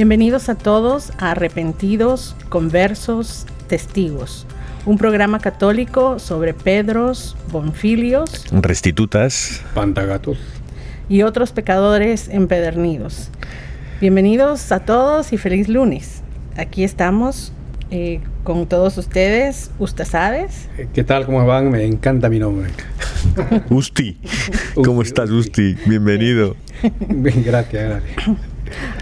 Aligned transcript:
Bienvenidos 0.00 0.48
a 0.48 0.54
todos 0.54 1.12
a 1.18 1.32
Arrepentidos, 1.32 2.34
Conversos, 2.48 3.44
Testigos, 3.68 4.46
un 4.86 4.96
programa 4.96 5.40
católico 5.40 6.18
sobre 6.18 6.54
Pedros, 6.54 7.36
Bonfilios 7.52 8.46
Restitutas, 8.50 9.62
Pantagatos. 9.74 10.38
y 11.10 11.20
otros 11.20 11.52
pecadores 11.52 12.30
empedernidos. 12.30 13.28
Bienvenidos 14.00 14.72
a 14.72 14.80
todos 14.86 15.34
y 15.34 15.36
feliz 15.36 15.68
lunes. 15.68 16.22
Aquí 16.56 16.82
estamos 16.82 17.52
eh, 17.90 18.20
con 18.42 18.66
todos 18.66 18.96
ustedes, 18.96 19.70
sabes. 20.06 20.70
Eh, 20.78 20.88
¿Qué 20.94 21.04
tal? 21.04 21.26
¿Cómo 21.26 21.44
van? 21.44 21.70
Me 21.70 21.84
encanta 21.84 22.30
mi 22.30 22.38
nombre. 22.38 22.70
Usti. 23.68 24.18
¿Cómo 24.82 25.02
estás, 25.02 25.28
Usti? 25.28 25.76
Bienvenido. 25.84 26.56
Bien, 27.06 27.42
gracias, 27.44 27.84
gracias. 27.84 28.38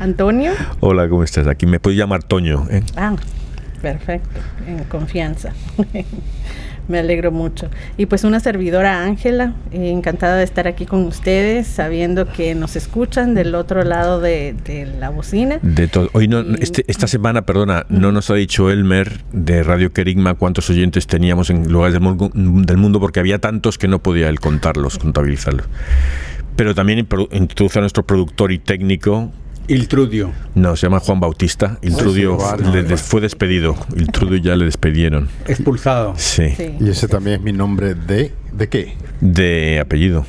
Antonio. 0.01 0.53
Hola, 0.81 1.09
¿cómo 1.09 1.23
estás? 1.25 1.47
Aquí 1.47 1.67
me 1.67 1.81
puedes 1.81 1.99
llamar 1.99 2.23
Toño. 2.23 2.67
¿eh? 2.71 2.83
Ah, 2.97 3.15
perfecto, 3.83 4.41
en 4.67 4.85
confianza. 4.85 5.53
Me 6.89 6.99
alegro 7.01 7.31
mucho. 7.31 7.69
Y 7.99 8.07
pues 8.07 8.25
una 8.25 8.41
servidora 8.41 9.05
Ángela, 9.05 9.53
eh, 9.73 9.91
encantada 9.91 10.37
de 10.39 10.45
estar 10.45 10.67
aquí 10.67 10.87
con 10.87 11.05
ustedes, 11.05 11.67
sabiendo 11.67 12.27
que 12.33 12.55
nos 12.55 12.77
escuchan 12.77 13.35
del 13.35 13.55
otro 13.55 13.85
lado 13.85 14.23
de, 14.23 14.55
de 14.65 14.87
la 14.99 15.11
bocina. 15.11 15.59
De 15.61 15.87
todo. 15.87 16.09
Hoy 16.15 16.29
no, 16.29 16.41
este- 16.41 16.85
esta 16.89 17.07
semana, 17.07 17.43
perdona, 17.43 17.85
no 17.91 18.11
nos 18.11 18.31
ha 18.31 18.35
dicho 18.37 18.71
Elmer 18.71 19.21
de 19.35 19.63
Radio 19.65 19.93
Querigma 19.93 20.33
cuántos 20.33 20.71
oyentes 20.71 21.07
teníamos 21.07 21.51
en 21.51 21.71
lugares 21.71 21.93
del 21.93 22.01
mundo, 22.03 22.31
del 22.33 22.77
mundo 22.79 23.01
porque 23.01 23.21
había 23.21 23.39
tantos 23.39 23.77
que 23.77 23.87
no 23.87 23.99
podía 24.03 24.31
él 24.31 24.41
contarlos, 24.41 24.97
contabilizarlos. 24.99 25.67
Pero 26.57 26.75
también 26.75 27.07
introdu- 27.07 27.29
introduce 27.33 27.79
a 27.79 27.83
nuestro 27.83 28.07
productor 28.07 28.51
y 28.51 28.59
técnico, 28.61 29.31
Iltrudio. 29.69 30.33
no, 30.55 30.75
se 30.77 30.87
llama 30.87 30.99
Juan 31.01 31.21
Bautista. 31.21 31.79
Iltrudio 31.83 32.39
sí, 32.41 32.45
vale. 32.63 32.83
le- 32.83 32.89
le 32.89 32.97
fue 32.97 33.21
despedido. 33.21 33.77
Iltrudio 33.97 34.39
ya 34.39 34.57
le 34.57 34.65
despedieron. 34.65 35.29
Expulsado. 35.47 36.15
Sí, 36.17 36.49
Sí. 36.57 36.75
Y 36.81 36.89
ese 36.89 37.07
también 37.09 37.37
es 37.37 37.43
mi 37.43 37.53
nombre 37.53 37.95
de... 37.95 38.33
¿De 38.53 38.69
qué? 38.69 38.95
de 39.21 39.79
apellido. 39.81 40.25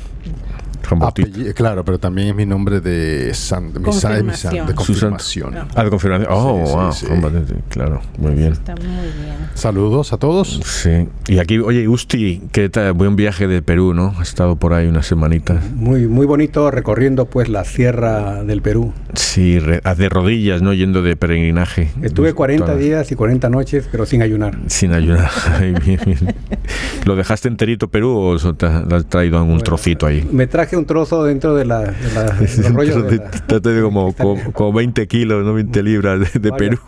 Juan 0.88 1.00
Bautista. 1.00 1.30
Apellido, 1.30 1.54
claro, 1.54 1.84
pero 1.84 1.98
también 1.98 2.28
es 2.28 2.34
mi 2.34 2.46
nombre 2.46 2.80
de 2.80 3.32
san, 3.34 3.72
de 3.72 3.80
mi 3.80 3.92
san- 3.92 4.14
de 4.16 4.22
mi 4.22 4.32
san- 4.34 4.52
de 4.66 4.74
Confirmación. 4.74 5.10
confirmación. 5.12 5.54
No. 5.54 5.68
Ah, 5.74 5.84
de 5.84 5.90
confirmación. 5.90 6.28
Oh, 6.32 6.60
Sí, 6.64 6.66
sí, 6.70 6.74
wow, 6.76 6.92
sí. 6.92 7.06
Juan 7.06 7.20
Bautista, 7.22 7.54
claro, 7.68 8.00
muy 8.18 8.32
bien. 8.34 8.52
Está 8.52 8.74
muy 8.76 8.84
bien. 8.86 9.36
Saludos 9.54 10.12
a 10.12 10.16
todos. 10.18 10.60
Sí. 10.64 11.08
Y 11.28 11.38
aquí, 11.38 11.58
oye, 11.58 11.86
Usti, 11.88 12.42
¿qué 12.52 12.68
tal? 12.68 12.92
Buen 12.92 13.16
viaje 13.16 13.46
de 13.46 13.62
Perú, 13.62 13.94
¿no? 13.94 14.14
Has 14.18 14.28
estado 14.28 14.56
por 14.56 14.72
ahí 14.74 14.86
unas 14.88 15.06
semanitas. 15.06 15.70
Muy, 15.74 16.06
muy 16.06 16.26
bonito 16.26 16.70
recorriendo 16.70 17.26
pues 17.26 17.48
la 17.48 17.64
sierra 17.64 18.42
del 18.44 18.62
Perú. 18.62 18.92
Sí, 19.14 19.58
re- 19.58 19.80
de 19.96 20.08
rodillas, 20.08 20.62
¿no? 20.62 20.72
Yendo 20.72 21.02
de 21.02 21.16
peregrinaje. 21.16 21.90
Estuve 22.02 22.32
40 22.32 22.66
Todas- 22.66 22.80
días 22.80 23.12
y 23.12 23.14
40 23.16 23.48
noches, 23.50 23.88
pero 23.90 24.06
sin 24.06 24.22
ayunar. 24.22 24.56
Sin 24.66 24.92
ayunar. 24.92 25.30
Ay, 25.60 25.74
bien, 25.84 26.00
bien. 26.04 26.34
¿Lo 27.04 27.16
dejaste 27.16 27.48
enterito 27.48 27.88
Perú 27.88 28.10
o 28.16 28.54
te 28.54 28.66
has 28.66 29.06
traído 29.08 29.36
algún 29.36 29.50
Bueno, 29.54 29.64
trocito 29.64 30.06
ahí? 30.06 30.26
Me 30.30 30.46
traje 30.46 30.69
un 30.76 30.86
trozo 30.86 31.24
dentro 31.24 31.54
de, 31.54 31.64
la, 31.64 31.80
de, 31.80 32.12
la- 32.14 32.24
de 32.34 32.40
los 32.62 32.72
rollos 32.72 33.06
de 33.10 33.16
la- 33.18 33.60
de 33.60 33.82
como, 33.82 34.12
como, 34.14 34.52
como 34.52 34.72
20 34.72 35.06
kilos, 35.08 35.44
¿no? 35.44 35.54
20 35.54 35.82
libras 35.82 36.32
de. 36.32 36.52
Perú. 36.52 36.78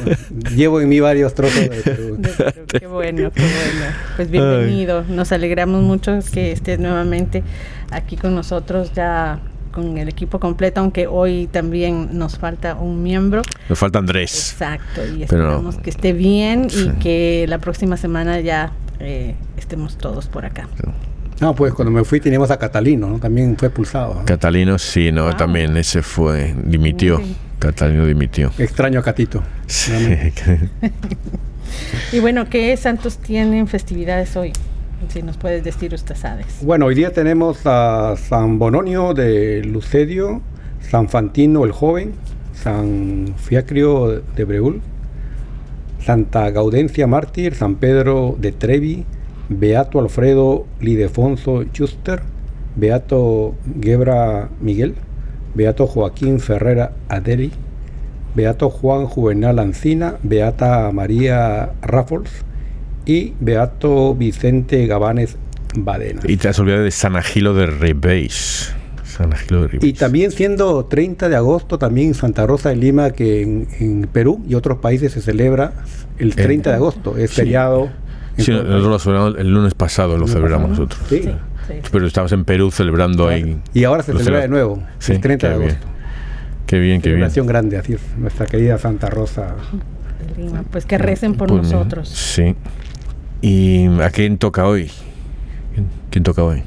Llevo 0.56 0.80
en 0.80 0.88
mí 0.88 1.00
varios 1.00 1.34
trozos 1.34 1.60
de 1.60 1.68
Perú. 1.68 2.16
De 2.18 2.28
Perú, 2.28 2.66
Qué 2.66 2.86
bueno, 2.86 3.30
qué 3.32 3.40
bueno. 3.42 3.86
Pues 4.16 4.30
bienvenido. 4.30 5.04
Nos 5.08 5.32
alegramos 5.32 5.82
mucho 5.82 6.18
que 6.32 6.52
estés 6.52 6.78
nuevamente 6.78 7.42
aquí 7.90 8.16
con 8.16 8.34
nosotros 8.34 8.92
ya 8.94 9.40
con 9.72 9.98
el 9.98 10.08
equipo 10.08 10.40
completo, 10.40 10.80
aunque 10.80 11.06
hoy 11.06 11.48
también 11.52 12.16
nos 12.16 12.38
falta 12.38 12.76
un 12.76 13.02
miembro. 13.02 13.42
Nos 13.68 13.78
falta 13.78 13.98
Andrés. 13.98 14.52
Exacto, 14.52 15.04
y 15.04 15.24
Pero- 15.26 15.42
esperamos 15.44 15.76
que 15.76 15.90
esté 15.90 16.12
bien 16.14 16.70
Sí. 16.70 16.88
y 16.94 16.98
que 16.98 17.44
la 17.48 17.58
próxima 17.58 17.96
semana 17.98 18.40
ya 18.40 18.72
eh, 19.00 19.34
estemos 19.58 19.98
todos 19.98 20.28
por 20.28 20.46
acá. 20.46 20.66
No, 21.40 21.54
pues 21.54 21.74
cuando 21.74 21.90
me 21.92 22.04
fui 22.04 22.20
teníamos 22.20 22.50
a 22.50 22.58
Catalino, 22.58 23.08
¿no? 23.08 23.18
También 23.18 23.56
fue 23.58 23.68
expulsado. 23.68 24.14
¿no? 24.14 24.24
Catalino, 24.24 24.78
sí, 24.78 25.12
no, 25.12 25.36
también 25.36 25.76
ese 25.76 26.02
fue, 26.02 26.54
dimitió. 26.64 27.18
Sí. 27.18 27.36
Catalino 27.58 28.06
dimitió. 28.06 28.50
Extraño 28.58 29.00
a 29.00 29.02
Catito. 29.02 29.42
Sí. 29.66 29.92
Y 32.12 32.20
bueno, 32.20 32.48
¿qué 32.48 32.76
santos 32.76 33.18
tienen 33.18 33.66
festividades 33.66 34.36
hoy? 34.36 34.52
Si 35.12 35.22
nos 35.22 35.36
puedes 35.36 35.62
decir, 35.62 35.92
usted 35.92 36.14
sabes. 36.14 36.46
Bueno, 36.62 36.86
hoy 36.86 36.94
día 36.94 37.12
tenemos 37.12 37.60
a 37.64 38.16
San 38.16 38.58
Bononio 38.58 39.12
de 39.12 39.62
Lucedio, 39.62 40.40
San 40.80 41.08
Fantino 41.08 41.64
el 41.64 41.72
Joven, 41.72 42.12
San 42.54 43.34
Fiacrio 43.36 44.22
de 44.34 44.44
Breul, 44.44 44.80
Santa 46.04 46.50
Gaudencia 46.50 47.06
Mártir, 47.06 47.54
San 47.54 47.74
Pedro 47.76 48.36
de 48.38 48.52
Trevi, 48.52 49.04
Beato 49.48 50.00
Alfredo 50.00 50.66
Lidefonso 50.80 51.64
Schuster, 51.72 52.20
Beato 52.74 53.54
Gebra 53.80 54.48
Miguel, 54.60 54.94
Beato 55.54 55.86
Joaquín 55.86 56.40
Ferrera 56.40 56.92
Aderi, 57.08 57.52
Beato 58.34 58.68
Juan 58.70 59.06
Juvenal 59.06 59.58
Ancina, 59.58 60.16
Beata 60.22 60.90
María 60.92 61.72
Raffles 61.82 62.30
y 63.06 63.34
Beato 63.40 64.14
Vicente 64.14 64.86
Gabanes 64.86 65.36
Badena. 65.74 66.20
Y 66.24 66.36
te 66.36 66.48
has 66.48 66.58
olvidado 66.58 66.84
de 66.84 66.90
San 66.90 67.16
Agilo 67.16 67.54
de 67.54 67.66
Ribéis. 67.66 68.74
San 69.04 69.32
Agilo 69.32 69.62
de 69.62 69.68
Ribéis. 69.68 69.90
Y 69.90 69.96
también 69.96 70.32
siendo 70.32 70.84
30 70.84 71.28
de 71.28 71.36
agosto, 71.36 71.78
también 71.78 72.14
Santa 72.14 72.46
Rosa 72.46 72.70
de 72.70 72.76
Lima, 72.76 73.12
que 73.12 73.42
en, 73.42 73.68
en 73.78 74.02
Perú 74.12 74.42
y 74.46 74.54
otros 74.54 74.78
países 74.78 75.12
se 75.12 75.22
celebra 75.22 75.72
el 76.18 76.34
30 76.34 76.70
de 76.70 76.76
agosto, 76.76 77.16
es 77.16 77.30
sí. 77.30 77.36
feriado 77.36 77.90
Sí, 78.36 78.50
nosotros 78.50 78.84
lo 78.84 78.98
celebramos 78.98 79.38
el 79.38 79.52
lunes 79.52 79.74
pasado, 79.74 80.18
lo 80.18 80.26
celebramos 80.28 80.70
nosotros. 80.70 81.00
Sí. 81.08 81.30
Pero 81.90 82.06
estabas 82.06 82.32
en 82.32 82.44
Perú 82.44 82.70
celebrando 82.70 83.28
ahí. 83.28 83.58
Y 83.74 83.84
ahora 83.84 84.02
se 84.02 84.12
celebra 84.12 84.40
de 84.40 84.48
nuevo, 84.48 84.82
el 85.08 85.20
30 85.20 85.48
de 85.48 85.54
agosto. 85.54 85.86
Qué 86.66 86.78
bien, 86.78 87.00
qué 87.00 87.10
bien. 87.10 87.18
Celebración 87.30 87.46
grande, 87.46 87.78
así 87.78 87.96
nuestra 88.18 88.46
querida 88.46 88.78
Santa 88.78 89.08
Rosa. 89.08 89.54
Pues 90.70 90.84
que 90.84 90.98
recen 90.98 91.34
por 91.34 91.48
pues 91.48 91.62
nosotros. 91.62 92.08
Sí. 92.08 92.54
¿Y 93.40 93.86
a 94.00 94.10
quién 94.10 94.38
toca 94.38 94.66
hoy? 94.66 94.90
¿Quién 96.10 96.24
toca 96.24 96.42
hoy? 96.42 96.62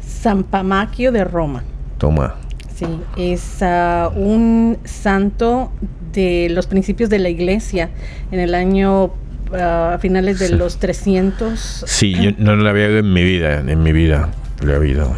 San 0.00 0.44
Pamaquio 0.44 1.12
de 1.12 1.24
Roma. 1.24 1.62
Toma. 1.98 2.34
Sí, 2.74 2.86
es 3.16 3.62
ah, 3.62 4.10
un 4.14 4.78
santo 4.84 5.72
de 6.12 6.48
los 6.50 6.66
principios 6.66 7.10
de 7.10 7.18
la 7.18 7.28
iglesia 7.28 7.90
en 8.30 8.40
el 8.40 8.54
año 8.54 9.12
a 9.52 9.98
finales 10.00 10.38
de 10.38 10.50
los 10.50 10.78
300. 10.78 11.84
Sí, 11.86 12.14
yo 12.14 12.30
no 12.38 12.56
lo 12.56 12.68
había 12.68 12.86
oído 12.86 12.98
en 12.98 13.12
mi 13.12 13.22
vida, 13.22 13.58
en 13.58 13.82
mi 13.82 13.92
vida 13.92 14.30
lo 14.60 14.74
había 14.74 15.02
oído. 15.02 15.16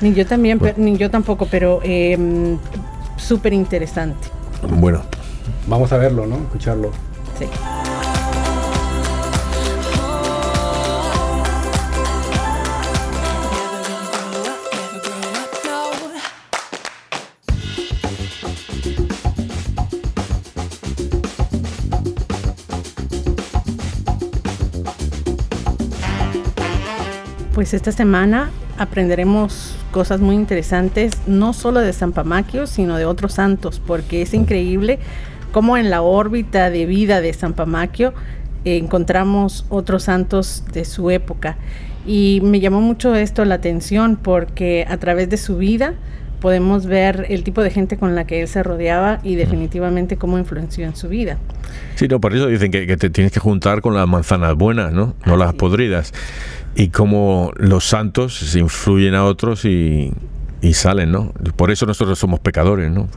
Ni 0.00 0.14
yo 0.14 0.26
también, 0.26 0.60
ni 0.76 0.96
yo 0.96 1.10
tampoco, 1.10 1.48
pero 1.50 1.80
eh, 1.82 2.56
súper 3.16 3.52
interesante. 3.52 4.28
Bueno. 4.68 5.02
Vamos 5.66 5.92
a 5.92 5.98
verlo, 5.98 6.26
¿no? 6.26 6.36
Escucharlo. 6.36 6.90
Sí. 7.38 7.44
Pues 27.68 27.74
esta 27.74 27.92
semana 27.92 28.48
aprenderemos 28.78 29.76
cosas 29.90 30.20
muy 30.20 30.36
interesantes, 30.36 31.12
no 31.26 31.52
solo 31.52 31.80
de 31.80 31.92
San 31.92 32.12
Pamaquio, 32.12 32.66
sino 32.66 32.96
de 32.96 33.04
otros 33.04 33.34
santos, 33.34 33.78
porque 33.86 34.22
es 34.22 34.32
increíble 34.32 34.98
cómo 35.52 35.76
en 35.76 35.90
la 35.90 36.00
órbita 36.00 36.70
de 36.70 36.86
vida 36.86 37.20
de 37.20 37.30
San 37.34 37.52
Pamaquio 37.52 38.14
encontramos 38.64 39.66
otros 39.68 40.04
santos 40.04 40.64
de 40.72 40.86
su 40.86 41.10
época. 41.10 41.58
Y 42.06 42.40
me 42.42 42.60
llamó 42.60 42.80
mucho 42.80 43.14
esto 43.14 43.44
la 43.44 43.56
atención 43.56 44.16
porque 44.16 44.86
a 44.88 44.96
través 44.96 45.28
de 45.28 45.36
su 45.36 45.58
vida 45.58 45.92
podemos 46.40 46.86
ver 46.86 47.26
el 47.28 47.44
tipo 47.44 47.62
de 47.62 47.70
gente 47.70 47.98
con 47.98 48.14
la 48.14 48.26
que 48.26 48.40
él 48.40 48.48
se 48.48 48.62
rodeaba 48.62 49.20
y 49.22 49.34
definitivamente 49.34 50.16
cómo 50.16 50.38
influenció 50.38 50.86
en 50.86 50.96
su 50.96 51.08
vida. 51.08 51.36
Sí, 51.96 52.08
no, 52.08 52.18
por 52.18 52.34
eso 52.34 52.46
dicen 52.46 52.70
que, 52.70 52.96
te 52.96 53.10
tienes 53.10 53.30
que 53.30 53.40
juntar 53.40 53.82
con 53.82 53.94
las 53.94 54.08
manzanas 54.08 54.54
buenas, 54.54 54.90
¿no? 54.90 55.14
No 55.26 55.36
las 55.36 55.52
podridas 55.52 56.14
y 56.78 56.90
cómo 56.90 57.50
los 57.56 57.84
santos 57.84 58.54
influyen 58.54 59.16
a 59.16 59.24
otros 59.24 59.64
y, 59.64 60.12
salen, 60.72 61.10
¿no? 61.10 61.32
Por 61.56 61.72
eso 61.72 61.86
nosotros 61.86 62.20
somos 62.20 62.38
pecadores, 62.38 62.88
¿no? 62.88 63.08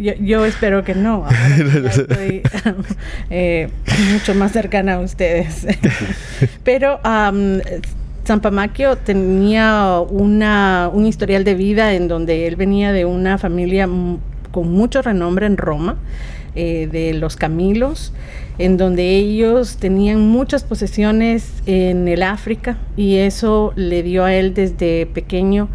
yo, 0.00 0.44
espero 0.44 0.82
que 0.82 0.96
no. 0.96 1.24
estoy 1.86 2.42
eh, 3.30 3.70
mucho 4.12 4.34
más 4.34 4.50
cercana 4.50 4.94
a 4.94 4.98
ustedes. 4.98 5.64
Pero 6.64 6.98
San 7.04 8.40
Pamaquio 8.42 8.96
tenía 8.96 10.00
una, 10.00 10.90
un 10.92 11.06
historial 11.06 11.44
de 11.44 11.54
vida 11.54 11.94
en 11.94 12.08
donde 12.08 12.48
él 12.48 12.56
venía 12.56 12.92
de 12.92 13.04
una 13.04 13.38
familia 13.38 13.88
con 14.50 14.72
mucho 14.72 15.02
renombre 15.02 15.46
en 15.46 15.56
Roma, 15.56 15.98
eh, 16.56 16.88
de 16.90 17.14
los 17.14 17.36
Camilos 17.36 18.12
en 18.58 18.76
donde 18.76 19.16
ellos 19.16 19.76
tenían 19.78 20.20
muchas 20.28 20.64
posesiones 20.64 21.52
en 21.66 22.06
el 22.08 22.22
África 22.22 22.78
y 22.96 23.16
eso 23.16 23.72
le 23.76 24.02
dio 24.02 24.24
a 24.24 24.34
él 24.34 24.54
desde 24.54 25.06
pequeño 25.06 25.68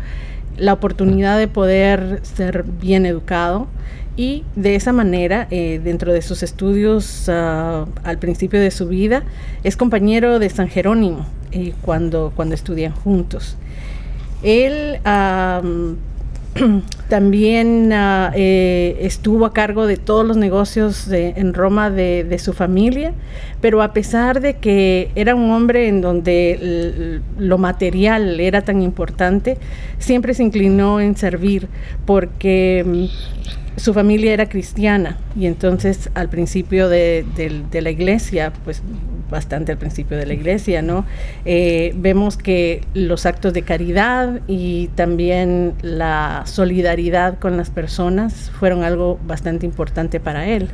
la 0.58 0.74
oportunidad 0.74 1.38
de 1.38 1.48
poder 1.48 2.20
ser 2.24 2.64
bien 2.64 3.06
educado 3.06 3.68
y 4.16 4.44
de 4.58 4.76
esa 4.76 4.92
manera, 4.92 5.48
eh, 5.50 5.80
dentro 5.82 6.12
de 6.12 6.22
sus 6.22 6.44
estudios 6.44 7.30
ah, 7.30 7.86
al 8.04 8.18
principio 8.18 8.60
de 8.60 8.70
su 8.70 8.88
vida, 8.88 9.24
es 9.64 9.78
compañero 9.78 10.40
de 10.40 10.50
San 10.50 10.68
Jerónimo 10.68 11.26
eh, 11.54 11.74
cuando, 11.82 12.34
cuando 12.36 12.54
estudian 12.54 12.92
juntos. 12.92 13.56
Él 14.44 15.00
También 17.10 17.92
ah, 17.94 18.32
eh, 18.36 18.98
estuvo 19.02 19.46
a 19.46 19.54
cargo 19.54 19.88
de 19.88 19.98
todos 19.98 20.26
los 20.26 20.38
negocios 20.38 21.08
en 21.12 21.54
Roma 21.54 21.90
de, 21.90 22.40
su 22.40 22.54
familia, 22.54 23.14
pero 23.62 23.82
a 23.82 23.94
pesar 23.94 24.42
de 24.42 24.56
que 24.56 25.12
era 25.16 25.36
un 25.36 25.52
hombre 25.52 25.88
en 25.88 26.02
donde 26.02 27.22
lo 27.38 27.58
material 27.58 28.40
era 28.40 28.62
tan 28.62 28.82
importante, 28.82 29.58
siempre 29.98 30.34
se 30.34 30.44
inclinó 30.44 31.00
en 31.00 31.16
servir 31.16 31.68
porque 32.06 32.84
mm, 32.86 33.80
su 33.80 33.94
familia 33.94 34.34
era 34.34 34.48
cristiana 34.48 35.18
y 35.36 35.46
entonces 35.46 36.10
al 36.14 36.30
principio 36.30 36.90
de, 36.90 37.26
de 37.72 37.82
la 37.82 37.90
iglesia, 37.90 38.54
pues 38.64 38.82
bastante 39.30 39.72
al 39.72 39.78
principio 39.78 40.18
de 40.18 40.26
la 40.26 40.34
iglesia, 40.34 40.82
¿no? 40.82 41.06
Eh, 41.46 41.94
vemos 41.98 42.38
que 42.38 42.82
los 42.94 43.26
actos 43.26 43.54
de 43.54 43.62
caridad 43.62 44.42
y 44.48 44.88
también 44.96 45.74
la 45.82 46.44
solidaridad 46.46 47.40
con 47.40 47.58
las 47.58 47.70
personas 47.70 48.52
fueron 48.60 48.84
algo 48.84 49.20
bastante 49.26 49.66
importante 49.66 50.20
para 50.20 50.48
él. 50.48 50.70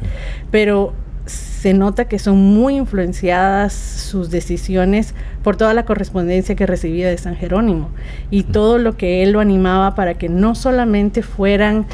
Pero 0.52 0.94
se 1.26 1.74
nota 1.74 2.06
que 2.06 2.20
son 2.20 2.38
muy 2.38 2.76
influenciadas 2.76 3.74
sus 3.74 4.30
decisiones 4.30 5.16
por 5.44 5.58
toda 5.58 5.74
la 5.74 5.86
correspondencia 5.86 6.56
que 6.56 6.66
recibía 6.66 7.10
de 7.10 7.18
San 7.18 7.36
Jerónimo 7.36 7.90
y 8.30 8.44
todo 8.44 8.78
lo 8.78 8.96
que 8.96 9.24
él 9.24 9.32
lo 9.32 9.40
animaba 9.40 9.96
para 9.96 10.16
que 10.16 10.30
no 10.30 10.54
solamente 10.54 11.24
fueran 11.24 11.86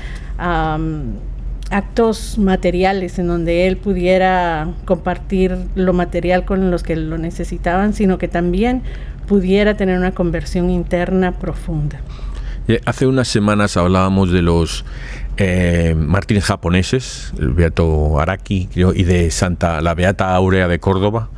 actos 1.71 2.37
materiales 2.37 3.17
en 3.17 3.27
donde 3.27 3.67
él 3.67 3.77
pudiera 3.77 4.67
compartir 4.85 5.57
lo 5.75 5.93
material 5.93 6.45
con 6.45 6.69
los 6.69 6.83
que 6.83 6.95
lo 6.95 7.17
necesitaban, 7.17 7.93
sino 7.93 8.17
que 8.17 8.27
también 8.27 8.83
pudiera 9.27 9.75
tener 9.75 9.97
una 9.97 10.11
conversión 10.11 10.69
interna 10.69 11.31
profunda. 11.31 12.01
Hace 12.85 13.07
unas 13.07 13.27
semanas 13.27 13.75
hablábamos 13.75 14.31
de 14.31 14.41
los 14.41 14.85
eh, 15.37 15.95
japoneses, 16.41 17.33
el 17.39 17.53
Beato 17.53 18.19
Araki 18.19 18.69
y 18.73 19.03
de 19.03 19.31
Santa, 19.31 19.81
la 19.81 19.93
Beata 19.95 20.35
Aurea 20.35 20.67
de 20.67 20.79
Córdoba. 20.79 21.29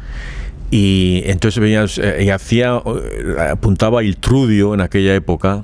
Y 0.70 1.22
entonces 1.26 1.62
veías, 1.62 2.00
eh, 2.00 2.24
y 2.24 2.30
hacía, 2.30 2.82
eh, 2.84 3.52
apuntaba 3.52 4.02
el 4.02 4.18
Trudio 4.18 4.74
en 4.74 4.82
aquella 4.82 5.14
época 5.14 5.64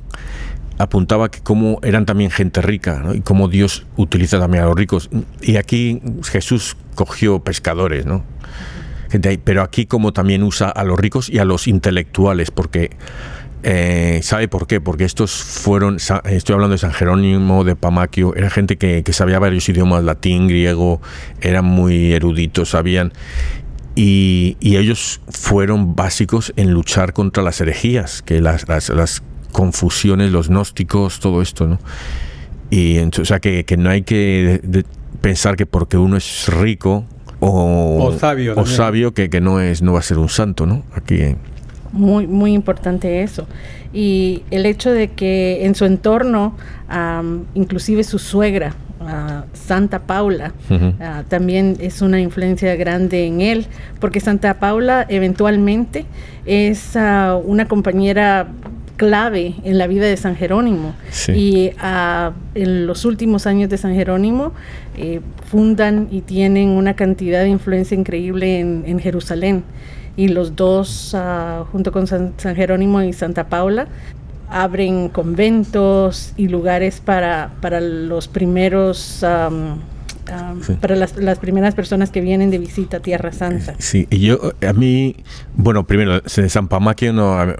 apuntaba 0.79 1.29
que 1.29 1.41
cómo 1.41 1.79
eran 1.83 2.05
también 2.05 2.31
gente 2.31 2.61
rica 2.61 3.03
y 3.13 3.19
cómo 3.19 3.49
Dios 3.49 3.85
utiliza 3.97 4.39
también 4.39 4.63
a 4.63 4.67
los 4.67 4.75
ricos. 4.75 5.09
Y 5.41 5.57
aquí 5.57 6.01
Jesús 6.23 6.77
cogió 6.95 7.39
pescadores, 7.43 8.05
¿no? 8.05 8.23
Pero 9.43 9.61
aquí 9.61 9.85
como 9.85 10.13
también 10.13 10.41
usa 10.41 10.69
a 10.69 10.83
los 10.85 10.97
ricos 10.97 11.29
y 11.29 11.39
a 11.39 11.45
los 11.45 11.67
intelectuales, 11.67 12.49
porque 12.49 12.91
eh, 13.63 14.21
¿sabe 14.23 14.47
por 14.47 14.67
qué? 14.67 14.79
Porque 14.79 15.03
estos 15.03 15.33
fueron, 15.33 15.97
estoy 15.97 16.53
hablando 16.53 16.69
de 16.69 16.77
San 16.77 16.93
Jerónimo, 16.93 17.65
de 17.65 17.75
Pamaquio, 17.75 18.33
era 18.35 18.49
gente 18.49 18.77
que, 18.77 19.03
sabía 19.11 19.37
varios 19.37 19.67
idiomas, 19.67 20.05
latín, 20.05 20.47
griego, 20.47 21.01
eran 21.41 21.65
muy 21.65 22.13
eruditos, 22.13 22.69
sabían. 22.69 23.11
Y, 23.95 24.55
ellos 24.61 25.19
fueron 25.27 25.95
básicos 25.95 26.53
en 26.55 26.71
luchar 26.71 27.11
contra 27.11 27.43
las 27.43 27.59
herejías, 27.59 28.21
que 28.21 28.39
las 28.39 28.65
confusiones, 29.51 30.31
los 30.31 30.49
gnósticos, 30.49 31.19
todo 31.19 31.41
esto, 31.41 31.67
¿no? 31.67 31.79
Y 32.69 32.99
o 32.99 33.25
sea 33.25 33.39
que, 33.39 33.65
no 33.77 33.89
hay 33.89 34.03
que 34.03 34.83
pensar 35.21 35.55
que 35.55 35.65
porque 35.65 35.97
uno 35.97 36.17
es 36.17 36.47
rico 36.47 37.05
o, 37.39 38.13
sabio, 38.19 38.53
o 38.57 38.65
sabio 38.65 39.13
que, 39.13 39.29
que, 39.29 39.41
no 39.41 39.59
es 39.59 39.81
no 39.81 39.93
va 39.93 39.99
a 39.99 40.03
ser 40.03 40.19
un 40.19 40.29
santo, 40.29 40.65
¿no? 40.65 40.83
Aquí 40.93 41.35
muy 41.91 42.27
muy 42.27 42.53
importante 42.53 43.23
eso 43.23 43.47
y 43.93 44.43
el 44.51 44.65
hecho 44.65 44.91
de 44.91 45.09
que 45.09 45.65
en 45.65 45.75
su 45.75 45.85
entorno 45.85 46.55
inclusive 47.55 48.03
su 48.03 48.19
suegra 48.19 48.75
Santa 49.53 49.99
Paula 49.99 50.53
también 51.29 51.77
es 51.79 52.01
una 52.01 52.19
influencia 52.19 52.75
grande 52.75 53.25
en 53.25 53.41
él 53.41 53.67
porque 53.99 54.19
Santa 54.19 54.59
Paula 54.59 55.05
eventualmente 55.09 56.05
es 56.45 56.95
ah, 56.95 57.39
una 57.43 57.67
compañera 57.67 58.47
clave 58.99 59.55
en 59.63 59.77
la 59.77 59.87
vida 59.87 60.05
de 60.05 60.17
San 60.17 60.35
Jerónimo. 60.35 60.93
Y 61.33 61.71
ah, 61.79 62.33
en 62.53 62.85
los 62.85 63.05
últimos 63.05 63.47
años 63.47 63.69
de 63.69 63.77
San 63.77 63.95
Jerónimo 63.95 64.51
eh, 64.97 65.21
fundan 65.49 66.09
y 66.11 66.19
tienen 66.19 66.69
una 66.71 66.95
cantidad 66.95 67.41
de 67.41 67.47
influencia 67.47 67.97
increíble 67.97 68.59
en, 68.59 68.99
Jerusalén. 68.99 69.63
Y 70.17 70.27
los 70.27 70.57
dos, 70.57 71.15
ah, 71.15 71.63
junto 71.71 71.93
con 71.93 72.07
San, 72.07 72.33
Jerónimo 72.37 73.01
y 73.01 73.13
Santa 73.13 73.47
Paula, 73.47 73.87
abren 74.49 75.07
conventos 75.07 76.33
y 76.35 76.49
lugares 76.49 76.99
para, 76.99 77.53
para 77.61 77.79
los 77.79 78.27
primeros 78.27 79.23
para 80.81 80.95
las, 80.95 81.15
las, 81.15 81.39
primeras 81.39 81.73
personas 81.73 82.11
que 82.11 82.21
vienen 82.21 82.51
de 82.51 82.59
visita 82.59 82.97
a 82.97 82.99
Tierra 82.99 83.31
Santa. 83.31 83.73
Sí, 83.79 84.05
y 84.11 84.19
yo, 84.19 84.53
a 84.67 84.73
mí, 84.73 85.15
bueno, 85.55 85.87
primero, 85.87 86.21
San 86.27 86.67
Pamaquio 86.67 87.13
no, 87.13 87.55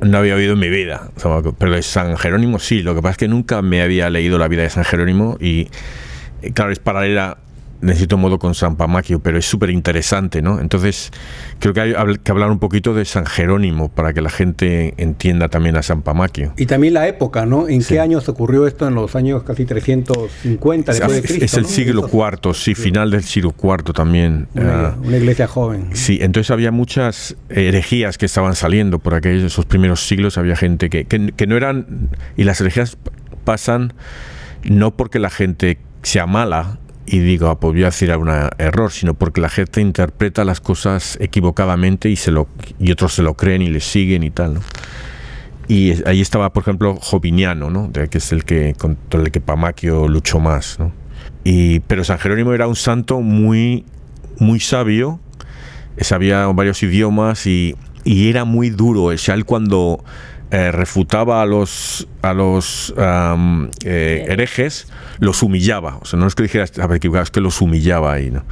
no 0.00 0.18
había 0.18 0.34
oído 0.34 0.54
en 0.54 0.58
mi 0.58 0.68
vida, 0.68 1.10
pero 1.58 1.74
de 1.74 1.82
San 1.82 2.16
Jerónimo 2.16 2.58
sí, 2.58 2.82
lo 2.82 2.94
que 2.94 3.02
pasa 3.02 3.12
es 3.12 3.18
que 3.18 3.28
nunca 3.28 3.62
me 3.62 3.82
había 3.82 4.10
leído 4.10 4.38
la 4.38 4.48
vida 4.48 4.62
de 4.62 4.70
San 4.70 4.84
Jerónimo 4.84 5.36
y, 5.40 5.68
claro, 6.54 6.72
es 6.72 6.78
paralela 6.78 7.38
necesito 7.84 8.16
modo 8.16 8.38
con 8.38 8.54
San 8.54 8.76
Pamaquio, 8.76 9.20
pero 9.20 9.38
es 9.38 9.44
súper 9.44 9.70
interesante, 9.70 10.42
¿no? 10.42 10.60
Entonces, 10.60 11.10
creo 11.58 11.74
que 11.74 11.80
hay 11.80 11.94
que 12.22 12.30
hablar 12.32 12.50
un 12.50 12.58
poquito 12.58 12.94
de 12.94 13.04
San 13.04 13.26
Jerónimo 13.26 13.88
para 13.88 14.12
que 14.12 14.22
la 14.22 14.30
gente 14.30 14.94
entienda 14.96 15.48
también 15.48 15.76
a 15.76 15.82
San 15.82 16.02
Pamaquio. 16.02 16.54
Y 16.56 16.66
también 16.66 16.94
la 16.94 17.06
época, 17.06 17.46
¿no? 17.46 17.68
¿En 17.68 17.84
qué 17.84 18.00
años 18.00 18.28
ocurrió 18.28 18.66
esto? 18.66 18.88
En 18.88 18.94
los 18.94 19.14
años 19.14 19.42
casi 19.42 19.64
350 19.64 20.92
después 20.92 21.14
de 21.14 21.22
Cristo. 21.22 21.44
Es 21.44 21.54
el 21.54 21.66
siglo 21.66 22.08
IV, 22.12 22.54
sí, 22.54 22.74
final 22.74 23.10
del 23.10 23.22
siglo 23.22 23.54
IV 23.62 23.92
también. 23.92 24.48
Una, 24.54 24.86
ah, 24.86 24.96
una, 25.02 25.16
iglesia 25.16 25.46
joven. 25.46 25.90
Sí, 25.92 26.18
entonces 26.20 26.50
había 26.50 26.70
muchas 26.70 27.36
herejías 27.48 28.18
que 28.18 28.26
estaban 28.26 28.54
saliendo 28.54 28.98
por 28.98 29.14
aquellos 29.14 29.44
esos 29.44 29.66
primeros 29.66 30.06
siglos. 30.06 30.38
Había 30.38 30.56
gente 30.56 30.90
que, 30.90 31.04
que, 31.04 31.32
que 31.36 31.46
no 31.46 31.56
eran. 31.56 32.08
Y 32.36 32.44
las 32.44 32.60
herejías 32.60 32.96
pasan 33.44 33.92
no 34.64 34.96
porque 34.96 35.18
la 35.18 35.30
gente 35.30 35.78
sea 36.02 36.26
mala, 36.26 36.78
y 37.06 37.18
digo, 37.18 37.48
ah, 37.48 37.60
pues 37.60 37.74
voy 37.74 37.82
a 37.82 37.86
decir 37.86 38.10
algún 38.10 38.30
error, 38.58 38.90
sino 38.90 39.14
porque 39.14 39.40
la 39.40 39.48
gente 39.48 39.80
interpreta 39.80 40.44
las 40.44 40.60
cosas 40.60 41.18
equivocadamente 41.20 42.08
y, 42.08 42.16
se 42.16 42.30
lo, 42.30 42.48
y 42.78 42.92
otros 42.92 43.14
se 43.14 43.22
lo 43.22 43.34
creen 43.34 43.62
y 43.62 43.68
le 43.68 43.80
siguen 43.80 44.22
y 44.22 44.30
tal. 44.30 44.54
¿no? 44.54 44.60
Y 45.68 46.06
ahí 46.06 46.20
estaba, 46.20 46.52
por 46.52 46.62
ejemplo, 46.62 46.96
Joviniano, 46.96 47.70
¿no? 47.70 47.90
que 47.92 48.18
es 48.18 48.32
el 48.32 48.44
que 48.44 48.74
contra 48.78 49.20
el 49.20 49.30
que 49.30 49.40
Pamaquio 49.40 50.08
luchó 50.08 50.40
más. 50.40 50.78
¿no? 50.78 50.92
Y, 51.44 51.80
pero 51.80 52.04
San 52.04 52.18
Jerónimo 52.18 52.54
era 52.54 52.66
un 52.66 52.76
santo 52.76 53.20
muy, 53.20 53.84
muy 54.38 54.60
sabio, 54.60 55.20
sabía 55.98 56.46
varios 56.46 56.82
idiomas 56.82 57.46
y, 57.46 57.76
y 58.04 58.30
era 58.30 58.44
muy 58.44 58.70
duro. 58.70 59.04
O 59.04 59.18
sea, 59.18 59.34
él 59.34 59.44
cuando 59.44 60.02
eh, 60.54 60.70
refutaba 60.70 61.42
a 61.42 61.46
los, 61.46 62.06
a 62.22 62.32
los 62.32 62.94
eh, 62.96 64.24
herejes, 64.28 64.86
los 65.18 65.42
humillaba. 65.42 65.98
O 66.00 66.04
sea, 66.04 66.16
no 66.16 66.28
es 66.28 66.36
que 66.36 66.44
es 66.44 67.30
que 67.32 67.40
los 67.40 67.60
humillaba 67.60 68.12
ahí. 68.12 68.30
¿no? 68.30 68.44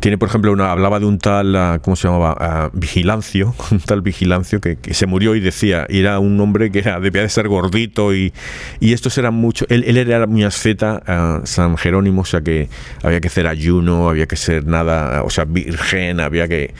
Tiene, 0.00 0.18
por 0.18 0.28
ejemplo, 0.28 0.52
una, 0.52 0.70
hablaba 0.70 1.00
de 1.00 1.06
un 1.06 1.18
tal, 1.18 1.56
ah, 1.56 1.78
¿cómo 1.82 1.96
se 1.96 2.08
llamaba? 2.08 2.36
Ah, 2.38 2.70
Vigilancio, 2.74 3.54
un 3.70 3.80
tal 3.80 4.02
Vigilancio 4.02 4.60
que, 4.60 4.76
se 4.92 5.06
murió 5.06 5.34
y 5.34 5.40
decía, 5.40 5.86
y 5.88 6.00
era 6.00 6.18
un 6.18 6.38
hombre 6.40 6.70
que 6.70 6.80
era, 6.80 7.00
debía 7.00 7.22
de 7.22 7.30
ser 7.30 7.48
gordito 7.48 8.14
y, 8.14 8.34
y 8.78 8.92
estos 8.92 9.16
eran 9.16 9.32
mucho, 9.32 9.64
él, 9.70 9.82
él 9.86 9.96
era 9.96 10.26
muy 10.26 10.44
asceta, 10.44 11.02
ah, 11.06 11.40
San 11.44 11.78
Jerónimo, 11.78 12.20
o 12.20 12.26
sea 12.26 12.42
que 12.42 12.68
había 13.02 13.22
que 13.22 13.28
hacer 13.28 13.46
ayuno, 13.46 14.10
había 14.10 14.26
que 14.26 14.36
ser 14.36 14.66
nada, 14.66 15.22
o 15.22 15.30
sea, 15.30 15.46
virgen, 15.46 16.20
había 16.20 16.48
que 16.48 16.74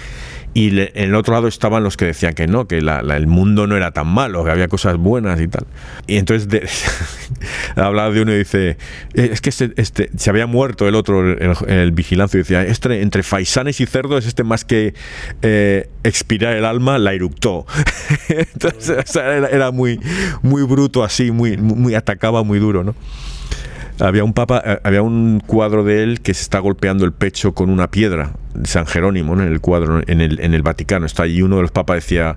y 0.57 0.69
en 0.69 0.91
el 0.95 1.15
otro 1.15 1.35
lado 1.35 1.49
estaban 1.49 1.85
los 1.85 1.99
que 1.99 2.07
decían 2.07 2.33
que 2.33 2.47
no, 2.47 2.67
que 2.67 2.79
el 2.79 3.27
mundo 3.27 3.67
no 3.67 3.77
era 3.77 3.91
tan 3.91 4.07
malo, 4.07 4.43
que 4.43 4.51
había 4.51 4.69
cosas 4.69 4.97
buenas 4.97 5.39
y 5.39 5.49
tal. 5.49 5.67
Y 6.07 6.17
entonces 6.17 6.49
de, 6.49 6.67
hablaba 7.77 8.11
de 8.11 8.23
uno 8.23 8.33
y 8.33 8.39
dice, 8.39 8.79
eh, 9.13 9.29
es 9.33 9.43
que 9.43 9.51
este, 9.51 9.75
este, 9.77 10.11
se 10.17 10.31
había 10.31 10.47
muerto 10.47 10.89
el 10.89 10.95
otro, 10.95 11.31
el, 11.31 11.93
vigilante, 11.93 12.39
y 12.39 12.41
decía, 12.41 12.63
este, 12.63 13.03
entre 13.03 13.23
faisanes 13.23 13.83
y 13.83 13.87
cerdos, 13.87 14.25
este 14.25 14.45
más 14.45 14.65
que 14.65 14.95
eh, 15.43 15.91
expirar 16.05 16.57
el 16.57 16.65
alma, 16.65 16.97
la 16.97 17.13
eructó. 17.13 17.67
entonces 18.31 19.15
era, 19.15 19.73
muy, 19.73 20.01
muy 20.41 20.63
bruto 20.63 21.05
así, 21.05 21.33
muy, 21.33 21.59
muy 21.59 21.95
atacaba 21.95 22.43
muy 22.45 22.61
duro, 22.61 22.83
¿no? 22.83 22.95
Había 23.99 24.25
un 24.25 24.35
papa, 24.35 24.63
eh, 24.65 24.79
había 24.83 25.03
un 25.03 25.43
cuadro 25.47 25.83
de 25.83 26.03
él 26.03 26.21
que 26.21 26.35
se 26.35 26.43
está 26.43 26.59
golpeando 26.59 27.05
el 27.05 27.13
pecho 27.13 27.55
con 27.55 27.71
una 27.71 27.91
piedra, 27.91 28.33
San 28.65 28.87
Jerónimo, 28.87 29.35
en 29.35 29.41
el 29.41 29.61
cuadro, 29.61 30.03
en 30.07 30.21
el, 30.21 30.41
en 30.41 30.55
el 30.55 30.63
Vaticano. 30.63 31.07
Está 31.07 31.23
allí 31.23 31.43
uno 31.43 31.57
de 31.57 31.63
los 31.63 31.71
papas 31.71 31.97
decía, 31.97 32.37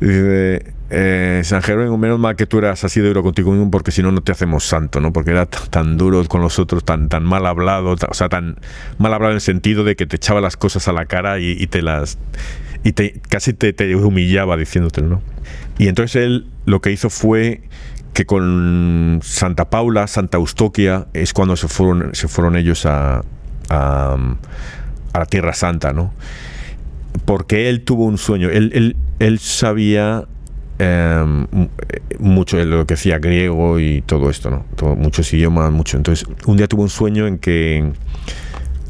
eh, 0.00 1.40
San 1.44 1.62
Jerónimo, 1.62 1.98
menos 1.98 2.18
mal 2.18 2.34
que 2.34 2.46
tú 2.46 2.58
eras 2.58 2.82
así 2.84 3.00
de 3.00 3.08
duro 3.08 3.22
contigo 3.22 3.52
mismo, 3.52 3.70
porque 3.70 3.92
si 3.92 4.02
no, 4.02 4.10
no 4.10 4.22
te 4.22 4.32
hacemos 4.32 4.64
santo, 4.64 5.00
¿no? 5.00 5.12
Porque 5.12 5.30
era 5.30 5.46
tan 5.46 5.98
duro 5.98 6.24
con 6.24 6.40
los 6.40 6.58
otros, 6.58 6.84
tan, 6.84 7.08
tan 7.08 7.24
mal 7.24 7.46
hablado, 7.46 7.96
o 8.08 8.14
sea, 8.14 8.28
tan 8.28 8.56
mal 8.98 9.12
hablado 9.12 9.32
en 9.32 9.36
el 9.36 9.40
sentido 9.42 9.84
de 9.84 9.96
que 9.96 10.06
te 10.06 10.16
echaba 10.16 10.40
las 10.40 10.56
cosas 10.56 10.88
a 10.88 10.92
la 10.92 11.06
cara 11.06 11.38
y, 11.38 11.66
te 11.66 11.82
las. 11.82 12.18
y 12.82 12.92
te, 12.92 13.20
casi 13.28 13.52
te, 13.52 13.72
te 13.72 13.94
humillaba 13.94 14.56
diciéndote, 14.56 15.02
¿no? 15.02 15.22
Y 15.78 15.88
entonces 15.88 16.24
él 16.24 16.46
lo 16.64 16.80
que 16.80 16.90
hizo 16.90 17.10
fue 17.10 17.62
que 18.12 18.26
con 18.26 19.20
Santa 19.22 19.70
Paula, 19.70 20.06
Santa 20.06 20.38
Eustoquia, 20.38 21.06
es 21.12 21.32
cuando 21.32 21.56
se 21.56 21.68
fueron, 21.68 22.14
se 22.14 22.28
fueron 22.28 22.56
ellos 22.56 22.86
a, 22.86 23.22
a, 23.68 24.16
la 25.14 25.26
Tierra 25.26 25.52
Santa, 25.54 25.92
¿no? 25.92 26.12
Porque 27.24 27.68
él 27.68 27.82
tuvo 27.82 28.04
un 28.04 28.18
sueño, 28.18 28.48
él, 28.50 28.96
él, 29.18 29.38
sabía 29.38 30.24
em, 30.78 31.46
mucho 32.18 32.56
de 32.56 32.64
lo 32.64 32.86
que 32.86 32.94
decía 32.94 33.18
griego 33.18 33.78
y 33.78 34.02
todo 34.02 34.30
esto, 34.30 34.50
¿no? 34.50 34.96
muchos 34.96 35.32
idiomas, 35.32 35.70
mucho. 35.72 35.96
Entonces, 35.96 36.26
un 36.46 36.56
día 36.56 36.68
tuvo 36.68 36.82
un 36.82 36.88
sueño 36.88 37.26
en 37.26 37.38
que, 37.38 37.92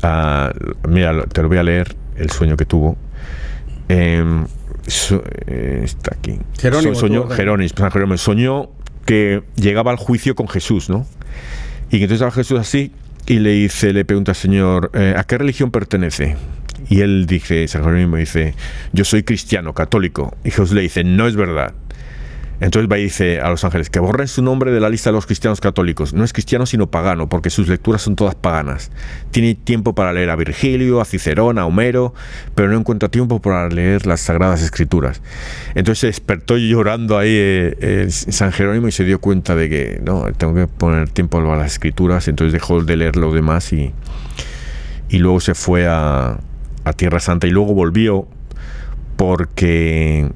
ah, 0.03 0.53
mira, 0.89 1.25
te 1.25 1.43
lo 1.43 1.49
voy 1.49 1.59
a 1.59 1.63
leer, 1.63 1.95
el 2.17 2.31
sueño 2.31 2.57
que 2.57 2.65
tuvo. 2.65 2.97
Em, 3.89 4.47
eh, 5.47 5.83
está 5.85 6.15
aquí. 6.15 6.39
Jerónimo, 6.59 6.95
soñó, 6.95 7.29
Jerónimo, 7.29 8.17
soñó 8.17 8.71
que 9.11 9.43
llegaba 9.57 9.91
al 9.91 9.97
juicio 9.97 10.37
con 10.37 10.47
Jesús, 10.47 10.89
¿no? 10.89 11.05
Y 11.91 12.01
entonces 12.01 12.25
va 12.25 12.31
Jesús 12.31 12.61
así 12.61 12.93
y 13.27 13.41
le 13.41 13.51
dice, 13.51 13.93
le 13.93 14.05
pregunta 14.05 14.31
al 14.31 14.37
Señor, 14.37 14.93
eh, 14.95 15.15
¿a 15.17 15.25
qué 15.25 15.37
religión 15.37 15.73
pertenece? 15.73 16.37
Y 16.89 17.01
él 17.01 17.27
dice, 17.27 17.67
San 17.67 18.13
dice, 18.15 18.55
yo 18.93 19.05
soy 19.05 19.25
cristiano, 19.25 19.75
católico. 19.75 20.37
Y 20.45 20.53
Jesús 20.53 20.71
le 20.71 20.83
dice, 20.83 21.03
no 21.03 21.27
es 21.27 21.35
verdad. 21.35 21.75
Entonces 22.61 22.91
va 22.91 22.99
y 22.99 23.05
dice 23.05 23.41
a 23.41 23.49
los 23.49 23.65
ángeles 23.65 23.89
que 23.89 24.01
borren 24.01 24.29
su 24.29 24.43
nombre 24.43 24.71
de 24.71 24.81
la 24.81 24.91
lista 24.91 25.11
de 25.11 25.15
los 25.15 25.27
cristianos 25.27 25.61
católicos. 25.61 26.13
No 26.13 26.25
es 26.25 26.33
cristiano 26.33 26.67
sino 26.67 26.91
pagano, 26.91 27.29
porque 27.29 27.49
sus 27.49 27.69
lecturas 27.69 28.03
son 28.03 28.17
todas 28.17 28.35
paganas. 28.35 28.91
Tiene 29.31 29.55
tiempo 29.55 29.95
para 29.95 30.13
leer 30.13 30.31
a 30.31 30.37
Virgilio, 30.37 31.01
a 31.01 31.05
Cicerón, 31.05 31.59
a 31.59 31.67
Homero, 31.67 32.15
pero 32.55 32.69
no 32.69 32.79
encuentra 32.79 33.09
tiempo 33.09 33.41
para 33.41 33.69
leer 33.69 34.07
las 34.07 34.21
sagradas 34.21 34.63
escrituras. 34.63 35.23
Entonces 35.75 36.01
se 36.01 36.07
despertó 36.09 36.59
llorando 36.59 37.19
ahí 37.19 37.31
eh, 37.33 38.07
San 38.11 38.53
Jerónimo 38.53 38.89
y 38.89 38.93
se 38.93 39.05
dio 39.05 39.21
cuenta 39.21 39.55
de 39.55 39.69
que 39.69 40.01
no, 40.05 40.27
tengo 40.37 40.55
que 40.55 40.67
poner 40.67 41.09
tiempo 41.09 41.39
a 41.39 41.57
las 41.57 41.73
escrituras. 41.73 42.29
Entonces 42.29 42.53
dejó 42.53 42.83
de 42.85 42.97
leer 42.97 43.17
lo 43.17 43.33
demás 43.33 43.73
y, 43.73 43.93
y 45.09 45.19
luego 45.19 45.41
se 45.41 45.55
fue 45.55 45.87
a, 45.87 46.39
a 46.85 46.93
Tierra 46.93 47.21
Santa 47.21 47.47
y 47.47 47.51
luego 47.51 47.75
volvió 47.75 48.29
porque 49.17 50.31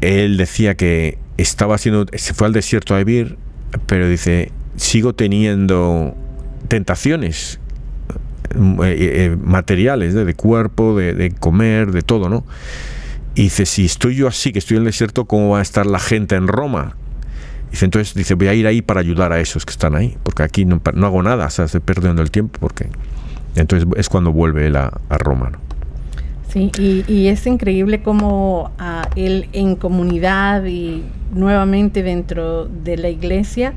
él 0.00 0.36
decía 0.36 0.74
que 0.74 1.18
estaba 1.36 1.74
haciendo, 1.74 2.06
se 2.12 2.34
fue 2.34 2.46
al 2.46 2.52
desierto 2.52 2.94
a 2.94 2.98
vivir, 2.98 3.36
pero 3.86 4.08
dice, 4.08 4.52
sigo 4.76 5.14
teniendo 5.14 6.14
tentaciones 6.68 7.60
eh, 8.54 8.96
eh, 8.98 9.36
materiales, 9.42 10.14
de 10.14 10.34
cuerpo, 10.34 10.96
de, 10.96 11.32
comer, 11.38 11.92
de 11.92 12.02
todo, 12.02 12.28
¿no? 12.28 12.44
Y 13.34 13.44
dice, 13.44 13.66
si 13.66 13.84
estoy 13.84 14.16
yo 14.16 14.28
así, 14.28 14.52
que 14.52 14.58
estoy 14.58 14.76
en 14.78 14.82
el 14.82 14.86
desierto, 14.86 15.26
¿cómo 15.26 15.50
va 15.50 15.58
a 15.58 15.62
estar 15.62 15.84
la 15.84 15.98
gente 15.98 16.36
en 16.36 16.48
Roma? 16.48 16.96
Dice, 17.70 17.84
entonces, 17.84 18.14
dice, 18.14 18.34
voy 18.34 18.48
a 18.48 18.54
ir 18.54 18.66
ahí 18.66 18.80
para 18.80 19.00
ayudar 19.00 19.32
a 19.32 19.40
esos 19.40 19.66
que 19.66 19.72
están 19.72 19.94
ahí, 19.94 20.16
porque 20.22 20.42
aquí 20.42 20.64
no, 20.64 20.80
hago 21.02 21.22
nada, 21.22 21.46
o 21.46 21.50
sea, 21.50 21.66
perdiendo 21.80 22.22
el 22.22 22.30
tiempo, 22.30 22.58
porque... 22.60 22.88
Entonces 23.56 23.88
es 23.96 24.10
cuando 24.10 24.32
vuelve 24.32 24.66
él 24.66 24.76
a, 24.76 25.00
a 25.08 25.16
Roma, 25.16 25.48
¿no? 25.48 25.58
Y, 26.58 27.28
es 27.28 27.46
increíble 27.46 28.02
cómo 28.02 28.70
ah, 28.78 29.08
él 29.14 29.48
en 29.52 29.76
comunidad 29.76 30.64
y 30.64 31.04
nuevamente 31.34 32.02
dentro 32.02 32.64
de 32.64 32.96
la 32.96 33.10
iglesia 33.10 33.74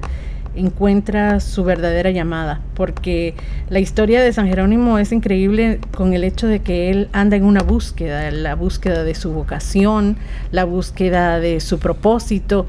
encuentra 0.55 1.41
su 1.41 1.63
verdadera 1.63 2.09
llamada, 2.12 2.62
porque 2.75 3.36
la 3.69 3.79
historia 3.79 4.21
de 4.21 4.31
San 4.31 4.48
Jerónimo 4.48 4.98
es 4.98 5.12
increíble 5.12 5.79
con 5.95 6.13
el 6.13 6.24
hecho 6.24 6.48
de 6.48 6.62
que 6.62 6.89
él 6.89 7.09
anda 7.12 7.36
en 7.36 7.43
una 7.43 7.62
búsqueda, 7.62 8.31
la 8.31 8.55
búsqueda 8.55 9.03
de 9.03 9.13
su 9.13 9.31
vocación, 9.31 10.17
la 10.51 10.63
búsqueda 10.63 11.39
de 11.39 11.59
su 11.59 11.79
propósito, 11.79 12.65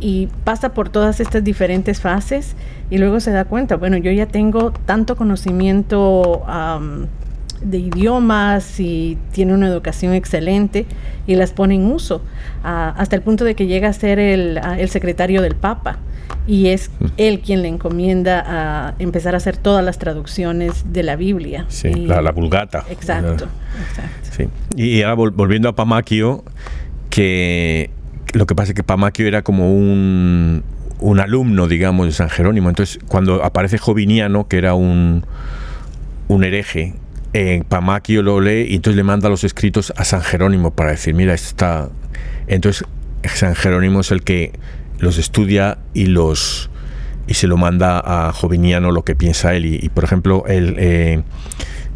y 0.00 0.28
pasa 0.44 0.74
por 0.74 0.88
todas 0.88 1.20
estas 1.20 1.42
diferentes 1.42 2.00
fases 2.00 2.56
y 2.90 2.98
luego 2.98 3.20
se 3.20 3.30
da 3.30 3.44
cuenta, 3.44 3.76
bueno, 3.76 3.96
yo 3.96 4.10
ya 4.10 4.26
tengo 4.26 4.72
tanto 4.84 5.16
conocimiento 5.16 6.44
de 7.62 7.78
idiomas 7.78 8.80
y 8.80 9.18
tiene 9.32 9.54
una 9.54 9.68
educación 9.68 10.14
excelente 10.14 10.86
y 11.26 11.34
las 11.34 11.52
pone 11.52 11.76
en 11.76 11.86
uso, 11.86 12.22
ah, 12.64 12.94
hasta 12.96 13.16
el 13.16 13.22
punto 13.22 13.44
de 13.44 13.54
que 13.54 13.66
llega 13.66 13.88
a 13.88 13.92
ser 13.92 14.18
el, 14.18 14.58
ah, 14.62 14.78
el 14.78 14.88
secretario 14.88 15.42
del 15.42 15.54
Papa 15.54 15.98
y 16.46 16.68
es 16.68 16.90
mm. 16.98 17.06
él 17.16 17.40
quien 17.40 17.62
le 17.62 17.68
encomienda 17.68 18.44
a 18.46 18.94
empezar 18.98 19.34
a 19.34 19.36
hacer 19.36 19.56
todas 19.56 19.84
las 19.84 19.98
traducciones 19.98 20.92
de 20.92 21.02
la 21.02 21.16
Biblia. 21.16 21.66
Sí, 21.68 21.92
la, 21.92 22.20
la, 22.20 22.32
vulgata. 22.32 22.84
Exacto, 22.90 23.46
Sí. 24.30 24.48
Y 24.76 25.02
ahora 25.02 25.30
volviendo 25.30 25.68
a 25.68 25.74
Pamaquio, 25.74 26.42
que 27.10 27.90
lo 28.32 28.46
que 28.46 28.54
pasa 28.54 28.70
es 28.70 28.74
que 28.74 28.82
Pamaquio 28.82 29.26
era 29.26 29.42
como 29.42 29.74
un, 29.74 30.62
un 31.00 31.20
alumno, 31.20 31.68
digamos, 31.68 32.06
de 32.06 32.12
San 32.12 32.30
Jerónimo. 32.30 32.70
Entonces, 32.70 32.98
cuando 33.08 33.44
aparece 33.44 33.76
Joviniano, 33.76 34.48
que 34.48 34.56
era 34.56 34.72
un 34.74 35.24
un 36.32 36.44
hereje, 36.44 36.94
en 37.32 37.64
Pamaquio 37.64 38.22
lo 38.22 38.40
lee 38.40 38.66
y 38.68 38.76
entonces 38.76 38.96
le 38.96 39.04
manda 39.04 39.28
los 39.28 39.44
escritos 39.44 39.92
a 39.96 40.04
San 40.04 40.22
Jerónimo 40.22 40.72
para 40.72 40.90
decir, 40.90 41.14
mira, 41.14 41.34
está... 41.34 41.90
Entonces 42.46 42.86
San 43.24 43.54
Jerónimo 43.54 44.00
es 44.00 44.10
el 44.10 44.22
que 44.22 44.52
los 44.98 45.18
estudia 45.18 45.78
y 45.94 46.06
los 46.06 46.70
y 47.26 47.34
se 47.34 47.46
lo 47.46 47.56
manda 47.56 48.02
a 48.04 48.32
Joviniano 48.32 48.90
lo 48.90 49.04
que 49.04 49.14
piensa 49.14 49.54
él. 49.54 49.66
Y, 49.66 49.88
por 49.90 50.04
ejemplo, 50.04 50.44
el, 50.48 50.74
eh, 50.78 51.22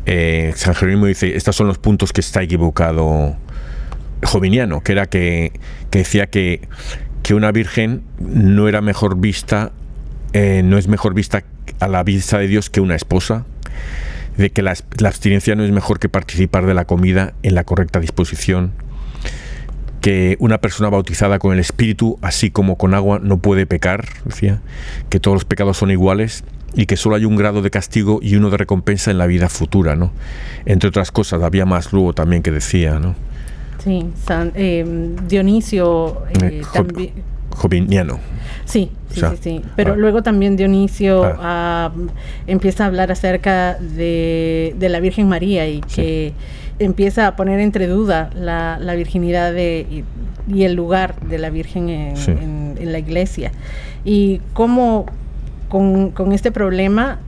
eh, 0.07 0.53
San 0.55 0.75
Jerónimo 0.75 1.07
dice, 1.07 1.37
estos 1.37 1.57
son 1.57 1.67
los 1.67 1.79
puntos 1.79 2.13
que 2.13 2.21
está 2.21 2.43
equivocado 2.43 3.37
Joviniano, 4.23 4.83
que 4.83 4.93
era 4.93 5.07
que, 5.07 5.53
decía 5.91 6.29
que, 6.29 6.69
que, 7.23 7.35
una 7.35 7.51
virgen 7.51 8.03
no 8.21 8.69
era 8.69 8.81
mejor 8.81 9.19
vista, 9.19 9.73
eh, 10.33 10.63
no 10.65 10.79
es 10.79 10.89
mejor 10.89 11.13
vista 11.13 11.45
a 11.81 11.89
la 11.89 12.03
vista 12.05 12.39
de 12.39 12.47
Dios 12.47 12.71
que 12.71 12.81
una 12.81 12.95
esposa, 12.95 13.45
de 14.37 14.51
que 14.51 14.63
la, 14.63 14.75
abstinencia 15.05 15.55
no 15.55 15.65
es 15.65 15.71
mejor 15.71 15.99
que 15.99 16.09
participar 16.09 16.67
de 16.67 16.75
la 16.75 16.85
comida 16.85 17.35
en 17.43 17.55
la 17.55 17.65
correcta 17.65 18.01
disposición, 18.01 18.73
que 20.01 20.37
una 20.39 20.59
persona 20.59 20.89
bautizada 20.89 21.39
con 21.39 21.53
el 21.53 21.59
Espíritu, 21.59 22.19
así 22.23 22.51
como 22.51 22.77
con 22.77 22.95
agua, 22.95 23.19
no 23.23 23.39
puede 23.39 23.67
pecar, 23.67 24.07
decía, 24.25 24.61
que 25.09 25.21
todos 25.21 25.35
los 25.35 25.45
pecados 25.45 25.79
son 25.79 25.91
iguales 25.91 26.45
y 26.75 26.87
que 26.87 26.97
solo 26.97 27.17
hay 27.17 27.25
un 27.25 27.37
grado 27.37 27.63
de 27.63 27.71
castigo 27.71 28.21
y 28.23 28.37
uno 28.37 28.51
de 28.51 28.59
recompensa 28.59 29.11
en 29.11 29.19
la 29.19 29.27
vida 29.27 29.49
futura, 29.49 29.97
¿no? 29.97 30.13
Entre 30.67 30.89
otras 30.89 31.11
cosas, 31.11 31.43
había 31.43 31.65
más 31.65 31.93
luego 31.93 32.13
también 32.13 32.43
que 32.43 32.51
decía, 32.51 32.99
¿no? 32.99 33.15
Sí, 33.83 34.05
eh, 34.55 35.15
Dionisio 35.29 36.23
eh, 36.41 36.63
eh 36.75 37.13
Joviniano. 37.51 38.19
Sí, 38.65 38.91
sí, 39.21 39.37
sí, 39.41 39.63
Pero 39.77 39.95
ah. 39.95 39.97
luego 39.97 40.23
también 40.23 40.57
Dionisio 40.57 41.25
ah. 41.25 41.37
Ah, 41.41 41.93
empieza 42.47 42.85
a 42.85 42.87
hablar 42.89 43.11
acerca 43.13 43.75
de, 43.75 44.75
la 44.79 45.01
Virgen 45.01 45.29
María 45.29 45.69
y 45.69 45.81
que 45.81 46.33
empieza 46.79 47.27
a 47.27 47.37
poner 47.37 47.61
entre 47.61 47.87
duda 47.87 48.31
la, 48.35 48.95
virginidad 48.95 49.53
de, 49.53 50.05
y, 50.49 50.63
el 50.63 50.75
lugar 50.75 51.19
de 51.21 51.39
la 51.39 51.51
Virgen 51.51 51.89
en, 51.89 52.93
la 52.93 52.99
iglesia. 52.99 53.53
Y 54.05 54.41
cómo 54.53 55.07
con, 55.69 56.13
este 56.33 56.53
problema 56.53 57.21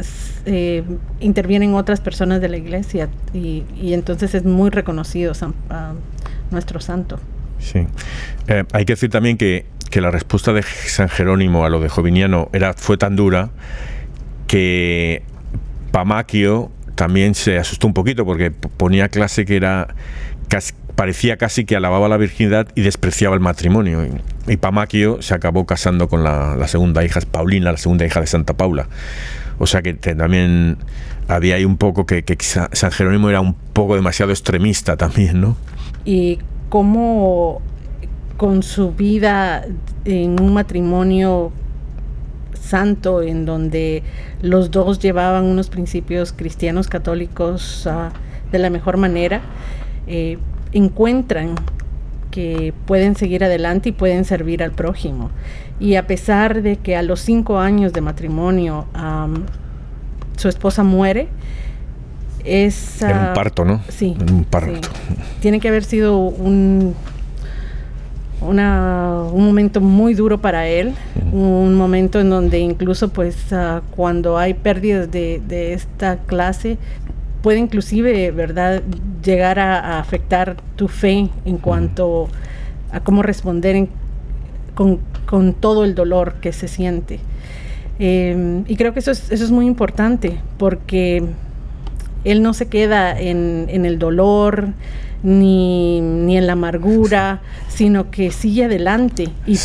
eh, 0.47 0.85
intervienen 1.21 1.75
otras 1.75 2.01
personas 2.01 2.41
de 2.41 2.49
la 2.49 2.57
iglesia 2.57 3.09
y, 3.33 3.65
entonces 3.93 4.35
es 4.35 4.45
muy 4.45 4.71
reconocido 4.71 5.33
nuestro 6.51 6.81
santo. 6.81 7.19
Sí. 7.59 7.87
Eh, 8.47 8.65
hay 8.73 8.85
que 8.85 8.93
decir 8.93 9.11
también 9.11 9.37
que 9.37 9.67
que 9.89 10.01
la 10.01 10.11
respuesta 10.11 10.53
de 10.53 10.63
San 10.63 11.09
Jerónimo 11.09 11.65
a 11.65 11.69
lo 11.69 11.81
de 11.81 11.89
Joviniano 11.89 12.49
era, 12.53 12.75
fue 12.75 12.97
tan 12.97 13.17
dura 13.17 13.51
que 14.47 15.23
Pamaquio 15.93 16.71
también 16.95 17.35
se 17.35 17.59
asustó 17.59 17.87
un 17.87 17.95
poquito 17.95 18.25
porque 18.25 18.51
ponía 18.51 19.09
clase 19.09 19.45
que 19.45 19.57
era 19.57 19.89
parecía 20.99 21.37
casi 21.37 21.65
que 21.65 21.77
alababa 21.77 22.09
la 22.09 22.17
virginidad 22.17 22.67
y 22.75 22.81
despreciaba 22.81 23.37
el 23.37 23.41
matrimonio. 23.41 24.05
Y, 24.49 24.57
Pamaquio 24.57 25.23
se 25.23 25.33
acabó 25.33 25.65
casando 25.65 26.09
con 26.09 26.25
la, 26.25 26.67
segunda 26.67 27.05
hija, 27.05 27.21
Paulina, 27.31 27.71
la 27.71 27.79
segunda 27.79 28.05
hija 28.05 28.21
de 28.21 28.27
Santa 28.27 28.57
Paula. 28.57 28.89
O 29.59 29.69
sea 29.69 29.81
que 29.81 29.95
también 29.95 30.79
había 31.29 31.55
ahí 31.55 31.65
un 31.65 31.77
poco 31.77 32.05
que, 32.05 32.25
que 32.25 32.37
San 32.41 32.91
Jerónimo 32.91 33.29
era 33.29 33.41
un 33.41 33.55
poco 33.55 33.95
demasiado 33.95 34.33
extremista 34.33 34.97
también, 34.97 35.41
¿no? 35.41 35.57
Y 36.05 36.41
cómo 36.69 37.63
con 38.39 38.63
su 38.63 38.93
vida 38.93 39.67
en 40.05 40.41
un 40.41 40.55
matrimonio 40.55 41.53
santo 42.55 43.21
en 43.21 43.45
donde 43.45 44.05
los 44.43 44.71
dos 44.71 45.01
llevaban 45.01 45.45
unos 45.45 45.69
principios 45.69 46.33
cristianos 46.33 46.87
católicos 46.87 47.87
ah, 47.87 48.11
de 48.53 48.59
la 48.61 48.71
mejor 48.71 48.97
manera, 48.97 49.43
eh, 50.07 50.39
encuentran 50.73 51.57
que 52.31 52.73
pueden 52.87 53.17
seguir 53.17 53.43
adelante 53.43 53.89
y 53.89 53.93
pueden 53.93 54.25
servir 54.25 54.63
al 54.63 54.71
prójimo. 54.71 55.31
Y 55.81 55.97
a 55.97 56.07
pesar 56.07 56.63
de 56.63 56.77
que 56.77 56.95
a 56.95 57.03
los 57.03 57.21
cinco 57.21 57.59
años 57.59 57.93
de 57.93 58.03
matrimonio 58.03 58.87
su 60.37 60.49
esposa 60.49 60.85
muere, 60.85 61.27
es... 62.45 63.03
en 63.03 63.19
un 63.19 63.35
parto, 63.35 63.65
¿no? 63.65 63.81
Sí. 63.89 64.17
En 64.21 64.33
un 64.33 64.45
parto. 64.45 64.89
Tiene 65.41 65.59
que 65.59 65.67
haber 65.67 65.83
sido 65.83 66.19
un 66.19 66.95
una, 68.41 69.25
un 69.33 69.45
momento 69.45 69.81
muy 69.81 70.15
duro 70.15 70.39
para 70.39 70.69
él, 70.69 70.95
un 71.33 71.75
momento 71.75 72.21
en 72.21 72.31
donde 72.31 72.59
incluso 72.59 73.09
pues 73.09 73.53
ah, 73.53 73.83
cuando 73.91 74.39
hay 74.39 74.55
pérdidas 74.55 75.11
de, 75.11 75.73
esta 75.73 76.19
clase 76.19 76.79
puede 77.43 77.59
inclusive, 77.59 78.31
¿verdad?, 78.31 78.83
llegar 79.25 79.59
a, 79.59 79.99
afectar 79.99 80.57
tu 80.77 80.89
fe 80.89 81.29
en 81.45 81.59
cuanto 81.59 82.29
a 82.93 83.01
cómo 83.01 83.23
responder 83.23 83.89
con, 84.75 85.01
todo 85.61 85.85
el 85.85 85.95
dolor 85.95 86.35
que 86.35 86.53
se 86.53 86.69
siente. 86.69 87.21
Em, 87.99 88.65
y 88.69 88.77
creo 88.77 88.93
que 88.93 89.01
eso 89.01 89.11
es, 89.11 89.31
eso 89.31 89.45
es 89.45 89.51
muy 89.51 89.67
importante 89.67 90.39
porque 90.57 91.25
él 92.25 92.43
no 92.43 92.55
se 92.55 92.69
queda 92.69 93.19
en, 93.19 93.67
en 93.69 93.85
el 93.85 93.99
dolor, 93.99 94.69
ni, 95.23 96.01
ni 96.01 96.37
en 96.37 96.47
la 96.47 96.53
amargura, 96.53 97.43
sino 97.69 98.11
que 98.11 98.31
sigue 98.31 98.65
adelante 98.65 99.29
y, 99.47 99.59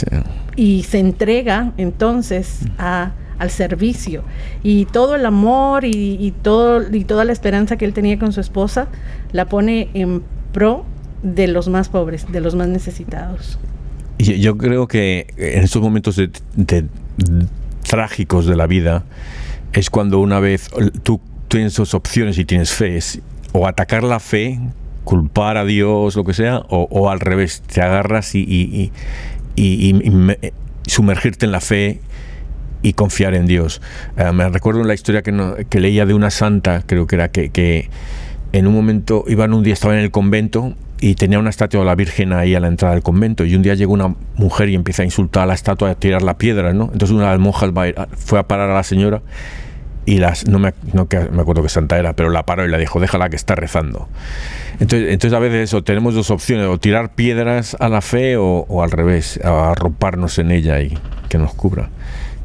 y 0.55 0.83
se 0.83 0.99
entrega 0.99 1.73
entonces 1.77 2.59
a, 2.77 3.13
al 3.39 3.49
servicio. 3.49 4.23
Y 4.63 4.85
todo 4.85 5.15
el 5.15 5.25
amor 5.25 5.85
y, 5.85 6.33
todo, 6.41 6.81
y 6.93 7.03
toda 7.03 7.25
la 7.25 7.33
esperanza 7.33 7.77
que 7.77 7.85
él 7.85 7.93
tenía 7.93 8.17
con 8.19 8.31
su 8.31 8.41
esposa 8.41 8.87
la 9.31 9.45
pone 9.45 9.89
en 9.93 10.23
pro 10.51 10.85
de 11.23 11.47
los 11.47 11.69
más 11.69 11.89
pobres, 11.89 12.31
de 12.31 12.41
los 12.41 12.55
más 12.55 12.67
necesitados. 12.67 13.59
Y 14.17 14.39
yo 14.39 14.57
creo 14.57 14.87
que 14.87 15.27
en 15.37 15.63
estos 15.63 15.81
momentos 15.81 16.15
de, 16.15 16.85
trágicos 17.87 18.45
de 18.45 18.55
la 18.55 18.67
vida 18.67 19.03
es 19.73 19.89
cuando 19.89 20.19
una 20.19 20.39
vez 20.39 20.69
tú 21.03 21.19
tienes 21.47 21.75
dos 21.75 21.93
opciones 21.93 22.37
y 22.37 22.45
tienes 22.45 22.71
fe, 22.71 22.99
o 23.51 23.67
atacar 23.67 24.03
la 24.03 24.19
fe 24.19 24.59
culpar 25.03 25.57
a 25.57 25.65
Dios, 25.65 26.15
lo 26.15 26.23
que 26.23 26.33
sea, 26.33 26.63
o, 26.69 27.09
al 27.09 27.19
revés, 27.19 27.61
te 27.61 27.81
agarras 27.81 28.35
y, 28.35 28.91
sumergirte 30.85 31.45
en 31.45 31.51
la 31.51 31.61
fe 31.61 32.01
y 32.81 32.93
confiar 32.93 33.33
en 33.35 33.45
Dios. 33.45 33.81
Eh, 34.17 34.31
me 34.33 34.49
recuerdo 34.49 34.83
la 34.83 34.93
historia 34.93 35.21
que, 35.21 35.65
que, 35.69 35.79
leía 35.79 36.05
de 36.05 36.13
una 36.13 36.29
santa, 36.29 36.83
creo 36.85 37.07
que 37.07 37.15
era 37.15 37.31
que, 37.31 37.49
que 37.49 37.89
en 38.51 38.67
un 38.67 38.73
momento, 38.73 39.23
iban 39.27 39.53
un 39.53 39.63
día, 39.63 39.73
estaba 39.73 39.93
en 39.93 40.01
el 40.01 40.11
convento 40.11 40.73
y 40.99 41.15
tenía 41.15 41.39
una 41.39 41.49
estatua 41.49 41.81
de 41.81 41.85
la 41.85 41.95
Virgen 41.95 42.33
ahí 42.33 42.55
a 42.55 42.59
la 42.59 42.67
entrada 42.67 42.93
del 42.93 43.03
convento. 43.03 43.45
Y 43.45 43.55
un 43.55 43.61
día 43.61 43.73
llegó 43.73 43.93
una 43.93 44.15
mujer 44.35 44.69
y 44.69 44.75
empieza 44.75 45.01
a 45.01 45.05
insultar 45.05 45.43
a 45.43 45.45
la 45.47 45.53
estatua, 45.53 45.89
a 45.89 45.95
tirar 45.95 46.21
la 46.21 46.37
piedra, 46.37 46.71
¿no? 46.73 46.89
Entonces 46.93 47.11
una 47.11 47.25
de 47.25 47.31
las 47.31 47.39
monjas 47.39 47.71
fue 48.15 48.39
a 48.39 48.47
parar 48.47 48.69
a 48.69 48.75
la 48.75 48.83
señora 48.83 49.21
y 50.05 50.17
las 50.17 50.47
no 50.47 50.59
me, 50.59 50.73
no 50.93 51.07
me 51.31 51.41
acuerdo 51.41 51.63
qué 51.63 51.69
santa 51.69 51.97
era, 51.97 52.13
pero 52.13 52.29
la 52.29 52.43
paró 52.43 52.65
y 52.65 52.69
la 52.69 52.77
dijo, 52.77 52.99
déjala 52.99 53.29
que 53.29 53.35
está 53.35 53.55
rezando. 53.55 54.07
Entonces, 54.79 55.13
entonces 55.13 55.33
a 55.33 55.39
veces 55.39 55.69
eso, 55.69 55.83
tenemos 55.83 56.13
dos 56.13 56.31
opciones, 56.31 56.67
o 56.67 56.77
tirar 56.77 57.13
piedras 57.13 57.77
a 57.79 57.89
la 57.89 58.01
fe 58.01 58.35
o, 58.37 58.83
al 58.83 58.91
revés, 58.91 59.39
arroparnos 59.43 60.39
en 60.39 60.51
ella 60.51 60.81
y 60.81 60.97
que 61.29 61.37
nos 61.37 61.53
cubra 61.53 61.89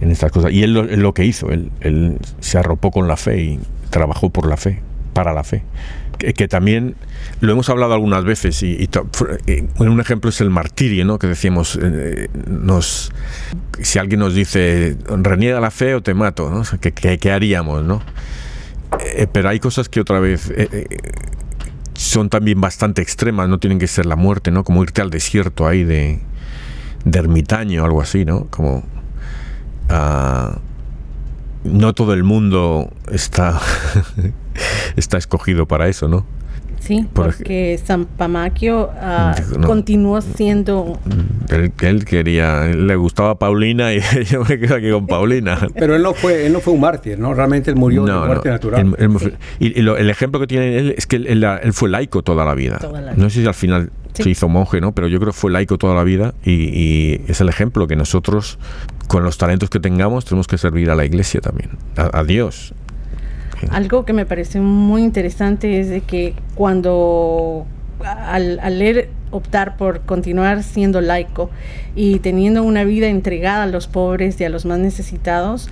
en 0.01 0.11
estas 0.11 0.31
cosas. 0.31 0.53
Y 0.53 0.63
él 0.63 0.73
lo, 0.73 0.85
lo 0.85 1.15
que 1.15 1.25
hizo, 1.25 1.51
él, 1.51 1.71
él 1.81 2.19
se 2.41 2.59
arropó 2.59 2.91
con 2.91 3.09
la 3.09 3.17
fe 3.17 3.41
y 3.41 3.61
trabajó 3.91 4.31
por 4.31 4.47
la 4.47 4.57
fe, 4.57 4.81
para 5.13 5.33
la 5.33 5.45
fe 5.45 5.63
que, 6.19 6.49
también 6.49 6.97
lo 7.41 7.53
hemos 7.53 7.69
hablado 7.69 7.95
algunas 7.95 8.25
veces 8.25 8.63
y, 8.63 8.89
un 9.79 10.01
ejemplo 10.01 10.31
es 10.31 10.41
el 10.41 10.51
martirio, 10.51 11.05
¿no? 11.05 11.19
Que 11.19 11.29
decíamos, 11.29 11.79
eh, 11.81 12.29
nos, 12.47 13.13
si 13.81 13.99
alguien 13.99 14.21
nos 14.21 14.35
dice, 14.35 14.97
reniega 15.07 15.61
la 15.61 15.71
fe 15.71 15.95
o 15.95 16.03
te 16.03 16.15
mato, 16.15 16.51
¿no? 16.51 16.63
¿qué, 16.81 17.31
haríamos, 17.31 17.85
no? 17.85 18.03
Eh, 19.01 19.27
pero 19.31 19.49
hay 19.49 19.61
cosas 19.61 19.89
que 19.89 20.01
otra 20.01 20.19
vez 20.19 20.51
eh, 20.55 20.87
son 21.95 22.29
también 22.29 22.61
bastante 22.61 23.03
extremas, 23.03 23.49
no 23.49 23.59
tienen 23.59 23.79
que 23.79 23.87
ser 23.87 24.07
la 24.07 24.17
muerte, 24.17 24.51
¿no? 24.51 24.65
Como 24.65 24.83
irte 24.83 25.01
al 25.01 25.11
desierto 25.11 25.67
ahí 25.67 25.85
de, 25.85 26.21
de 27.05 27.19
ermitaño 27.19 27.83
o 27.83 27.87
algo 27.87 28.03
así, 28.03 28.25
¿no? 28.25 28.47
Como... 28.47 28.85
Uh, 29.91 30.59
no 31.65 31.93
todo 31.95 32.13
el 32.13 32.25
mundo 32.25 32.93
está, 33.11 33.61
está 34.97 35.19
escogido 35.19 35.67
para 35.67 35.89
eso, 35.89 36.09
¿no? 36.09 36.25
Sí, 36.81 37.07
porque 37.13 37.79
San 37.85 38.07
Pamaquio 38.07 38.91
ah, 38.95 39.35
continuó 39.67 40.21
siendo... 40.21 40.99
Él, 41.81 42.05
quería, 42.05 42.67
le 42.67 42.97
gustaba 42.97 43.39
Paulina 43.39 43.93
y 43.93 44.01
yo 44.31 44.45
me 44.45 44.59
quedo 44.59 44.77
aquí 44.77 44.91
con 44.91 45.07
Paulina. 45.07 45.69
Pero 45.75 45.97
él 45.97 46.03
no 46.03 46.15
fue, 46.15 46.47
él 46.47 46.53
no 46.53 46.61
fue 46.61 46.75
un 46.75 46.81
mártir, 46.81 47.19
¿no? 47.19 47.35
Realmente 47.35 47.71
él 47.71 47.77
murió 47.77 48.05
de 48.05 48.13
muerte 48.13 48.49
natural. 48.49 48.97
y, 49.59 49.79
el 49.79 50.11
ejemplo 50.11 50.41
que 50.41 50.47
tiene 50.47 50.79
él 50.79 50.95
es 50.97 51.07
que 51.07 51.17
él, 51.17 51.45
fue 51.73 51.89
laico 51.89 52.23
toda 52.23 52.45
la 52.45 52.55
vida. 52.55 52.79
No 53.17 53.29
sé 53.29 53.41
si 53.43 53.47
al 53.47 53.55
final 53.55 53.91
se 54.15 54.31
hizo 54.31 54.49
monje, 54.49 54.81
¿no? 54.81 54.93
Pero 54.93 55.09
yo 55.09 55.19
creo 55.19 55.33
que 55.33 55.39
fue 55.39 55.51
laico 55.51 55.79
toda 55.79 55.95
la 55.95 56.05
vida 56.05 56.35
y, 56.45 57.21
es 57.29 57.41
el 57.41 57.49
ejemplo 57.49 57.87
que 57.87 57.97
nosotros, 57.97 58.59
con 59.09 59.25
los 59.25 59.39
talentos 59.39 59.71
que 59.71 59.81
tengamos, 59.81 60.25
tenemos 60.25 60.47
que 60.47 60.59
servir 60.59 60.91
a 60.91 60.95
la 60.95 61.05
iglesia 61.05 61.41
también, 61.41 61.71
a, 61.97 62.23
Dios. 62.25 62.75
Algo 63.71 64.05
que 64.05 64.13
me 64.13 64.27
parece 64.27 64.61
muy 64.61 65.03
interesante 65.03 65.81
es 65.81 65.89
de 65.89 66.01
que 66.01 66.35
cuando 66.55 67.67
al, 68.05 68.61
al 68.61 68.79
leer 68.79 69.11
optar 69.31 69.77
por 69.77 70.01
continuar 70.03 70.63
siendo 70.63 71.01
laico 71.01 71.51
y 71.95 72.21
teniendo 72.21 72.63
una 72.63 72.85
vida 72.85 73.09
entregada 73.09 73.65
a 73.65 73.67
los 73.67 73.87
pobres 73.87 74.41
y 74.41 74.45
a 74.45 74.49
los 74.49 74.65
más 74.65 74.79
necesitados, 74.79 75.69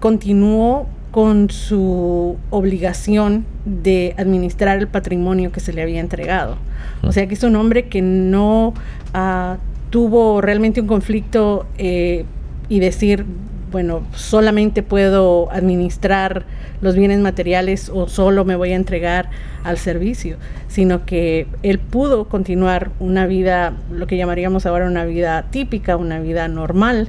continuó 0.00 0.86
con 1.10 1.50
su 1.50 2.36
obligación 2.50 3.46
de 3.64 4.14
administrar 4.18 4.78
el 4.78 4.88
patrimonio 4.88 5.52
que 5.52 5.60
se 5.60 5.72
le 5.72 5.82
había 5.82 6.00
entregado. 6.00 6.56
O 7.02 7.12
sea 7.12 7.26
que 7.26 7.34
es 7.34 7.42
un 7.42 7.56
hombre 7.56 7.88
que 7.88 8.02
no 8.02 8.74
uh, 9.14 9.56
tuvo 9.90 10.40
realmente 10.40 10.80
un 10.80 10.86
conflicto 10.86 11.66
eh, 11.78 12.24
y 12.68 12.80
decir, 12.80 13.24
bueno, 13.70 14.02
solamente 14.14 14.82
puedo 14.82 15.50
administrar 15.50 16.44
los 16.80 16.94
bienes 16.94 17.18
materiales 17.20 17.90
o 17.92 18.08
solo 18.08 18.44
me 18.44 18.56
voy 18.56 18.72
a 18.72 18.76
entregar 18.76 19.30
al 19.64 19.78
servicio, 19.78 20.36
sino 20.68 21.04
que 21.04 21.46
él 21.62 21.78
pudo 21.78 22.28
continuar 22.28 22.90
una 23.00 23.26
vida, 23.26 23.74
lo 23.90 24.06
que 24.06 24.16
llamaríamos 24.16 24.66
ahora 24.66 24.86
una 24.86 25.04
vida 25.04 25.46
típica, 25.50 25.96
una 25.96 26.20
vida 26.20 26.48
normal, 26.48 27.08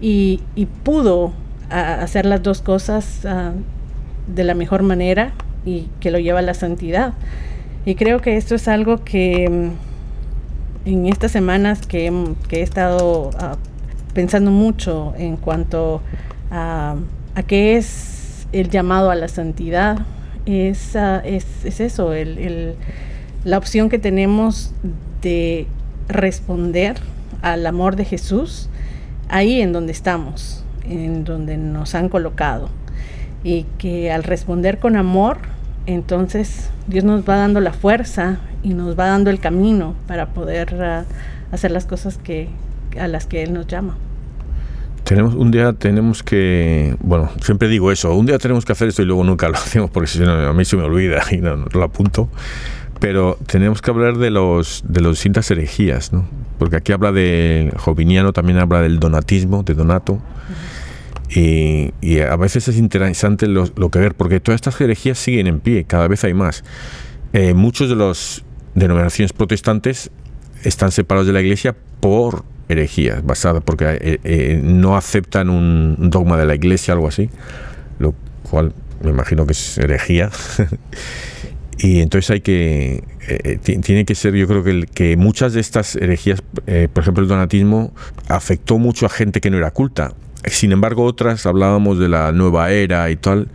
y, 0.00 0.40
pudo 0.82 1.32
hacer 1.70 2.26
las 2.26 2.42
dos 2.42 2.60
cosas 2.60 3.20
uh, 3.24 3.52
de 4.26 4.44
la 4.44 4.54
mejor 4.54 4.82
manera 4.82 5.32
y 5.64 5.88
que 6.00 6.10
lo 6.10 6.18
lleva 6.18 6.40
a 6.40 6.42
la 6.42 6.54
santidad. 6.54 7.14
Y 7.86 7.94
creo 7.94 8.20
que 8.20 8.36
esto 8.36 8.56
es 8.56 8.66
algo 8.66 9.04
que 9.04 9.48
mm, 9.48 10.88
en 10.88 11.06
estas 11.06 11.30
semanas 11.30 11.86
que, 11.86 12.12
que 12.48 12.58
he 12.58 12.62
estado 12.62 13.28
uh, 13.28 13.71
pensando 14.14 14.50
mucho 14.50 15.14
en 15.16 15.36
cuanto 15.36 16.02
a, 16.50 16.96
qué 17.46 17.76
es 17.76 18.46
el 18.52 18.68
llamado 18.70 19.10
a 19.10 19.14
la 19.14 19.28
santidad. 19.28 19.98
Es, 20.46 20.94
uh, 20.94 21.20
es, 21.24 21.46
es, 21.64 21.80
eso, 21.80 22.12
el, 22.12 22.38
el, 22.38 22.74
la 23.44 23.58
opción 23.58 23.88
que 23.88 23.98
tenemos 23.98 24.74
de 25.22 25.66
responder 26.08 26.96
al 27.42 27.66
amor 27.66 27.96
de 27.96 28.04
Jesús 28.04 28.68
ahí 29.28 29.60
en 29.60 29.72
donde 29.72 29.92
estamos, 29.92 30.64
en 30.84 31.24
donde 31.24 31.56
nos 31.56 31.94
han 31.94 32.08
colocado. 32.08 32.68
Y 33.44 33.66
que 33.78 34.12
al 34.12 34.22
responder 34.24 34.78
con 34.78 34.96
amor, 34.96 35.38
entonces 35.86 36.70
Dios 36.86 37.04
nos 37.04 37.28
va 37.28 37.36
dando 37.36 37.60
la 37.60 37.72
fuerza 37.72 38.38
y 38.62 38.74
nos 38.74 38.98
va 38.98 39.06
dando 39.06 39.30
el 39.30 39.40
camino 39.40 39.94
para 40.06 40.26
poder 40.26 40.74
uh, 40.74 41.54
hacer 41.54 41.70
las 41.70 41.86
cosas 41.86 42.18
que, 42.18 42.48
a 42.98 43.08
las 43.08 43.26
que 43.26 43.42
Él 43.42 43.52
nos 43.52 43.66
llama. 43.66 43.96
Tenemos, 45.04 45.34
un 45.34 45.50
día 45.50 45.72
tenemos 45.72 46.22
que, 46.22 46.96
bueno, 47.00 47.30
siempre 47.40 47.68
digo 47.68 47.90
eso, 47.90 48.14
un 48.14 48.26
día 48.26 48.38
tenemos 48.38 48.64
que 48.64 48.72
hacer 48.72 48.88
esto 48.88 49.02
y 49.02 49.04
luego 49.04 49.24
nunca 49.24 49.48
lo 49.48 49.54
hacemos 49.58 49.90
porque 49.90 50.06
si 50.06 50.20
no, 50.20 50.30
a 50.32 50.52
mí 50.52 50.64
se 50.64 50.76
me 50.76 50.84
olvida 50.84 51.22
y 51.30 51.38
no, 51.38 51.56
no 51.56 51.66
lo 51.72 51.82
apunto. 51.82 52.28
Pero 53.00 53.36
tenemos 53.46 53.82
que 53.82 53.90
hablar 53.90 54.16
de 54.16 54.30
los 54.30 54.84
de 54.86 55.00
las 55.00 55.12
distintas 55.12 55.50
herejías, 55.50 56.12
¿no? 56.12 56.24
Porque 56.58 56.76
aquí 56.76 56.92
habla 56.92 57.10
de 57.10 57.72
Joviniano, 57.76 58.32
también 58.32 58.58
habla 58.60 58.80
del 58.80 59.00
donatismo, 59.00 59.64
de 59.64 59.74
Donato. 59.74 60.22
Y, 61.34 61.92
y, 62.00 62.20
a 62.20 62.36
veces 62.36 62.68
es 62.68 62.76
interesante 62.76 63.48
lo, 63.48 63.64
lo, 63.74 63.90
que 63.90 63.98
ver, 63.98 64.14
porque 64.14 64.38
todas 64.38 64.56
estas 64.56 64.80
herejías 64.80 65.18
siguen 65.18 65.46
en 65.48 65.58
pie, 65.60 65.82
cada 65.84 66.06
vez 66.06 66.22
hay 66.22 66.34
más. 66.34 66.62
Eh, 67.32 67.54
muchos 67.54 67.88
de 67.88 67.96
las 67.96 68.44
denominaciones 68.74 69.32
protestantes 69.32 70.10
están 70.62 70.92
separados 70.92 71.26
de 71.26 71.32
la 71.32 71.40
iglesia 71.40 71.74
por 72.00 72.44
herejías 72.72 73.24
basadas 73.24 73.62
porque 73.64 73.84
eh, 74.00 74.20
eh, 74.24 74.60
no 74.62 74.96
aceptan 74.96 75.50
un 75.50 76.10
dogma 76.10 76.36
de 76.36 76.46
la 76.46 76.54
iglesia 76.54 76.94
algo 76.94 77.08
así 77.08 77.30
lo 77.98 78.14
cual 78.50 78.72
me 79.02 79.10
imagino 79.10 79.46
que 79.46 79.52
es 79.52 79.78
herejía. 79.78 80.30
Y 81.78 82.00
entonces 82.00 82.30
hay 82.30 82.42
que 82.42 83.02
eh, 83.26 83.58
tiene 83.58 84.04
que 84.04 84.14
ser 84.14 84.34
yo 84.34 84.46
creo 84.46 84.62
que, 84.62 84.86
que 84.94 85.16
muchas 85.16 85.52
de 85.52 85.60
estas 85.60 85.96
herejías 85.96 86.40
por 86.42 87.02
ejemplo 87.02 87.24
el 87.24 87.28
donatismo 87.28 87.92
afectó 88.28 88.78
mucho 88.78 89.06
a 89.06 89.08
gente 89.08 89.40
que 89.40 89.50
no 89.50 89.56
era 89.56 89.72
culta. 89.72 90.12
Sin 90.44 90.70
embargo 90.70 91.02
otras 91.02 91.44
hablábamos 91.44 91.98
de 91.98 92.08
la 92.08 92.30
nueva 92.30 92.70
era 92.70 93.10
y 93.10 93.16
tal 93.16 93.48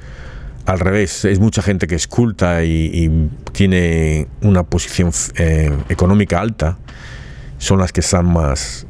al 0.66 0.80
revés, 0.80 1.24
es 1.24 1.40
mucha 1.40 1.62
gente 1.62 1.88
que 1.88 1.96
es 1.96 2.08
culta 2.08 2.66
y, 2.66 2.90
y 2.92 3.30
tiene 3.54 4.28
una 4.42 4.64
posición 4.64 5.12
económica 5.88 6.42
alta, 6.42 6.78
son 7.58 7.80
las 7.80 7.92
que 7.92 8.02
están 8.02 8.32
más 8.32 8.86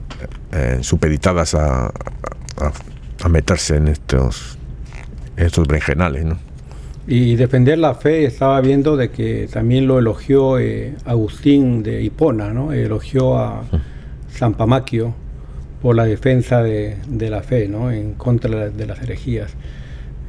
eh, 0.52 0.80
supeditadas 0.82 1.56
a, 1.56 1.88
a, 1.88 3.30
meterse 3.30 3.76
en 3.76 3.88
estos, 3.88 4.58
estos 5.36 5.68
berenjenales. 5.68 6.26
¿no? 6.26 6.38
Y 7.08 7.36
defender 7.36 7.78
la 7.78 7.96
fe, 7.96 8.26
estaba 8.26 8.60
viendo 8.62 8.98
de 8.98 9.10
que 9.10 9.48
también 9.52 9.88
lo 9.88 10.00
elogió 10.00 10.60
eh, 10.60 10.96
Agustín 11.06 11.84
de 11.84 12.02
Hipona, 12.02 12.54
¿no? 12.54 12.74
elogió 12.74 13.38
a 13.38 13.64
San 14.30 14.54
Pamaquio 14.54 15.14
por 15.82 15.96
la 15.96 16.06
defensa 16.06 16.64
de, 16.64 16.98
de 17.08 17.30
la 17.30 17.44
fe, 17.44 17.68
¿no? 17.68 17.92
en 17.92 18.14
contra 18.14 18.70
de 18.70 18.86
las 18.86 19.02
herejías, 19.02 19.54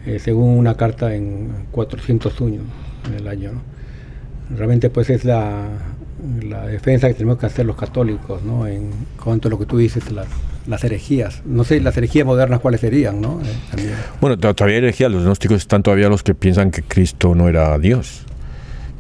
eh, 0.07 0.19
según 0.19 0.51
una 0.51 0.77
carta 0.77 1.15
en 1.15 1.67
401 1.73 2.63
en 3.09 3.15
el 3.15 3.29
año. 3.29 3.53
¿no? 3.53 4.57
Realmente 4.57 4.91
pues 4.91 5.11
es 5.11 5.25
la, 5.25 5.67
la 6.43 6.67
defensa 6.67 7.09
que 7.09 7.15
tenemos 7.15 7.39
que 7.39 7.47
hacer 7.47 7.67
los 7.67 7.77
católicos, 7.77 8.43
¿no? 8.43 8.67
En 8.67 8.91
cuanto 9.23 9.49
a 9.49 9.51
lo 9.51 9.59
que 9.59 9.67
tú 9.67 9.79
dices, 9.79 10.05
las 10.67 10.85
herejías. 10.85 11.43
No 11.45 11.65
sé, 11.65 11.81
las 11.81 11.97
herejías 11.97 12.27
modernas 12.27 12.61
cuáles 12.61 12.81
serían, 12.81 13.21
¿no? 13.21 13.41
Eh, 13.77 13.95
bueno, 14.21 14.39
todavía 14.39 14.77
hay 14.77 14.85
herejías. 14.85 15.11
Los 15.11 15.25
gnósticos 15.25 15.59
están 15.59 15.83
todavía 15.83 16.09
los 16.09 16.23
que 16.23 16.35
piensan 16.35 16.71
que 16.71 16.83
Cristo 16.83 17.35
no 17.35 17.49
era 17.49 17.79
Dios, 17.79 18.23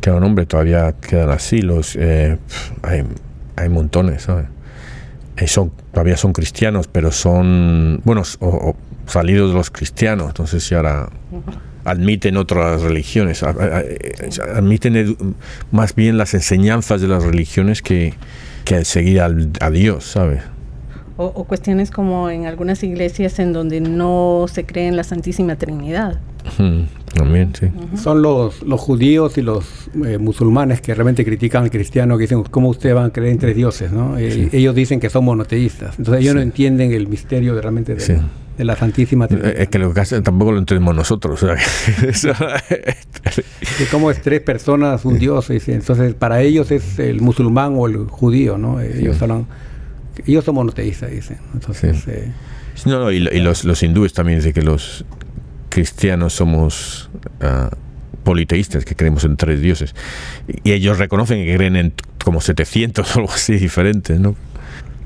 que 0.01 0.11
era 0.11 0.19
un 0.19 0.25
hombre. 0.25 0.47
Todavía 0.47 0.95
quedan 1.01 1.31
así. 1.31 1.61
Los 1.61 1.97
eh, 1.97 2.39
hay, 2.83 3.05
hay 3.57 3.69
montones, 3.69 4.23
¿sabes? 4.23 4.47
Todavía 5.93 6.17
son 6.17 6.33
cristianos, 6.33 6.89
pero 6.89 7.13
son, 7.13 8.01
bueno, 8.05 8.23
salidos 9.07 9.51
de 9.51 9.57
los 9.57 9.71
cristianos. 9.71 10.29
Entonces, 10.29 10.65
si 10.65 10.75
ahora 10.75 11.09
admiten 11.91 12.37
otras 12.37 12.83
religiones, 12.83 13.43
admiten 13.43 15.17
más 15.71 15.95
bien 15.95 16.19
las 16.19 16.35
enseñanzas 16.35 17.01
de 17.01 17.09
las 17.09 17.25
religiones 17.25 17.83
que, 17.83 18.15
que 18.65 18.85
seguir 18.85 19.21
a 19.21 19.71
Dios, 19.71 20.05
¿sabes? 20.05 20.43
O, 21.21 21.45
cuestiones 21.45 21.91
como 21.91 22.31
en 22.31 22.47
algunas 22.47 22.85
iglesias 22.85 23.41
en 23.41 23.53
donde 23.53 23.81
no 23.81 24.47
se 24.49 24.65
cree 24.65 24.87
en 24.87 24.97
la 24.97 25.03
Santísima 25.03 25.57
Trinidad. 25.57 26.21
también, 27.13 27.53
sí. 27.59 27.67
Son 27.97 28.23
los, 28.23 28.63
los 28.63 28.81
judíos 28.81 29.37
y 29.37 29.43
los 29.43 29.91
eh, 30.07 30.17
musulmanes 30.19 30.81
que 30.81 30.95
realmente 30.95 31.25
critican 31.25 31.65
al 31.65 31.71
cristiano, 31.73 32.17
que 32.17 32.23
dicen, 32.23 32.45
¿cómo 32.45 32.69
ustedes 32.69 32.95
van 32.95 33.07
a 33.07 33.11
creer 33.13 33.33
en 33.33 33.39
tres 33.39 33.57
dioses? 33.57 33.91
¿no? 33.91 34.17
Eh, 34.17 34.49
ellos 34.53 34.77
dicen 34.77 35.01
que 35.01 35.11
son 35.11 35.25
monoteístas. 35.25 35.99
Entonces 35.99 36.23
ellos 36.23 36.37
no 36.37 36.41
entienden 36.41 36.93
el 36.93 37.09
misterio 37.09 37.57
de 37.57 37.63
realmente 37.63 37.97
de, 37.97 38.21
de 38.57 38.65
la 38.65 38.77
Santísima 38.77 39.25
eh, 39.25 39.29
Trinidad. 39.29 39.57
Es 39.57 39.69
que 39.71 39.81
lo 39.81 39.93
que 39.93 40.03
tampoco 40.23 40.53
lo 40.53 40.59
entendemos 40.59 40.95
nosotros. 40.95 41.45
¿Cómo 43.91 44.13
es 44.13 44.23
tres 44.23 44.41
personas, 44.41 45.05
un 45.05 45.19
Dios? 45.19 45.51
Entonces, 45.51 46.15
para 46.15 46.43
ellos 46.43 46.71
es 46.71 47.01
el 47.01 47.21
musulmán 47.21 47.75
o 47.77 47.89
el 47.89 48.07
judío, 48.07 48.57
¿no? 48.57 48.81
Ellos 48.81 49.21
hablan, 49.21 49.47
ellos 50.27 50.45
son 50.45 50.57
monoteístas, 50.57 51.11
dicen. 51.11 51.39
Entonces, 51.55 52.07
eh, 52.09 52.33
no, 52.87 53.01
no, 53.01 53.11
y, 53.11 53.21
los, 53.21 53.65
los, 53.65 53.83
hindúes 53.83 54.13
también 54.13 54.39
dicen 54.39 54.53
que 54.53 54.63
los 54.63 55.05
cristianos 55.69 56.33
somos 56.33 57.11
uh, 57.43 57.75
politeístas, 58.25 58.85
que 58.85 58.95
creemos 58.95 59.25
en 59.25 59.37
tres 59.37 59.61
dioses. 59.61 59.95
Y 60.65 60.73
ellos 60.73 60.99
reconocen 60.99 61.45
que 61.45 61.55
creen 61.57 61.77
en 61.77 61.93
como 62.25 62.41
700 62.41 63.17
o 63.17 63.19
algo 63.21 63.33
así 63.33 63.57
diferentes, 63.57 64.19
¿no? 64.19 64.35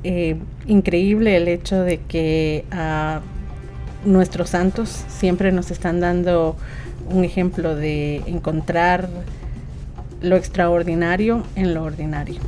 Eh, 0.04 0.36
increíble 0.66 1.36
el 1.36 1.46
hecho 1.46 1.82
de 1.82 1.98
que 2.00 2.64
uh, 2.72 4.08
nuestros 4.08 4.50
santos 4.50 5.04
siempre 5.08 5.52
nos 5.52 5.70
están 5.70 6.00
dando 6.00 6.56
un 7.08 7.24
ejemplo 7.24 7.76
de 7.76 8.16
encontrar 8.26 9.08
lo 10.20 10.36
extraordinario 10.36 11.44
en 11.54 11.74
lo 11.74 11.84
ordinario. 11.84 12.40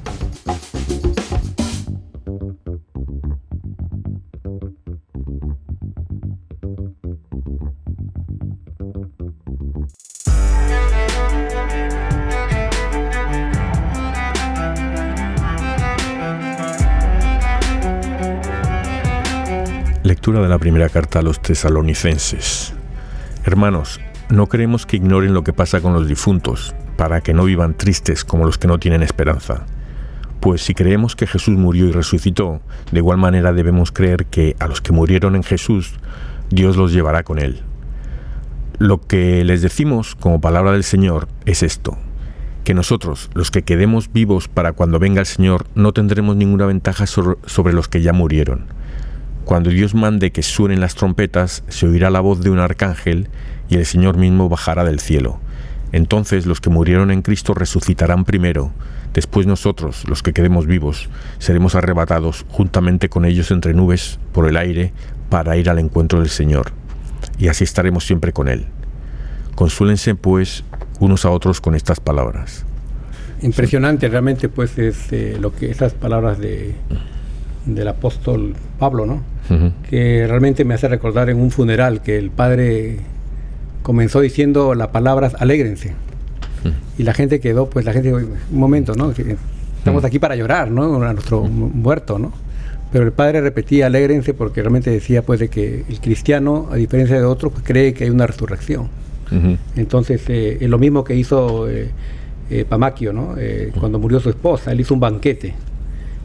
De 20.24 20.48
la 20.48 20.58
primera 20.58 20.88
carta 20.88 21.18
a 21.18 21.22
los 21.22 21.42
tesalonicenses. 21.42 22.72
Hermanos, 23.44 24.00
no 24.30 24.48
queremos 24.48 24.86
que 24.86 24.96
ignoren 24.96 25.34
lo 25.34 25.44
que 25.44 25.52
pasa 25.52 25.82
con 25.82 25.92
los 25.92 26.08
difuntos, 26.08 26.74
para 26.96 27.20
que 27.20 27.34
no 27.34 27.44
vivan 27.44 27.74
tristes 27.74 28.24
como 28.24 28.46
los 28.46 28.56
que 28.56 28.66
no 28.66 28.78
tienen 28.78 29.02
esperanza. 29.02 29.66
Pues 30.40 30.62
si 30.62 30.72
creemos 30.72 31.14
que 31.14 31.26
Jesús 31.26 31.58
murió 31.58 31.86
y 31.86 31.92
resucitó, 31.92 32.62
de 32.90 33.00
igual 33.00 33.18
manera 33.18 33.52
debemos 33.52 33.92
creer 33.92 34.24
que 34.24 34.56
a 34.60 34.66
los 34.66 34.80
que 34.80 34.92
murieron 34.92 35.36
en 35.36 35.42
Jesús, 35.42 35.92
Dios 36.48 36.78
los 36.78 36.94
llevará 36.94 37.22
con 37.22 37.38
él. 37.38 37.60
Lo 38.78 39.02
que 39.02 39.44
les 39.44 39.60
decimos 39.60 40.14
como 40.14 40.40
palabra 40.40 40.72
del 40.72 40.84
Señor 40.84 41.28
es 41.44 41.62
esto, 41.62 41.98
que 42.64 42.72
nosotros, 42.72 43.30
los 43.34 43.50
que 43.50 43.62
quedemos 43.62 44.10
vivos 44.10 44.48
para 44.48 44.72
cuando 44.72 44.98
venga 44.98 45.20
el 45.20 45.26
Señor, 45.26 45.66
no 45.74 45.92
tendremos 45.92 46.34
ninguna 46.34 46.64
ventaja 46.64 47.04
sobre 47.06 47.74
los 47.74 47.88
que 47.88 48.00
ya 48.00 48.14
murieron. 48.14 48.83
Cuando 49.44 49.68
Dios 49.68 49.94
mande 49.94 50.32
que 50.32 50.42
suenen 50.42 50.80
las 50.80 50.94
trompetas, 50.94 51.64
se 51.68 51.86
oirá 51.86 52.08
la 52.08 52.20
voz 52.20 52.40
de 52.40 52.50
un 52.50 52.58
arcángel 52.58 53.28
y 53.68 53.76
el 53.76 53.84
Señor 53.84 54.16
mismo 54.16 54.48
bajará 54.48 54.84
del 54.84 55.00
cielo. 55.00 55.38
Entonces 55.92 56.46
los 56.46 56.60
que 56.60 56.70
murieron 56.70 57.10
en 57.10 57.20
Cristo 57.20 57.52
resucitarán 57.52 58.24
primero, 58.24 58.72
después 59.12 59.46
nosotros, 59.46 60.04
los 60.08 60.22
que 60.22 60.32
quedemos 60.32 60.66
vivos, 60.66 61.10
seremos 61.38 61.74
arrebatados 61.74 62.46
juntamente 62.48 63.08
con 63.10 63.26
ellos 63.26 63.50
entre 63.50 63.74
nubes 63.74 64.18
por 64.32 64.48
el 64.48 64.56
aire 64.56 64.92
para 65.28 65.56
ir 65.56 65.68
al 65.68 65.78
encuentro 65.78 66.20
del 66.20 66.30
Señor, 66.30 66.72
y 67.38 67.48
así 67.48 67.64
estaremos 67.64 68.04
siempre 68.04 68.32
con 68.32 68.48
Él. 68.48 68.66
Consúlense 69.54 70.14
pues 70.14 70.64
unos 71.00 71.24
a 71.24 71.30
otros 71.30 71.60
con 71.60 71.74
estas 71.74 72.00
palabras. 72.00 72.64
Impresionante 73.42 74.08
realmente 74.08 74.48
pues 74.48 74.78
es 74.78 75.12
eh, 75.12 75.36
lo 75.38 75.54
que 75.54 75.70
esas 75.70 75.92
palabras 75.92 76.38
de, 76.38 76.74
del 77.66 77.88
apóstol 77.88 78.54
Pablo, 78.78 79.06
¿no? 79.06 79.22
Que 79.88 80.26
realmente 80.26 80.64
me 80.64 80.74
hace 80.74 80.88
recordar 80.88 81.28
en 81.28 81.38
un 81.38 81.50
funeral 81.50 82.02
que 82.02 82.16
el 82.16 82.30
padre 82.30 82.98
comenzó 83.82 84.20
diciendo 84.20 84.74
las 84.74 84.88
palabras 84.88 85.36
alégrense. 85.38 85.92
Y 86.96 87.02
la 87.02 87.12
gente 87.12 87.40
quedó, 87.40 87.68
pues 87.68 87.84
la 87.84 87.92
gente, 87.92 88.12
un 88.14 88.38
momento, 88.50 88.94
¿no? 88.94 89.12
Estamos 89.78 90.04
aquí 90.04 90.18
para 90.18 90.34
llorar, 90.34 90.70
¿no? 90.70 91.02
A 91.02 91.12
nuestro 91.12 91.42
muerto, 91.42 92.18
¿no? 92.18 92.32
Pero 92.90 93.04
el 93.04 93.12
padre 93.12 93.40
repetía 93.40 93.86
alégrense 93.86 94.34
porque 94.34 94.62
realmente 94.62 94.88
decía, 94.88 95.22
pues, 95.22 95.40
de 95.40 95.48
que 95.48 95.84
el 95.88 96.00
cristiano, 96.00 96.68
a 96.70 96.76
diferencia 96.76 97.16
de 97.16 97.24
otros, 97.24 97.52
pues 97.52 97.64
cree 97.66 97.92
que 97.92 98.04
hay 98.04 98.10
una 98.10 98.26
resurrección. 98.26 98.88
Entonces, 99.74 100.22
eh, 100.28 100.58
es 100.60 100.70
lo 100.70 100.78
mismo 100.78 101.02
que 101.02 101.16
hizo 101.16 101.68
eh, 101.68 101.90
eh 102.50 102.64
Pamaquio, 102.68 103.12
¿no? 103.12 103.34
Eh, 103.36 103.72
cuando 103.78 103.98
murió 103.98 104.20
su 104.20 104.30
esposa, 104.30 104.70
él 104.70 104.80
hizo 104.80 104.94
un 104.94 105.00
banquete. 105.00 105.54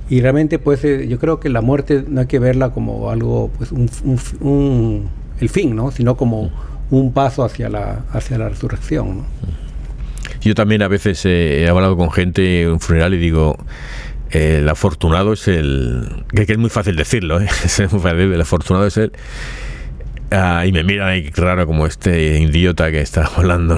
Y 0.09 0.21
realmente, 0.21 0.57
pues, 0.57 0.81
yo 0.81 1.19
creo 1.19 1.39
que 1.39 1.49
la 1.49 1.61
muerte 1.61 2.03
no 2.07 2.21
hay 2.21 2.27
que 2.27 2.39
verla 2.39 2.71
como 2.71 3.11
algo, 3.11 3.51
pues, 3.57 3.71
un, 3.71 5.09
el 5.39 5.49
fin, 5.49 5.75
¿no? 5.75 5.91
Sino 5.91 6.17
como 6.17 6.51
un 6.89 7.13
paso 7.13 7.43
hacia 7.43 7.69
la, 7.69 8.05
hacia 8.11 8.37
la 8.37 8.49
resurrección. 8.49 9.23
Yo 10.41 10.55
también 10.55 10.81
a 10.81 10.87
veces 10.87 11.23
he 11.25 11.67
hablado 11.67 11.95
con 11.95 12.11
gente 12.11 12.63
en 12.63 12.69
un 12.69 12.79
funeral 12.79 13.13
y 13.13 13.17
digo, 13.17 13.57
el 14.31 14.67
afortunado 14.69 15.33
es 15.33 15.47
el... 15.47 16.23
que, 16.33 16.43
es 16.43 16.57
muy 16.57 16.69
fácil 16.69 16.95
decirlo, 16.95 17.41
¿eh? 17.41 17.47
el 17.77 18.41
afortunado 18.41 18.87
es 18.87 18.97
el... 18.97 19.11
Ah, 20.31 20.63
y 20.65 20.71
me 20.71 20.83
miran 20.83 21.09
ahí 21.09 21.29
raro 21.31 21.65
como 21.65 21.87
este 21.87 22.39
idiota 22.39 22.91
que 22.91 23.01
está 23.01 23.25
hablando. 23.35 23.77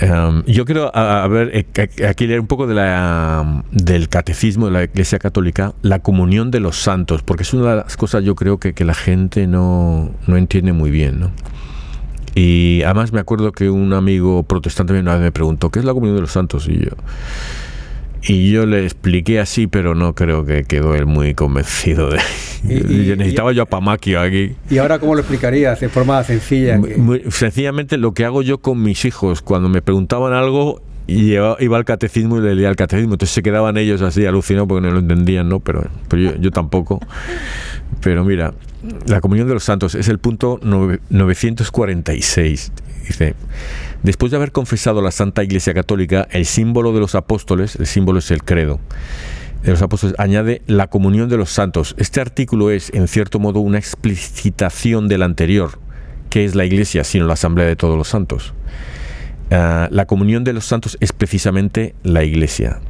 Em, 0.00 0.42
yo 0.46 0.64
quiero 0.64 0.90
a, 0.96 1.28
ver 1.28 1.50
eh, 1.52 2.06
aquí 2.08 2.26
leer 2.26 2.40
un 2.40 2.46
poco 2.46 2.66
de 2.66 2.74
la, 2.74 3.62
del 3.70 4.08
catecismo 4.08 4.66
de 4.66 4.72
la 4.72 4.84
Iglesia 4.84 5.18
Católica, 5.18 5.74
la 5.82 5.98
comunión 5.98 6.50
de 6.50 6.58
los 6.58 6.76
santos, 6.76 7.22
porque 7.22 7.42
es 7.42 7.52
una 7.52 7.70
de 7.70 7.76
las 7.76 7.98
cosas 7.98 8.24
yo 8.24 8.34
creo 8.34 8.58
que, 8.58 8.72
la 8.82 8.94
gente 8.94 9.46
no, 9.46 10.10
no, 10.26 10.36
entiende 10.38 10.72
muy 10.72 10.90
bien. 10.90 11.20
¿no? 11.20 11.30
Y 12.34 12.82
además 12.84 13.12
me 13.12 13.20
acuerdo 13.20 13.52
que 13.52 13.68
un 13.68 13.92
amigo 13.92 14.42
protestante 14.42 14.98
una 14.98 15.18
me 15.18 15.32
preguntó, 15.32 15.68
¿qué 15.68 15.80
es 15.80 15.84
la 15.84 15.92
comunión 15.92 16.16
de 16.16 16.22
los 16.22 16.32
santos? 16.32 16.66
Y 16.66 16.78
yo, 16.78 16.92
y 18.22 18.50
yo 18.50 18.66
le 18.66 18.84
expliqué 18.84 19.40
así, 19.40 19.66
pero 19.66 19.94
no 19.94 20.14
creo 20.14 20.44
que 20.44 20.64
quedó 20.64 20.94
él 20.94 21.06
muy 21.06 21.34
convencido 21.34 22.10
de. 22.10 22.18
Y, 22.64 22.74
necesitaba 23.16 23.52
yo 23.52 23.62
a 23.62 23.66
Pamaquio 23.66 24.20
aquí. 24.20 24.54
¿Y 24.68 24.78
ahora 24.78 24.98
cómo 24.98 25.14
lo 25.14 25.20
explicarías 25.20 25.80
de 25.80 25.88
forma 25.88 26.22
sencilla? 26.24 26.78
sencillamente 27.30 27.96
lo 27.96 28.12
que 28.12 28.24
hago 28.24 28.42
yo 28.42 28.58
con 28.58 28.82
mis 28.82 29.04
hijos, 29.04 29.42
cuando 29.42 29.68
me 29.68 29.80
preguntaban 29.80 30.34
algo, 30.34 30.82
iba, 31.06 31.56
iba 31.60 31.76
al 31.76 31.84
catecismo 31.84 32.38
y 32.38 32.42
le 32.42 32.54
leía 32.54 32.68
el 32.68 32.76
catecismo. 32.76 33.14
Entonces 33.14 33.34
se 33.34 33.42
quedaban 33.42 33.76
ellos 33.78 34.02
así 34.02 34.26
alucinados 34.26 34.68
porque 34.68 34.86
no 34.86 34.92
lo 34.92 35.00
entendían, 35.00 35.48
¿no? 35.48 35.60
Pero, 35.60 35.84
pero 36.08 36.22
yo, 36.22 36.36
yo 36.36 36.50
tampoco. 36.50 37.00
Pero 38.02 38.24
mira, 38.24 38.52
la 39.06 39.20
comunión 39.20 39.48
de 39.48 39.54
los 39.54 39.64
santos 39.64 39.94
es 39.94 40.08
el 40.08 40.18
punto 40.18 40.60
946. 40.62 42.72
Dice. 43.06 43.34
Después 44.02 44.30
de 44.30 44.36
haber 44.36 44.52
confesado 44.52 45.02
la 45.02 45.10
Santa 45.10 45.44
Iglesia 45.44 45.74
Católica, 45.74 46.26
el 46.30 46.46
símbolo 46.46 46.92
de 46.92 47.00
los 47.00 47.14
apóstoles, 47.14 47.76
el 47.76 47.86
símbolo 47.86 48.20
es 48.20 48.30
el 48.30 48.42
credo, 48.42 48.80
de 49.62 49.72
los 49.72 49.82
apóstoles 49.82 50.14
añade 50.18 50.62
la 50.66 50.86
comunión 50.86 51.28
de 51.28 51.36
los 51.36 51.50
santos. 51.50 51.94
Este 51.98 52.20
artículo 52.20 52.70
es, 52.70 52.90
en 52.94 53.08
cierto 53.08 53.38
modo, 53.38 53.60
una 53.60 53.78
explicitación 53.78 55.06
del 55.08 55.22
anterior, 55.22 55.78
que 56.30 56.46
es 56.46 56.54
la 56.54 56.64
Iglesia, 56.64 57.04
sino 57.04 57.26
la 57.26 57.34
Asamblea 57.34 57.66
de 57.66 57.76
todos 57.76 57.98
los 57.98 58.08
santos. 58.08 58.54
Ah, 59.50 59.88
la 59.90 60.06
comunión 60.06 60.44
de 60.44 60.54
los 60.54 60.64
santos 60.64 60.96
es 61.00 61.12
precisamente 61.12 61.94
la 62.02 62.24
Iglesia. 62.24 62.80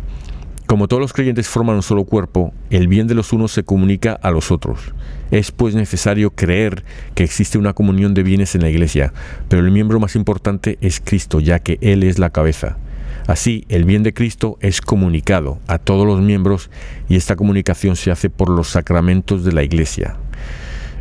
Como 0.71 0.87
todos 0.87 1.01
los 1.01 1.13
creyentes 1.13 1.49
forman 1.49 1.75
un 1.75 1.83
solo 1.83 2.05
cuerpo, 2.05 2.55
el 2.71 2.87
bien 2.87 3.09
de 3.09 3.17
los 3.17 3.33
unos 3.33 3.51
se 3.51 3.65
comunica 3.65 4.13
a 4.13 4.31
los 4.31 4.53
otros. 4.53 4.95
Es 5.33 5.51
pues 5.51 5.75
necesario 5.75 6.31
creer 6.31 6.85
que 7.17 7.25
existe 7.25 7.59
una 7.59 7.73
comunión 7.73 8.15
de 8.15 8.23
bienes 8.23 8.55
en 8.55 8.63
la 8.63 8.71
Iglesia, 8.71 9.13
pero 9.49 9.65
el 9.65 9.73
miembro 9.73 9.99
más 9.99 10.15
importante 10.15 10.79
es 10.81 11.01
Cristo, 11.05 11.41
ya 11.41 11.59
que 11.59 11.79
Él 11.81 12.05
es 12.05 12.21
la 12.21 12.31
cabeza. 12.31 12.79
Así, 13.27 13.65
el 13.69 13.85
bien 13.85 14.05
de 14.05 14.15
Cristo 14.15 14.59
es 14.61 14.81
comunicado 14.81 15.59
a 15.67 15.79
todos 15.79 16.07
los 16.07 16.21
miembros 16.21 16.71
y 17.09 17.17
esta 17.17 17.35
comunicación 17.35 17.97
se 17.97 18.13
hace 18.13 18.31
por 18.31 18.49
los 18.49 18.69
sacramentos 18.69 19.45
de 19.45 19.51
la 19.51 19.65
Iglesia. 19.65 20.19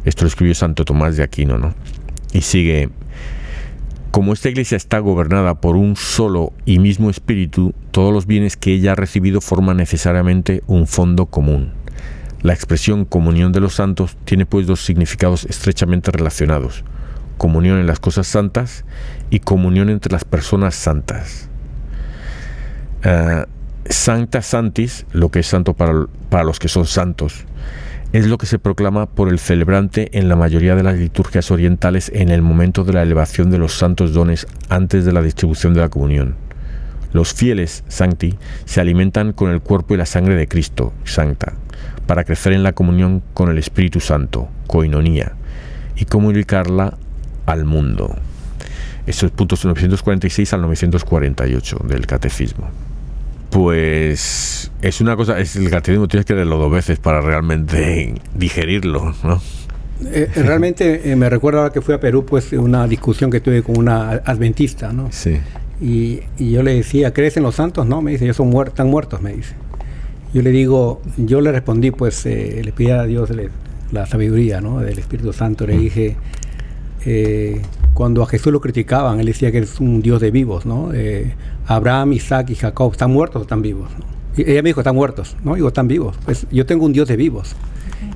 Esto 0.04 0.24
lo 0.24 0.30
escribió 0.30 0.56
Santo 0.56 0.84
Tomás 0.84 1.16
de 1.16 1.22
Aquino, 1.22 1.60
¿no? 1.60 1.76
Y 2.34 2.42
sigue, 2.42 2.90
como 4.12 4.34
esta 4.34 4.50
iglesia 4.50 4.76
está 4.76 5.00
gobernada 5.00 5.62
por 5.62 5.76
un 5.76 5.96
solo 5.96 6.54
y 6.66 6.80
mismo 6.80 7.10
espíritu, 7.10 7.74
todos 7.92 8.14
los 8.14 8.26
bienes 8.26 8.58
que 8.58 8.74
ella 8.74 8.94
ha 8.94 8.96
recibido 8.96 9.42
forman 9.42 9.78
necesariamente 9.78 10.64
un 10.68 10.88
fondo 10.88 11.28
común. 11.28 11.74
La 12.42 12.54
expresión 12.54 13.06
comunión 13.06 13.52
de 13.52 13.60
los 13.60 13.76
santos 13.76 14.18
tiene 14.24 14.46
pues 14.46 14.66
dos 14.66 14.82
significados 14.84 15.46
estrechamente 15.46 16.12
relacionados, 16.12 16.84
comunión 17.38 17.80
en 17.80 17.88
las 17.88 18.00
cosas 18.00 18.28
santas 18.28 18.86
y 19.30 19.42
comunión 19.42 19.90
entre 19.90 20.12
las 20.12 20.24
personas 20.24 20.76
santas. 20.76 21.50
Uh, 23.06 23.46
Sancta 23.90 24.42
Santis, 24.42 25.06
lo 25.12 25.30
que 25.30 25.40
es 25.40 25.48
santo 25.48 25.74
para, 25.74 26.06
para 26.30 26.44
los 26.44 26.60
que 26.60 26.68
son 26.68 26.86
santos, 26.86 27.46
es 28.12 28.28
lo 28.28 28.40
que 28.40 28.48
se 28.48 28.58
proclama 28.58 29.06
por 29.06 29.30
el 29.30 29.38
celebrante 29.38 30.18
en 30.18 30.30
la 30.30 30.36
mayoría 30.36 30.76
de 30.76 30.82
las 30.82 30.98
liturgias 30.98 31.52
orientales 31.52 32.12
en 32.14 32.30
el 32.30 32.42
momento 32.42 32.84
de 32.84 32.94
la 32.94 33.04
elevación 33.04 33.52
de 33.52 33.60
los 33.60 33.74
santos 33.74 34.14
dones 34.14 34.48
antes 34.68 35.06
de 35.06 35.14
la 35.14 35.22
distribución 35.22 35.76
de 35.76 35.82
la 35.82 35.90
comunión. 35.90 36.36
Los 37.14 37.34
fieles, 37.34 37.84
sancti, 37.88 38.36
se 38.66 38.82
alimentan 38.82 39.34
con 39.34 39.52
el 39.52 39.62
cuerpo 39.62 39.94
y 39.94 39.98
la 39.98 40.08
sangre 40.08 40.36
de 40.36 40.48
Cristo, 40.48 40.94
sancta, 41.04 41.54
para 42.08 42.24
crecer 42.24 42.54
en 42.54 42.64
la 42.64 42.74
comunión 42.74 43.22
con 43.36 43.50
el 43.50 43.60
Espíritu 43.60 44.00
Santo, 44.00 44.50
coinonía, 44.66 45.34
y 45.96 46.06
comunicarla 46.06 46.98
al 47.46 47.66
mundo. 47.66 48.16
Estos 49.06 49.32
puntos 49.32 49.66
946 49.66 50.54
al 50.54 50.62
948 50.62 51.82
del 51.88 52.08
Catecismo 52.08 52.89
pues 53.50 54.72
es 54.82 55.02
una 55.02 55.16
cosa, 55.16 55.40
es 55.40 55.56
el 55.56 55.70
catecismo 55.70 56.08
tienes 56.08 56.26
que 56.26 56.34
leerlo 56.34 56.58
dos 56.58 56.72
veces 56.72 57.00
para 57.00 57.22
realmente 57.22 58.16
digerirlo, 58.36 59.14
¿no? 59.24 59.42
Eh, 60.06 60.30
eh, 60.34 60.44
realmente 60.44 61.12
eh, 61.12 61.16
me 61.16 61.30
recuerda 61.30 61.72
que 61.72 61.82
fui 61.82 61.94
a 61.94 62.00
Perú, 62.00 62.26
pues 62.26 62.54
una 62.54 62.88
discusión 62.88 63.30
que 63.30 63.42
tuve 63.42 63.64
con 63.64 63.78
una 63.78 64.12
adventista, 64.12 64.94
¿no? 64.94 65.10
Sí. 65.12 65.38
Y, 65.82 66.22
yo 66.40 66.64
le 66.64 66.76
decía, 66.76 67.14
¿crees 67.14 67.38
en 67.38 67.44
los 67.44 67.56
santos? 67.56 67.86
No, 67.86 68.02
me 68.02 68.12
dice, 68.12 68.26
ellos 68.26 68.38
son 68.38 68.54
están 68.66 68.88
muertos, 68.90 69.22
me 69.22 69.34
dice. 69.34 69.56
Yo 70.34 70.42
le 70.42 70.52
digo, 70.52 71.02
yo 71.18 71.42
le 71.42 71.52
respondí, 71.52 71.92
pues 71.92 72.26
le 72.26 72.72
pedí 72.76 72.92
a 72.92 73.04
Dios 73.04 73.30
la 73.92 74.06
sabiduría, 74.06 74.62
¿no? 74.62 74.80
Del 74.80 75.00
Espíritu 75.00 75.34
Santo, 75.34 75.66
le 75.66 75.76
mm. 75.76 75.80
dije, 75.80 76.18
cuando 77.94 78.22
a 78.24 78.28
Jesús 78.28 78.54
lo 78.54 78.62
criticaban, 78.62 79.20
él 79.20 79.26
decía 79.26 79.52
que 79.52 79.60
es 79.60 79.80
un 79.80 80.02
Dios 80.02 80.22
de 80.22 80.32
vivos, 80.32 80.66
¿no? 80.66 80.92
Abraham, 81.70 82.14
Isaac 82.14 82.50
y 82.50 82.56
Jacob, 82.56 82.92
¿están 82.92 83.12
muertos 83.12 83.42
o 83.42 83.44
están 83.44 83.62
vivos? 83.62 83.90
Y 84.36 84.42
ella 84.42 84.64
me 84.64 84.70
dijo, 84.70 84.82
están 84.82 84.96
muertos, 84.96 85.38
¿no? 85.44 85.54
Digo, 85.54 85.68
están 85.68 85.88
vivos. 85.88 86.18
Pues 86.26 86.48
yo 86.50 86.66
tengo 86.66 86.84
un 86.84 86.94
Dios 86.94 87.08
de 87.08 87.16
vivos. 87.16 87.56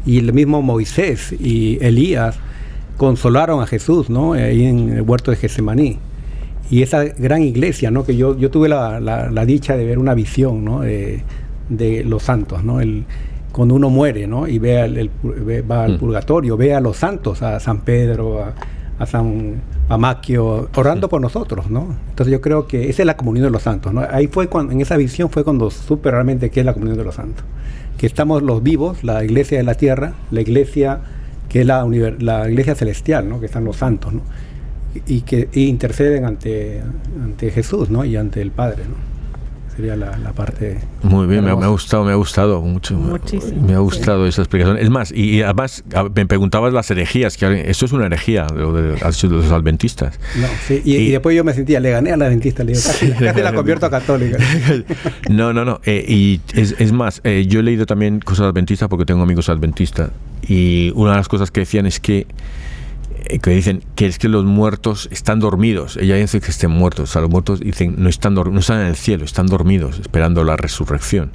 Y 0.07 0.17
el 0.17 0.33
mismo 0.33 0.63
Moisés 0.63 1.33
y 1.39 1.77
Elías 1.79 2.35
consolaron 2.97 3.61
a 3.61 3.67
Jesús, 3.67 4.09
¿no? 4.09 4.33
Ahí 4.33 4.65
en 4.65 4.89
el 4.89 5.01
huerto 5.03 5.29
de 5.29 5.37
Getsemaní. 5.37 5.99
Y 6.71 6.81
esa 6.81 7.03
gran 7.03 7.43
iglesia, 7.43 7.91
¿no? 7.91 8.03
Que 8.03 8.17
yo, 8.17 8.35
yo 8.39 8.49
tuve 8.49 8.69
la, 8.69 9.45
dicha 9.45 9.77
de 9.77 9.85
ver 9.85 9.99
una 9.99 10.15
visión, 10.15 10.65
¿no? 10.65 10.81
De, 10.81 11.23
los 12.05 12.23
santos, 12.23 12.63
¿no? 12.63 12.81
El, 12.81 13.05
cuando 13.51 13.75
uno 13.75 13.91
muere, 13.91 14.25
¿no? 14.25 14.47
Y 14.47 14.57
ve, 14.57 14.81
el, 14.81 15.11
va 15.69 15.83
al 15.83 15.93
mm. 15.93 15.99
purgatorio, 15.99 16.57
ve 16.57 16.73
a 16.73 16.79
los 16.79 16.97
santos, 16.97 17.43
a 17.43 17.59
San 17.59 17.81
Pedro, 17.81 18.43
a, 18.43 18.55
a 18.99 19.05
San 19.05 19.61
Pamaquio, 19.87 20.69
orando 20.75 21.09
por 21.09 21.21
nosotros, 21.21 21.69
¿no? 21.69 21.95
Entonces 22.09 22.31
yo 22.31 22.41
creo 22.41 22.67
que 22.67 22.89
esa 22.89 23.01
es 23.01 23.05
la 23.05 23.17
comunión 23.17 23.45
de 23.45 23.51
los 23.51 23.63
santos, 23.63 23.93
¿no? 23.93 24.05
Ahí 24.09 24.27
fue 24.27 24.47
cuando, 24.47 24.71
en 24.71 24.81
esa 24.81 24.97
visión 24.97 25.29
fue 25.29 25.43
cuando 25.43 25.71
supe 25.71 26.11
realmente 26.11 26.49
qué 26.49 26.59
es 26.61 26.65
la 26.65 26.73
comunión 26.73 26.97
de 26.97 27.03
los 27.03 27.15
santos. 27.15 27.43
Que 27.97 28.05
estamos 28.05 28.43
los 28.43 28.63
vivos, 28.63 29.03
la 29.03 29.23
iglesia 29.23 29.57
de 29.57 29.63
la 29.63 29.75
tierra, 29.75 30.13
la 30.31 30.41
iglesia 30.41 30.99
que 31.49 31.61
es 31.61 31.67
la, 31.67 31.85
la 32.19 32.49
iglesia 32.49 32.75
celestial, 32.75 33.29
¿no? 33.29 33.39
Que 33.39 33.47
están 33.47 33.63
los 33.63 33.77
santos, 33.77 34.13
¿no? 34.13 34.21
y 35.07 35.21
que 35.21 35.49
interceden 35.53 36.25
ante, 36.25 36.81
ante 37.21 37.51
Jesús, 37.51 37.89
¿no? 37.89 38.05
Y 38.05 38.15
ante 38.15 38.41
el 38.41 38.51
Padre, 38.51 38.83
¿no? 38.87 39.12
Sería 39.75 39.95
la, 39.95 40.31
parte. 40.33 40.79
Muy 41.01 41.27
bien, 41.27 41.43
me, 41.43 41.51
ha 41.51 41.53
gustado, 41.53 42.03
me 42.03 42.11
ha 42.11 42.15
gustado 42.15 42.61
mucho. 42.61 42.95
Muchísimo. 42.95 43.67
Me 43.67 43.73
ha 43.73 43.79
gustado 43.79 44.25
esa 44.27 44.41
explicación. 44.41 44.77
Es 44.77 44.89
más, 44.89 45.11
y, 45.11 45.41
además 45.41 45.83
me 46.15 46.25
preguntabas 46.25 46.73
las 46.73 46.89
herejías, 46.91 47.37
que 47.37 47.69
eso 47.69 47.85
es 47.85 47.91
una 47.91 48.05
herejía 48.05 48.45
de, 48.47 48.97
los 49.29 49.51
adventistas. 49.51 50.19
No, 50.35 50.47
sí, 50.67 50.81
y, 50.83 51.11
después 51.11 51.35
yo 51.35 51.43
me 51.43 51.53
sentía, 51.53 51.79
le 51.79 51.91
gané 51.91 52.11
a 52.11 52.17
la 52.17 52.25
adventista, 52.25 52.63
le 52.63 52.73
digo, 52.73 52.83
casi, 52.85 53.41
la 53.41 53.53
convierto 53.53 53.85
a 53.85 53.89
católica. 53.89 54.37
no, 55.29 55.53
no, 55.53 55.65
no. 55.65 55.81
Eh, 55.85 56.05
y 56.07 56.41
es, 56.53 56.75
es 56.79 56.91
más, 56.91 57.21
eh, 57.23 57.45
yo 57.47 57.59
he 57.59 57.63
leído 57.63 57.85
también 57.85 58.19
cosas 58.19 58.47
adventistas 58.47 58.89
porque 58.89 59.05
tengo 59.05 59.23
amigos 59.23 59.49
adventistas. 59.49 60.11
Y 60.47 60.91
una 60.95 61.11
de 61.11 61.17
las 61.17 61.27
cosas 61.27 61.51
que 61.51 61.61
decían 61.61 61.85
es 61.85 61.99
que 61.99 62.27
que 63.41 63.49
dicen 63.51 63.83
que 63.95 64.05
es 64.05 64.19
que 64.19 64.27
los 64.27 64.45
muertos 64.45 65.07
están 65.11 65.39
dormidos. 65.39 65.97
Ella 65.97 66.15
dice 66.15 66.41
que 66.41 66.51
estén 66.51 66.71
muertos. 66.71 67.09
O 67.09 67.13
sea, 67.13 67.21
los 67.21 67.31
muertos 67.31 67.59
dicen 67.59 67.95
no 67.97 68.09
están, 68.09 68.33
no 68.33 68.59
están 68.59 68.81
en 68.81 68.87
el 68.87 68.95
cielo, 68.95 69.25
están 69.25 69.47
dormidos, 69.47 69.99
esperando 69.99 70.43
la 70.43 70.57
resurrección. 70.57 71.31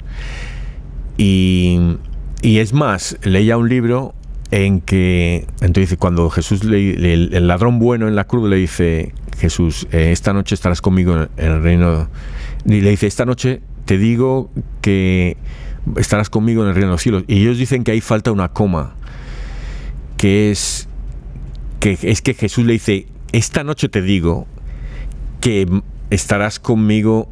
Y, 1.17 1.97
y 2.41 2.59
es 2.59 2.73
más, 2.73 3.17
leía 3.23 3.57
un 3.57 3.69
libro 3.69 4.13
en 4.51 4.81
que, 4.81 5.47
entonces 5.61 5.97
cuando 5.97 6.29
Jesús, 6.29 6.63
le, 6.63 7.13
el, 7.13 7.47
ladrón 7.47 7.79
bueno 7.79 8.07
en 8.07 8.15
la 8.15 8.25
cruz 8.25 8.49
le 8.49 8.55
dice, 8.55 9.13
Jesús, 9.37 9.87
eh, 9.91 10.11
esta 10.11 10.33
noche 10.33 10.55
estarás 10.55 10.81
conmigo 10.81 11.15
en 11.15 11.29
el 11.37 11.61
reino. 11.61 12.09
Y 12.65 12.81
le 12.81 12.89
dice, 12.91 13.07
esta 13.07 13.25
noche 13.25 13.61
te 13.85 13.97
digo 13.97 14.49
que 14.81 15.37
estarás 15.97 16.29
conmigo 16.29 16.63
en 16.63 16.69
el 16.69 16.75
reino 16.75 16.89
de 16.89 16.93
los 16.93 17.01
cielos. 17.01 17.23
Y 17.27 17.41
ellos 17.41 17.57
dicen 17.57 17.83
que 17.83 17.91
ahí 17.91 18.01
falta 18.01 18.31
una 18.31 18.49
coma, 18.49 18.95
que 20.17 20.51
es 20.51 20.88
que 21.79 21.97
es 22.01 22.21
que 22.21 22.33
Jesús 22.33 22.65
le 22.65 22.73
dice, 22.73 23.07
esta 23.31 23.63
noche 23.63 23.89
te 23.89 24.01
digo 24.01 24.47
que 25.41 25.67
estarás 26.09 26.59
conmigo 26.59 27.29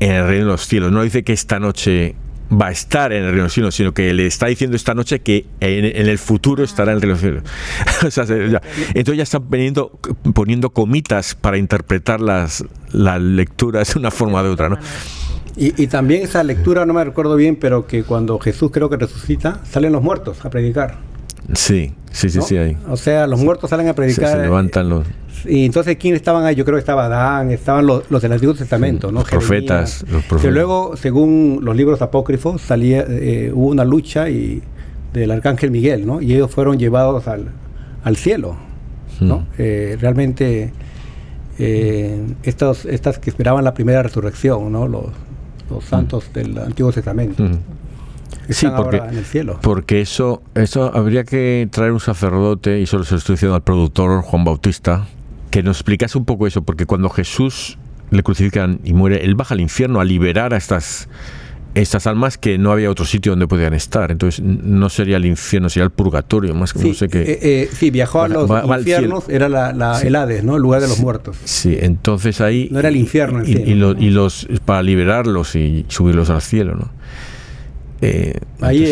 en 0.00 0.12
el 0.12 0.26
reino 0.26 0.44
de 0.46 0.50
los 0.52 0.66
cielos. 0.66 0.92
No 0.92 1.02
dice 1.02 1.22
que 1.22 1.32
esta 1.32 1.58
noche 1.58 2.14
va 2.50 2.68
a 2.68 2.70
estar 2.72 3.12
en 3.12 3.18
el 3.18 3.26
reino 3.26 3.38
de 3.38 3.44
los 3.44 3.54
cielos, 3.54 3.74
sino 3.74 3.94
que 3.94 4.12
le 4.12 4.26
está 4.26 4.46
diciendo 4.46 4.76
esta 4.76 4.94
noche 4.94 5.20
que 5.20 5.46
en, 5.60 5.84
el 5.84 6.18
futuro 6.18 6.64
estará 6.64 6.92
en 6.92 6.96
el 6.96 7.02
reino 7.02 7.16
de 7.16 7.30
los 7.30 7.42
cielos. 8.02 8.62
entonces 8.94 9.16
ya 9.16 9.22
están 9.22 9.44
poniendo, 9.44 9.98
poniendo 10.34 10.70
comitas 10.70 11.34
para 11.34 11.58
interpretar 11.58 12.20
las, 12.20 12.64
las 12.92 13.20
lecturas 13.20 13.94
de 13.94 14.00
una 14.00 14.10
forma 14.10 14.40
o 14.40 14.44
de 14.44 14.50
otra. 14.50 14.68
¿no? 14.68 14.78
Y, 15.56 15.80
y, 15.80 15.86
también 15.86 16.22
esa 16.22 16.42
lectura, 16.42 16.86
no 16.86 16.94
me 16.94 17.04
recuerdo 17.04 17.36
bien, 17.36 17.56
pero 17.56 17.86
que 17.86 18.02
cuando 18.02 18.38
Jesús 18.38 18.70
creo 18.72 18.88
que 18.88 18.96
resucita, 18.96 19.60
salen 19.64 19.92
los 19.92 20.02
muertos 20.02 20.44
a 20.44 20.50
predicar. 20.50 21.09
Sí, 21.54 21.92
sí, 22.10 22.30
sí, 22.30 22.40
sí. 22.42 22.56
Hay. 22.56 22.76
O 22.88 22.96
sea, 22.96 23.26
los 23.26 23.40
muertos 23.40 23.70
salen 23.70 23.88
a 23.88 23.94
predicar. 23.94 24.36
Se, 24.36 24.42
levantan 24.42 24.88
los. 24.88 25.06
Y 25.44 25.64
entonces, 25.64 25.96
¿quién 25.96 26.14
estaban 26.14 26.44
ahí? 26.44 26.54
Yo 26.54 26.64
creo 26.64 26.76
que 26.76 26.80
estaba 26.80 27.06
Adán, 27.06 27.50
estaban 27.50 27.86
los, 27.86 28.10
los 28.10 28.20
del 28.20 28.32
Antiguo 28.32 28.54
Testamento, 28.54 29.10
¿no? 29.10 29.20
Los 29.20 29.30
profetas, 29.30 30.02
los 30.02 30.22
profetas. 30.24 30.42
Que 30.42 30.50
luego, 30.50 30.96
según 30.96 31.60
los 31.62 31.74
libros 31.74 32.02
apócrifos, 32.02 32.60
salía, 32.60 33.04
eh, 33.08 33.50
hubo 33.54 33.68
una 33.68 33.84
lucha 33.84 34.28
y 34.28 34.62
del 35.14 35.30
arcángel 35.30 35.70
Miguel, 35.70 36.06
¿no? 36.06 36.20
Y 36.20 36.34
ellos 36.34 36.50
fueron 36.50 36.78
llevados 36.78 37.26
al, 37.26 37.46
al 38.04 38.16
cielo, 38.16 38.56
¿no? 39.20 39.38
Hmm. 39.38 39.46
Eh, 39.58 39.96
realmente, 39.98 40.72
eh, 41.58 42.26
estos, 42.42 42.84
estas 42.84 43.18
que 43.18 43.30
esperaban 43.30 43.64
la 43.64 43.72
primera 43.72 44.02
resurrección, 44.02 44.70
¿no? 44.70 44.86
Los, 44.86 45.06
los 45.70 45.84
santos 45.84 46.28
hmm. 46.28 46.32
del 46.34 46.58
Antiguo 46.58 46.92
Testamento. 46.92 47.44
Hmm 47.44 47.79
sí, 48.48 48.66
porque, 48.76 48.98
en 48.98 49.18
el 49.18 49.24
cielo. 49.24 49.58
Porque 49.62 50.00
eso, 50.00 50.42
eso 50.54 50.90
habría 50.94 51.24
que 51.24 51.68
traer 51.70 51.92
un 51.92 52.00
sacerdote, 52.00 52.80
y 52.80 52.86
solo 52.86 53.04
se 53.04 53.12
lo 53.12 53.18
estoy 53.18 53.34
diciendo 53.34 53.54
al 53.54 53.62
productor 53.62 54.22
Juan 54.22 54.44
Bautista, 54.44 55.06
que 55.50 55.62
nos 55.62 55.78
explicase 55.78 56.18
un 56.18 56.24
poco 56.24 56.46
eso, 56.46 56.62
porque 56.62 56.86
cuando 56.86 57.08
Jesús 57.10 57.78
le 58.10 58.22
crucifican 58.22 58.80
y 58.84 58.92
muere, 58.92 59.24
él 59.24 59.34
baja 59.34 59.54
al 59.54 59.60
infierno 59.60 60.00
a 60.00 60.04
liberar 60.04 60.54
a 60.54 60.56
estas 60.56 61.08
estas 61.74 62.06
almas 62.06 62.36
que 62.36 62.58
no 62.58 62.72
había 62.72 62.90
otro 62.90 63.04
sitio 63.04 63.32
donde 63.32 63.46
podían 63.46 63.74
estar. 63.74 64.10
Entonces 64.10 64.44
no 64.44 64.88
sería 64.88 65.16
el 65.16 65.26
infierno, 65.26 65.68
sería 65.68 65.84
el 65.84 65.90
purgatorio, 65.90 66.54
más 66.54 66.72
que 66.72 66.80
sí, 66.80 66.88
no 66.88 66.94
sé 66.94 67.08
qué. 67.08 67.22
Eh, 67.22 67.38
eh, 67.42 67.70
sí, 67.72 67.90
viajó 67.90 68.22
a 68.22 68.28
los 68.28 68.50
infiernos, 68.78 69.28
era 69.28 69.48
la, 69.48 69.72
la 69.72 70.00
el 70.00 70.16
Hades, 70.16 70.44
¿no? 70.44 70.56
El 70.56 70.62
lugar 70.62 70.80
de 70.80 70.88
los 70.88 70.98
muertos. 70.98 71.36
Sí, 71.44 71.76
entonces 71.80 72.40
ahí... 72.40 72.68
No 72.70 72.80
era 72.80 72.88
el 72.88 72.96
infierno. 72.96 73.44
y, 73.44 73.52
y, 73.52 73.72
y, 73.72 74.10
los, 74.10 74.48
para 74.64 74.82
liberarlos 74.82 75.54
y 75.54 75.84
subirlos 75.88 76.30
al 76.30 76.42
cielo, 76.42 76.74
¿no? 76.74 76.90
Eh, 78.02 78.38
ahí 78.60 78.90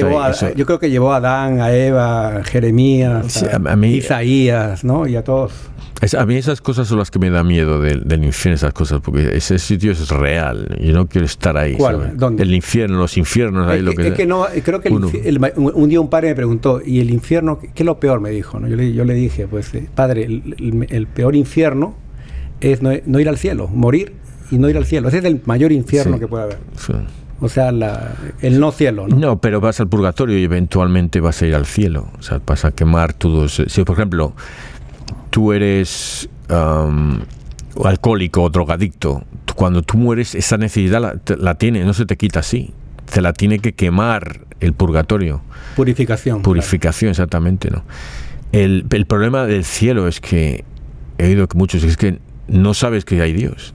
yo 0.55 0.67
creo 0.67 0.79
que 0.79 0.91
llevó 0.91 1.13
a 1.13 1.17
Adán, 1.17 1.61
a 1.61 1.73
Eva, 1.75 2.39
a 2.39 2.45
Jeremías, 2.45 3.43
a, 3.43 3.87
Isaías, 3.87 4.85
¿no? 4.85 5.07
Y 5.07 5.17
a 5.17 5.25
todos. 5.25 5.53
a 6.17 6.27
mí 6.27 6.37
esas 6.37 6.61
cosas 6.61 6.89
son 6.89 6.99
las 6.99 7.11
que 7.11 7.19
me 7.19 7.31
da 7.31 7.43
miedo 7.43 7.81
del, 7.81 8.03
infierno, 8.23 8.57
esas 8.57 8.75
cosas, 8.75 9.01
porque 9.01 9.35
ese 9.35 9.59
sitio 9.59 9.93
es 9.93 10.11
real. 10.11 10.77
Yo 10.79 10.93
no 10.93 11.09
quiero 11.09 11.25
estar 11.25 11.57
ahí. 11.57 11.75
¿Cuál? 11.75 12.19
¿Dónde? 12.19 12.43
El 12.43 12.55
infierno, 12.55 12.99
los 12.99 13.17
infiernos, 13.17 13.67
ahí 13.67 13.81
lo 13.81 13.93
que. 13.93 14.09
Es 14.09 14.15
que 14.15 14.27
no, 14.27 14.47
creo 14.63 14.81
que 14.83 14.91
un 14.91 15.89
día 15.89 16.01
un 16.01 16.11
padre 16.11 16.29
me 16.29 16.35
preguntó, 16.35 16.83
¿y 16.85 17.01
el 17.01 17.11
infierno 17.11 17.59
qué 17.61 17.71
es 17.75 17.87
lo 17.87 17.99
peor? 17.99 18.21
Me 18.21 18.31
dijo. 18.31 18.61
¿no? 18.61 18.69
Yo, 18.69 18.77
le, 18.77 18.93
yo 18.93 19.05
le 19.07 19.15
dije, 19.15 19.49
pues, 19.49 19.73
eh, 19.75 19.89
padre, 19.95 20.25
el, 20.25 21.07
peor 21.15 21.35
infierno 21.35 21.95
es 22.61 22.83
no, 22.83 22.93
ir 22.93 23.29
al 23.29 23.39
cielo, 23.39 23.69
morir 23.69 24.13
y 24.51 24.59
no 24.59 24.69
ir 24.69 24.77
al 24.77 24.85
cielo. 24.85 25.09
Ese 25.09 25.19
es 25.19 25.25
el 25.25 25.41
mayor 25.47 25.73
infierno 25.73 26.19
que 26.19 26.29
puede 26.29 26.45
haber. 26.45 26.59
Sí. 26.77 26.93
O 27.41 27.49
sea, 27.49 27.69
el 28.41 28.61
no 28.61 28.73
cielo, 28.73 29.07
¿no? 29.07 29.17
No, 29.17 29.41
pero 29.41 29.61
vas 29.61 29.79
al 29.81 29.89
purgatorio 29.89 30.39
y 30.39 30.45
eventualmente 30.45 31.21
vas 31.21 31.41
a 31.41 31.47
ir 31.47 31.55
al 31.55 31.67
cielo. 31.67 32.09
O 32.19 32.23
sea, 32.23 32.41
vas 32.45 32.65
a 32.65 32.73
quemar 32.73 33.13
todos. 33.13 33.63
Si, 33.67 33.85
por 33.85 33.97
ejemplo, 33.97 34.35
tú 35.31 35.53
eres 35.53 36.29
alcohólico 37.85 38.43
o 38.43 38.51
drogadicto, 38.51 39.23
cuando 39.55 39.83
tú 39.83 39.99
mueres, 39.99 40.35
esa 40.35 40.57
necesidad 40.57 41.01
la, 41.01 41.37
la 41.37 41.55
tiene, 41.55 41.85
no 41.85 41.95
se 41.95 42.07
te 42.07 42.17
quita 42.17 42.41
así. 42.41 42.73
Se 43.07 43.21
la 43.21 43.33
tiene 43.33 43.61
que 43.61 43.73
quemar 43.73 44.41
el 44.61 44.73
purgatorio. 44.73 45.41
Purificación. 45.77 46.43
Purificación, 46.43 47.11
exactamente, 47.11 47.71
¿no? 47.71 47.85
El, 48.53 48.87
el 48.91 49.07
problema 49.07 49.45
del 49.47 49.65
cielo 49.65 50.09
es 50.09 50.21
que 50.21 50.65
he 51.19 51.27
oído 51.27 51.47
que 51.49 51.57
muchos 51.57 51.85
es 51.85 51.97
que 51.97 52.19
no 52.49 52.75
sabes 52.75 53.05
que 53.05 53.21
hay 53.21 53.33
Dios 53.33 53.75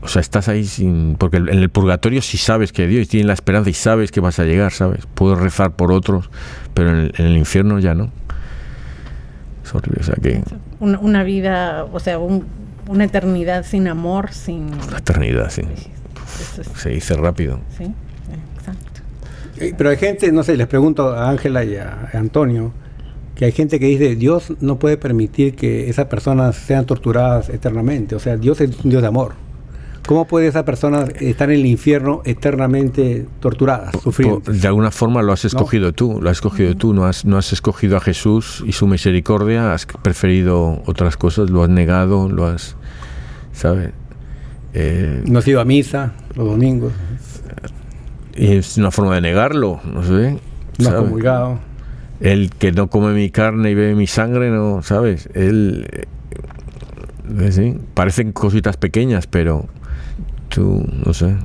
o 0.00 0.08
sea, 0.08 0.20
estás 0.20 0.48
ahí 0.48 0.64
sin. 0.64 1.16
Porque 1.18 1.38
en 1.38 1.48
el 1.48 1.68
purgatorio 1.70 2.22
sí 2.22 2.38
sabes 2.38 2.72
que 2.72 2.86
Dios 2.86 3.08
tiene 3.08 3.26
la 3.26 3.32
esperanza 3.32 3.70
y 3.70 3.74
sabes 3.74 4.12
que 4.12 4.20
vas 4.20 4.38
a 4.38 4.44
llegar, 4.44 4.72
¿sabes? 4.72 5.06
Puedes 5.14 5.38
rezar 5.38 5.72
por 5.72 5.92
otros, 5.92 6.30
pero 6.74 6.90
en 6.90 7.12
el, 7.16 7.36
infierno 7.36 7.78
ya 7.80 7.94
no. 7.94 8.10
Es 9.64 9.74
horrible, 9.74 10.00
o 10.00 10.04
sea 10.04 10.14
que. 10.22 10.42
Una, 10.80 11.24
vida, 11.24 11.84
o 11.92 11.98
sea, 11.98 12.18
una 12.18 13.04
eternidad 13.04 13.64
sin 13.64 13.88
amor, 13.88 14.32
sin. 14.32 14.72
Una 14.88 14.98
eternidad, 14.98 15.50
sí. 15.50 15.62
Se 16.76 16.90
dice 16.90 17.14
rápido. 17.14 17.58
Sí, 17.76 17.92
exacto. 18.56 19.00
Eh, 19.56 19.74
pero 19.76 19.90
hay 19.90 19.96
gente, 19.96 20.30
no 20.30 20.44
sé, 20.44 20.56
les 20.56 20.68
pregunto 20.68 21.10
a 21.10 21.28
Ángela 21.28 21.64
y 21.64 21.74
a 21.76 22.10
Antonio 22.12 22.72
que 23.34 23.44
hay 23.44 23.52
gente 23.52 23.78
que 23.78 23.86
dice 23.86 24.16
Dios 24.16 24.52
no 24.60 24.80
puede 24.80 24.96
permitir 24.96 25.54
que 25.54 25.88
esas 25.88 26.06
personas 26.06 26.56
sean 26.56 26.86
torturadas 26.86 27.48
eternamente. 27.48 28.16
O 28.16 28.18
sea, 28.18 28.36
Dios 28.36 28.60
es 28.60 28.84
un 28.84 28.90
Dios 28.90 29.02
de 29.02 29.08
amor. 29.08 29.47
¿Cómo 30.08 30.26
puede 30.26 30.46
esa 30.46 30.64
persona 30.64 31.04
estar 31.20 31.50
en 31.50 31.60
el 31.60 31.66
infierno 31.66 32.22
eternamente 32.24 33.26
torturada, 33.40 33.92
sufriendo? 33.92 34.40
De 34.40 34.66
alguna 34.66 34.90
forma 34.90 35.20
lo 35.20 35.34
has 35.34 35.44
escogido 35.44 35.92
tú, 35.92 36.18
lo 36.22 36.30
has 36.30 36.38
escogido 36.38 36.74
tú, 36.76 36.94
no 36.94 37.04
has, 37.04 37.26
no 37.26 37.36
has 37.36 37.52
escogido 37.52 37.98
a 37.98 38.00
Jesús 38.00 38.64
y 38.66 38.72
su 38.72 38.86
misericordia, 38.86 39.74
has 39.74 39.84
preferido 39.84 40.82
otras 40.86 41.18
cosas, 41.18 41.50
lo 41.50 41.62
has 41.62 41.68
negado, 41.68 42.26
lo 42.30 42.46
has, 42.46 42.74
¿sabes? 43.52 43.90
Eh, 44.72 45.24
no 45.26 45.40
has 45.40 45.46
ido 45.46 45.60
a 45.60 45.66
misa 45.66 46.14
los 46.34 46.46
domingos. 46.46 46.94
Es 48.32 48.78
una 48.78 48.90
forma 48.90 49.14
de 49.16 49.20
negarlo, 49.20 49.78
no 49.84 50.02
sé. 50.02 50.38
No 50.78 50.88
has 50.88 50.94
comulgado. 50.94 51.58
El 52.20 52.48
que 52.52 52.72
no 52.72 52.88
come 52.88 53.12
mi 53.12 53.28
carne 53.28 53.72
y 53.72 53.74
bebe 53.74 53.94
mi 53.94 54.06
sangre, 54.06 54.48
no, 54.48 54.80
¿sabes? 54.80 55.28
Él... 55.34 55.86
Eh, 55.92 57.52
sí, 57.52 57.76
parecen 57.92 58.32
cositas 58.32 58.78
pequeñas, 58.78 59.26
pero 59.26 59.68
tú, 60.58 60.84
no 61.06 61.14
sé. 61.14 61.36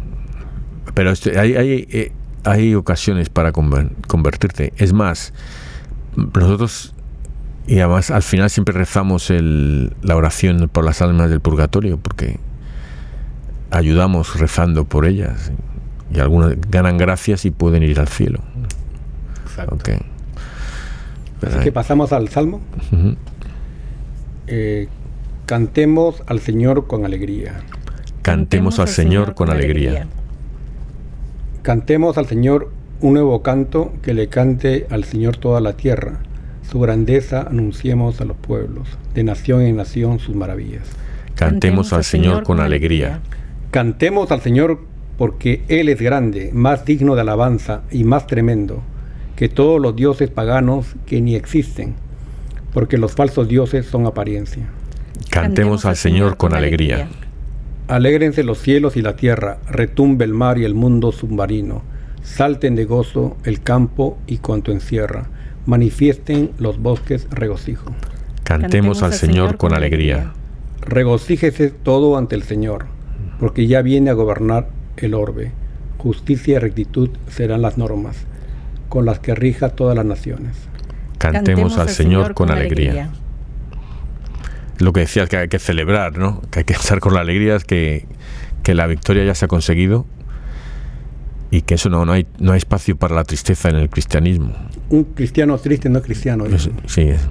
Pero 0.96 1.12
este, 1.12 1.40
hay, 1.40 1.56
hay, 1.56 1.88
eh, 1.92 2.12
hay 2.44 2.74
ocasiones 2.74 3.30
para 3.30 3.52
convertirte. 3.52 4.74
Es 4.78 4.92
más, 4.92 5.34
nosotros, 6.16 6.96
y 7.68 7.80
además 7.80 8.10
al 8.10 8.24
final 8.24 8.50
siempre 8.50 8.74
rezamos 8.74 9.30
el, 9.30 9.96
la 10.02 10.16
oración 10.16 10.68
por 10.68 10.84
las 10.84 11.02
almas 11.02 11.30
del 11.30 11.42
purgatorio, 11.42 11.98
porque 11.98 12.40
ayudamos 13.70 14.40
rezando 14.40 14.86
por 14.86 15.06
ellas. 15.06 15.52
Y 16.12 16.20
algunas 16.20 16.56
ganan 16.70 16.98
gracias 16.98 17.46
y 17.46 17.52
pueden 17.52 17.84
ir 17.84 18.00
al 18.00 18.08
cielo. 18.08 18.40
Exacto. 19.46 19.78
Así 21.46 21.60
que 21.64 21.72
pasamos 21.72 22.14
al 22.14 22.30
Salmo. 22.30 22.62
Eh, 24.48 24.88
cantemos 25.46 26.24
al 26.28 26.40
Señor 26.40 26.88
con 26.88 27.06
alegría. 27.06 27.62
Cantemos 28.24 28.80
al 28.80 28.88
Señor 28.88 29.36
con 29.36 29.50
alegría. 29.50 30.08
Cantemos 31.62 32.18
al 32.18 32.26
Señor 32.26 32.72
un 33.02 33.16
nuevo 33.16 33.44
canto 33.44 33.92
que 34.02 34.14
le 34.14 34.30
cante 34.30 34.88
al 34.90 35.04
Señor 35.04 35.36
toda 35.36 35.60
la 35.60 35.74
tierra. 35.74 36.20
su 36.72 36.80
grandeza 36.80 37.42
anunciemos 37.42 38.22
a 38.22 38.26
los 38.26 38.38
pueblos, 38.38 38.88
de 39.14 39.26
nación 39.26 39.62
en 39.62 39.76
nación 39.76 40.20
sus 40.20 40.38
maravillas. 40.38 40.84
Cantemos 41.36 41.92
al 41.92 42.06
Señor 42.06 42.44
con 42.44 42.62
alegría. 42.62 43.20
Cantemos 43.72 44.32
al 44.32 44.40
Señor 44.40 44.80
porque 45.18 45.64
Él 45.68 45.90
es 45.90 46.00
grande, 46.00 46.52
más 46.54 46.86
digno 46.86 47.16
de 47.16 47.22
alabanza 47.22 47.82
y 47.92 48.06
más 48.06 48.26
tremendo 48.26 48.82
que 49.36 49.50
todos 49.50 49.82
los 49.82 49.98
dioses 49.98 50.30
paganos 50.30 50.96
que 51.06 51.20
ni 51.20 51.36
existen, 51.36 51.96
porque 52.74 52.98
los 52.98 53.12
falsos 53.12 53.50
dioses 53.50 53.86
son 53.86 54.06
apariencia. 54.06 54.64
Cantemos 55.30 55.84
al 55.84 55.98
Señor 55.98 56.38
con 56.38 56.54
alegría. 56.54 57.10
Alégrense 57.88 58.44
los 58.44 58.60
cielos 58.60 58.96
y 58.96 59.02
la 59.02 59.16
tierra, 59.16 59.58
retumbe 59.70 60.26
el 60.26 60.34
mar 60.34 60.58
y 60.58 60.64
el 60.64 60.74
mundo 60.74 61.12
submarino, 61.12 61.82
salten 62.24 62.76
de 62.76 62.86
gozo 62.86 63.36
el 63.44 63.62
campo 63.62 64.18
y 64.26 64.38
cuanto 64.38 64.72
encierra, 64.72 65.28
manifiesten 65.66 66.52
los 66.60 66.80
bosques 66.80 67.28
regocijo. 67.30 67.92
Cantemos, 68.44 69.04
al 69.04 69.14
Señor 69.14 69.58
con 69.58 69.74
alegría. 69.74 70.34
Regocíjese 70.82 71.70
todo 71.70 72.18
ante 72.18 72.36
el 72.36 72.44
Señor, 72.44 72.86
porque 73.40 73.68
ya 73.68 73.82
viene 73.82 74.10
a 74.10 74.14
gobernar 74.14 74.70
el 74.98 75.14
orbe. 75.14 75.52
Justicia 75.98 76.56
y 76.56 76.60
rectitud 76.60 77.10
serán 77.30 77.62
las 77.62 77.78
normas, 77.78 78.18
con 78.90 79.06
las 79.06 79.20
que 79.20 79.36
rija 79.36 79.70
todas 79.70 79.96
las 79.96 80.06
naciones. 80.06 80.56
Cantemos, 81.18 81.78
al 81.78 81.90
Señor, 81.90 82.34
con, 82.34 82.52
alegría. 82.52 83.12
Lo 84.84 84.92
que 84.92 85.02
decías 85.02 85.30
que 85.30 85.38
hay 85.38 85.48
que 85.48 85.60
celebrar, 85.60 86.18
¿no? 86.18 86.42
Que 86.52 86.60
hay 86.60 86.66
que 86.66 86.74
estar 86.74 87.00
con 87.00 87.14
la 87.14 87.22
alegría, 87.22 87.56
es 87.56 87.64
que, 87.64 88.06
que 88.64 88.74
la 88.76 88.86
victoria 88.86 89.24
ya 89.24 89.34
se 89.34 89.46
ha 89.46 89.48
conseguido 89.48 90.06
y 91.52 91.62
que 91.62 91.76
eso 91.76 91.90
no, 91.90 92.04
no, 92.04 92.14
hay, 92.14 92.26
no 92.40 92.52
hay 92.52 92.58
espacio 92.58 92.98
para 92.98 93.16
la 93.16 93.24
tristeza 93.24 93.70
en 93.70 93.76
el 93.76 93.90
cristianismo. 93.90 94.54
Un 94.90 95.04
cristiano 95.06 95.58
triste 95.58 95.88
no 95.88 96.00
es 96.00 96.06
cristiano. 96.06 96.46
sí, 96.88 97.02
es. 97.02 97.22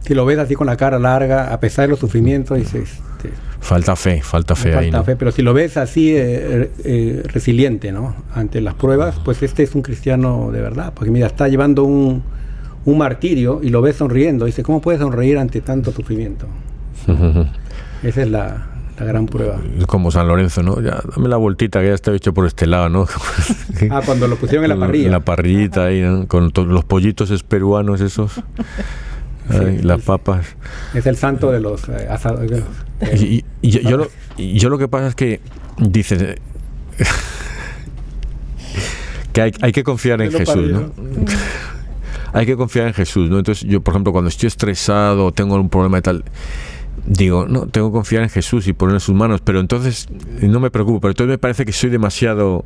Si 0.00 0.14
lo 0.14 0.24
ves 0.24 0.38
así 0.38 0.54
con 0.54 0.66
la 0.66 0.76
cara 0.76 0.98
larga, 0.98 1.52
a 1.52 1.60
pesar 1.60 1.84
de 1.84 1.90
los 1.90 1.98
sufrimientos, 1.98 2.56
dices... 2.56 2.98
Este, 3.18 3.30
falta 3.60 3.94
fe, 3.94 4.22
falta 4.22 4.56
fe 4.56 4.74
ahí. 4.74 4.90
Falta 4.90 5.04
fe, 5.04 5.16
pero 5.16 5.30
si 5.32 5.42
lo 5.42 5.52
ves 5.52 5.76
así 5.76 6.16
eh, 6.16 6.70
eh, 6.82 7.22
resiliente, 7.26 7.92
¿no? 7.92 8.16
Ante 8.34 8.60
las 8.60 8.74
pruebas, 8.74 9.20
pues 9.24 9.42
este 9.42 9.64
es 9.64 9.74
un 9.74 9.82
cristiano 9.82 10.50
de 10.50 10.62
verdad. 10.62 10.92
Porque 10.94 11.10
mira, 11.10 11.26
está 11.26 11.46
llevando 11.46 11.84
un, 11.84 12.22
un 12.86 12.98
martirio 12.98 13.60
y 13.62 13.68
lo 13.68 13.82
ves 13.82 13.96
sonriendo. 13.96 14.46
Dice, 14.46 14.62
¿cómo 14.62 14.80
puedes 14.80 15.00
sonreír 15.00 15.36
ante 15.36 15.60
tanto 15.60 15.92
sufrimiento? 15.92 16.46
Esa 18.02 18.22
es 18.22 18.30
la, 18.30 18.66
la 18.98 19.06
gran 19.06 19.26
prueba. 19.26 19.60
Es 19.78 19.86
como 19.86 20.10
San 20.10 20.28
Lorenzo, 20.28 20.62
¿no? 20.62 20.80
Ya, 20.80 21.00
dame 21.14 21.28
la 21.28 21.36
vueltita 21.36 21.80
que 21.80 21.88
ya 21.88 21.94
está 21.94 22.12
hecho 22.14 22.34
por 22.34 22.46
este 22.46 22.66
lado, 22.66 22.88
¿no? 22.88 23.06
ah, 23.90 24.02
cuando 24.04 24.26
lo 24.26 24.36
pusieron 24.36 24.64
en 24.64 24.70
la 24.70 24.86
parrilla. 24.86 25.06
En 25.06 25.12
la 25.12 25.20
parrillita 25.20 25.86
ahí, 25.86 26.26
con 26.26 26.52
los 26.54 26.84
pollitos 26.84 27.42
peruanos 27.42 28.00
esos. 28.00 28.32
las 29.82 30.02
papas. 30.02 30.56
Es 30.94 31.06
el 31.06 31.16
santo 31.16 31.50
de 31.50 31.60
los 31.60 31.88
eh, 31.88 32.06
asados. 32.10 32.44
Y, 33.14 33.44
yo, 33.62 33.96
lo, 33.96 34.08
yo, 34.36 34.68
lo, 34.68 34.78
que 34.78 34.88
pasa 34.88 35.08
es 35.08 35.14
que 35.14 35.40
dices 35.78 36.36
que 39.32 39.42
hay, 39.42 39.52
hay, 39.60 39.72
que 39.72 39.84
confiar 39.84 40.20
en 40.20 40.32
Jesús, 40.32 40.70
¿no? 40.70 40.90
hay 42.32 42.46
que 42.46 42.56
confiar 42.56 42.88
en 42.88 42.94
Jesús, 42.94 43.30
¿no? 43.30 43.38
Entonces 43.38 43.68
yo, 43.68 43.80
por 43.80 43.94
ejemplo, 43.94 44.12
cuando 44.12 44.28
estoy 44.28 44.48
estresado 44.48 45.26
o 45.26 45.32
tengo 45.32 45.54
un 45.54 45.70
problema 45.70 45.98
y 45.98 46.02
tal, 46.02 46.24
digo, 47.08 47.46
no, 47.48 47.66
tengo 47.66 47.88
que 47.90 47.94
confiar 47.94 48.22
en 48.22 48.28
Jesús 48.28 48.68
y 48.68 48.72
poner 48.72 48.94
en 48.94 49.00
sus 49.00 49.14
manos, 49.14 49.40
pero 49.42 49.60
entonces 49.60 50.08
no 50.42 50.60
me 50.60 50.70
preocupo, 50.70 51.00
pero 51.00 51.12
entonces 51.12 51.30
me 51.30 51.38
parece 51.38 51.64
que 51.64 51.72
soy 51.72 51.90
demasiado, 51.90 52.64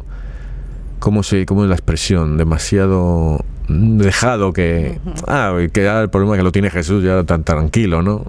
¿cómo, 0.98 1.22
se, 1.22 1.46
cómo 1.46 1.62
es 1.62 1.68
la 1.68 1.76
expresión? 1.76 2.36
Demasiado 2.36 3.44
dejado 3.68 4.52
que, 4.52 4.98
ah, 5.28 5.56
que 5.72 5.84
ya 5.84 6.02
el 6.02 6.10
problema 6.10 6.36
que 6.36 6.42
lo 6.42 6.52
tiene 6.52 6.70
Jesús 6.70 7.04
ya 7.04 7.22
tan 7.24 7.44
tranquilo, 7.44 8.02
¿no? 8.02 8.24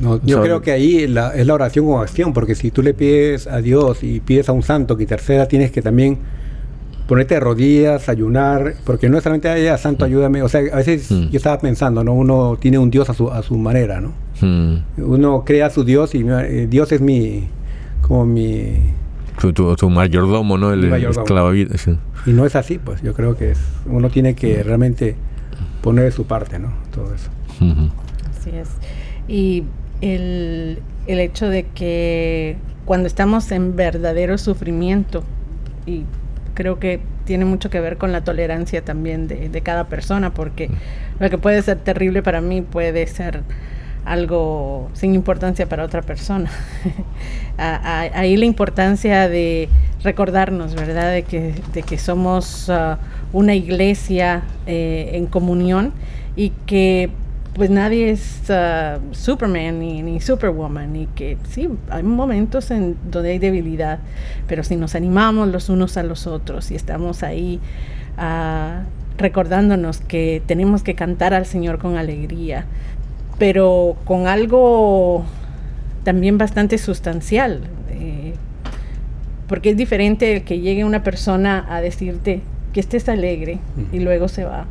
No, 0.00 0.20
yo 0.24 0.42
creo 0.42 0.60
que 0.60 0.72
ahí 0.72 1.04
es 1.04 1.10
la 1.10 1.54
oración 1.54 1.86
con 1.86 2.02
acción, 2.02 2.34
porque 2.34 2.54
si 2.54 2.70
tú 2.70 2.82
le 2.82 2.92
pides 2.92 3.46
a 3.46 3.58
Dios 3.62 4.02
y 4.02 4.20
pides 4.20 4.48
a 4.50 4.52
un 4.52 4.62
santo 4.62 4.96
que 4.96 5.04
interceda, 5.04 5.46
tienes 5.48 5.70
que 5.70 5.80
también 5.80 6.18
ponerte 7.06 7.34
de 7.34 7.40
rodillas, 7.40 8.08
ayunar, 8.08 8.74
porque 8.84 9.08
no 9.08 9.16
es 9.16 9.22
solamente 9.22 9.48
haya 9.48 9.78
santo, 9.78 10.04
mm. 10.04 10.08
ayúdame. 10.08 10.42
O 10.42 10.48
sea, 10.48 10.60
a 10.72 10.76
veces 10.76 11.10
mm. 11.10 11.28
yo 11.28 11.36
estaba 11.36 11.58
pensando, 11.58 12.02
¿no? 12.04 12.14
Uno 12.14 12.56
tiene 12.60 12.78
un 12.78 12.90
Dios 12.90 13.08
a 13.08 13.14
su, 13.14 13.30
a 13.30 13.42
su 13.42 13.56
manera, 13.56 14.00
¿no? 14.00 14.12
Mm. 14.40 14.76
Uno 14.98 15.44
crea 15.44 15.66
a 15.66 15.70
su 15.70 15.84
Dios 15.84 16.14
y 16.14 16.24
eh, 16.26 16.66
Dios 16.68 16.92
es 16.92 17.00
mi, 17.00 17.48
como 18.02 18.26
mi... 18.26 18.74
Tu, 19.38 19.90
mayordomo, 19.90 20.56
¿no? 20.56 20.72
El 20.72 20.92
esclavo. 20.92 21.54
Y 21.54 21.68
no 22.26 22.46
es 22.46 22.56
así, 22.56 22.78
pues 22.78 23.02
yo 23.02 23.12
creo 23.12 23.36
que 23.36 23.52
uno 23.84 24.08
tiene 24.08 24.34
que 24.34 24.62
realmente 24.62 25.14
poner 25.82 26.04
de 26.04 26.10
su 26.10 26.24
parte, 26.24 26.58
¿no? 26.58 26.72
Todo 26.90 27.14
eso. 27.14 27.30
Así 28.30 28.50
es. 28.50 28.70
Y 29.28 29.64
el, 30.00 30.78
el 31.06 31.20
hecho 31.20 31.48
de 31.48 31.66
que 31.66 32.56
cuando 32.86 33.06
estamos 33.06 33.52
en 33.52 33.76
verdadero 33.76 34.38
sufrimiento 34.38 35.22
y 35.84 36.04
creo 36.56 36.80
que 36.80 36.98
tiene 37.24 37.44
mucho 37.44 37.70
que 37.70 37.78
ver 37.78 37.98
con 37.98 38.10
la 38.10 38.24
tolerancia 38.24 38.82
también 38.82 39.28
de, 39.28 39.60
cada 39.60 39.84
persona, 39.84 40.34
porque 40.34 40.68
lo 41.20 41.30
que 41.30 41.38
puede 41.38 41.62
ser 41.62 41.78
terrible 41.78 42.22
para 42.22 42.40
mí 42.40 42.62
puede 42.62 43.06
ser 43.06 43.42
algo 44.04 44.88
sin 44.94 45.14
importancia 45.14 45.68
para 45.68 45.84
otra 45.84 46.02
persona. 46.02 46.50
Ahí 47.58 48.36
la 48.36 48.46
importancia 48.46 49.28
de 49.28 49.68
recordarnos, 50.02 50.74
¿verdad?, 50.74 51.12
de 51.12 51.22
que, 51.22 51.54
de 51.72 51.82
que 51.82 51.98
somos 51.98 52.70
ah, 52.70 52.98
una 53.32 53.54
iglesia 53.54 54.42
eh, 54.66 55.10
en 55.14 55.26
comunión 55.26 55.92
y 56.36 56.50
que 56.66 57.10
pues 57.56 57.70
nadie 57.70 58.10
es 58.10 58.42
uh, 58.50 59.14
Superman 59.14 59.78
ni, 59.78 60.20
Superwoman 60.20 60.94
y 60.94 61.06
que 61.06 61.38
sí, 61.48 61.68
hay 61.88 62.02
momentos 62.02 62.70
en 62.70 62.96
donde 63.10 63.30
hay 63.30 63.38
debilidad, 63.38 63.98
pero 64.46 64.62
si 64.62 64.76
nos 64.76 64.94
animamos 64.94 65.48
los 65.48 65.70
unos 65.70 65.96
a 65.96 66.02
los 66.02 66.26
otros 66.26 66.70
y 66.70 66.74
estamos 66.74 67.22
ahí 67.22 67.58
uh, 68.18 68.84
recordándonos 69.16 70.00
que 70.00 70.42
tenemos 70.44 70.82
que 70.82 70.94
cantar 70.94 71.32
al 71.32 71.46
Señor 71.46 71.78
con 71.78 71.96
alegría, 71.96 72.66
pero 73.38 73.96
con 74.04 74.26
algo 74.26 75.24
también 76.04 76.36
bastante 76.36 76.76
sustancial, 76.76 77.62
eh, 77.88 78.34
porque 79.48 79.70
es 79.70 79.78
diferente 79.78 80.36
el 80.36 80.44
que 80.44 80.60
llegue 80.60 80.84
una 80.84 81.02
persona 81.02 81.64
a 81.70 81.80
decirte 81.80 82.42
que 82.74 82.80
estés 82.80 83.08
alegre 83.08 83.60
y 83.92 84.00
luego 84.00 84.28
se 84.28 84.44
va 84.44 84.66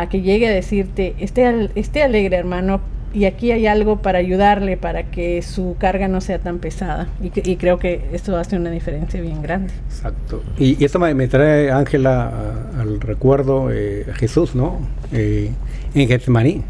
a 0.00 0.08
que 0.08 0.22
llegue 0.22 0.48
a 0.48 0.50
decirte, 0.50 1.14
esté, 1.18 1.70
esté 1.74 2.02
alegre 2.02 2.36
hermano, 2.36 2.80
y 3.14 3.26
aquí 3.26 3.52
hay 3.52 3.68
algo 3.68 4.02
para 4.02 4.18
ayudarle 4.18 4.76
para 4.76 5.04
que 5.04 5.40
su 5.40 5.76
carga 5.78 6.08
no 6.08 6.20
sea 6.20 6.40
tan 6.40 6.58
pesada. 6.58 7.06
Y, 7.22 7.56
creo 7.56 7.78
que 7.78 8.08
esto 8.12 8.36
hace 8.36 8.56
una 8.56 8.70
diferencia 8.70 9.20
bien 9.20 9.40
grande. 9.40 9.72
Exacto. 9.88 10.42
Y, 10.58 10.84
esto 10.84 10.98
me, 10.98 11.28
trae, 11.28 11.70
Ángela, 11.70 12.32
al 12.76 13.00
recuerdo 13.00 13.70
eh, 13.70 14.04
Jesús, 14.14 14.56
¿no? 14.56 14.80
Eh, 15.12 15.52
en 15.94 16.08
Getsemaní, 16.08 16.62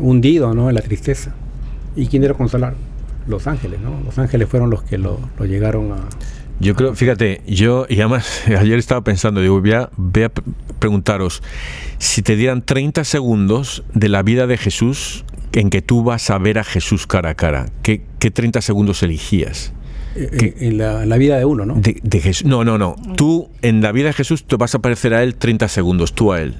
hundido, 0.00 0.54
¿no? 0.54 0.68
En 0.68 0.74
la 0.74 0.82
tristeza. 0.82 1.32
¿Y 1.94 2.08
quién 2.08 2.24
era 2.24 2.34
consolar? 2.34 2.74
Los 3.28 3.46
ángeles, 3.46 3.78
¿no? 3.80 4.00
Los 4.04 4.18
ángeles 4.18 4.48
fueron 4.48 4.70
los 4.70 4.82
que 4.82 4.98
lo, 4.98 5.20
lo 5.38 5.46
llegaron 5.46 5.92
a, 5.92 5.98
yo 6.60 6.74
creo, 6.74 6.94
fíjate, 6.94 7.42
yo, 7.46 7.86
y 7.88 8.00
además 8.00 8.42
ayer 8.58 8.78
estaba 8.78 9.02
pensando, 9.02 9.40
digo, 9.40 9.60
voy 9.60 9.72
a, 10.22 10.32
preguntaros, 10.78 11.42
si 11.98 12.22
te 12.22 12.36
dieran 12.36 12.62
30 12.62 13.04
segundos 13.04 13.84
de 13.94 14.08
la 14.08 14.22
vida 14.22 14.46
de 14.46 14.56
Jesús 14.56 15.24
en 15.52 15.70
que 15.70 15.82
tú 15.82 16.02
vas 16.04 16.30
a 16.30 16.38
ver 16.38 16.58
a 16.58 16.64
Jesús 16.64 17.06
cara 17.06 17.30
a 17.30 17.34
cara, 17.34 17.66
¿qué, 17.82 18.02
qué 18.18 18.30
30 18.30 18.60
segundos 18.60 19.02
elegías? 19.02 19.72
Eh, 20.16 20.28
eh, 20.32 20.54
en, 20.60 20.78
la, 20.78 21.16
vida 21.16 21.38
de 21.38 21.44
uno, 21.44 21.66
¿no? 21.66 21.74
De, 21.74 22.00
No, 22.44 22.64
no, 22.64 22.78
no. 22.78 22.94
Tú 23.16 23.50
en 23.62 23.82
la 23.82 23.90
vida 23.90 24.08
de 24.08 24.12
Jesús 24.12 24.44
te 24.44 24.56
vas 24.56 24.74
a 24.74 24.78
parecer 24.78 25.12
a 25.12 25.22
Él 25.24 25.34
30 25.34 25.66
segundos, 25.68 26.14
tú 26.14 26.32
a 26.32 26.40
Él. 26.40 26.54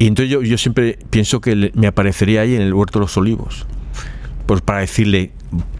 Y 0.00 0.08
entonces 0.08 0.30
yo, 0.30 0.42
yo 0.42 0.58
siempre 0.58 0.98
pienso 1.10 1.40
que 1.40 1.70
me 1.74 1.86
aparecería 1.86 2.40
ahí 2.40 2.54
en 2.54 2.62
el 2.62 2.74
huerto 2.74 2.98
de 2.98 3.04
los 3.04 3.16
olivos. 3.16 3.66
Pues 4.48 4.62
para 4.62 4.80
decirle, 4.80 5.30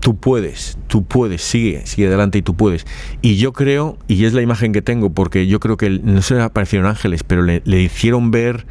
tú 0.01 0.19
puedes, 0.19 0.77
tú 0.89 1.03
puedes, 1.03 1.41
sigue, 1.41 1.87
sigue 1.87 2.09
adelante 2.09 2.37
y 2.37 2.43
tú 2.43 2.53
puedes. 2.53 2.87
Y 3.23 3.37
yo 3.37 3.55
creo, 3.55 3.97
y 4.09 4.27
es 4.27 4.35
la 4.35 4.43
imagen 4.43 4.75
que 4.75 4.83
tengo, 4.83 5.09
porque 5.09 5.47
yo 5.47 5.59
creo 5.59 5.79
que 5.79 5.89
no 5.89 6.21
se 6.21 6.35
le 6.35 6.43
aparecieron 6.43 6.87
ángeles, 6.87 7.23
pero 7.25 7.43
le, 7.43 7.81
hicieron 7.81 8.31
ver 8.31 8.67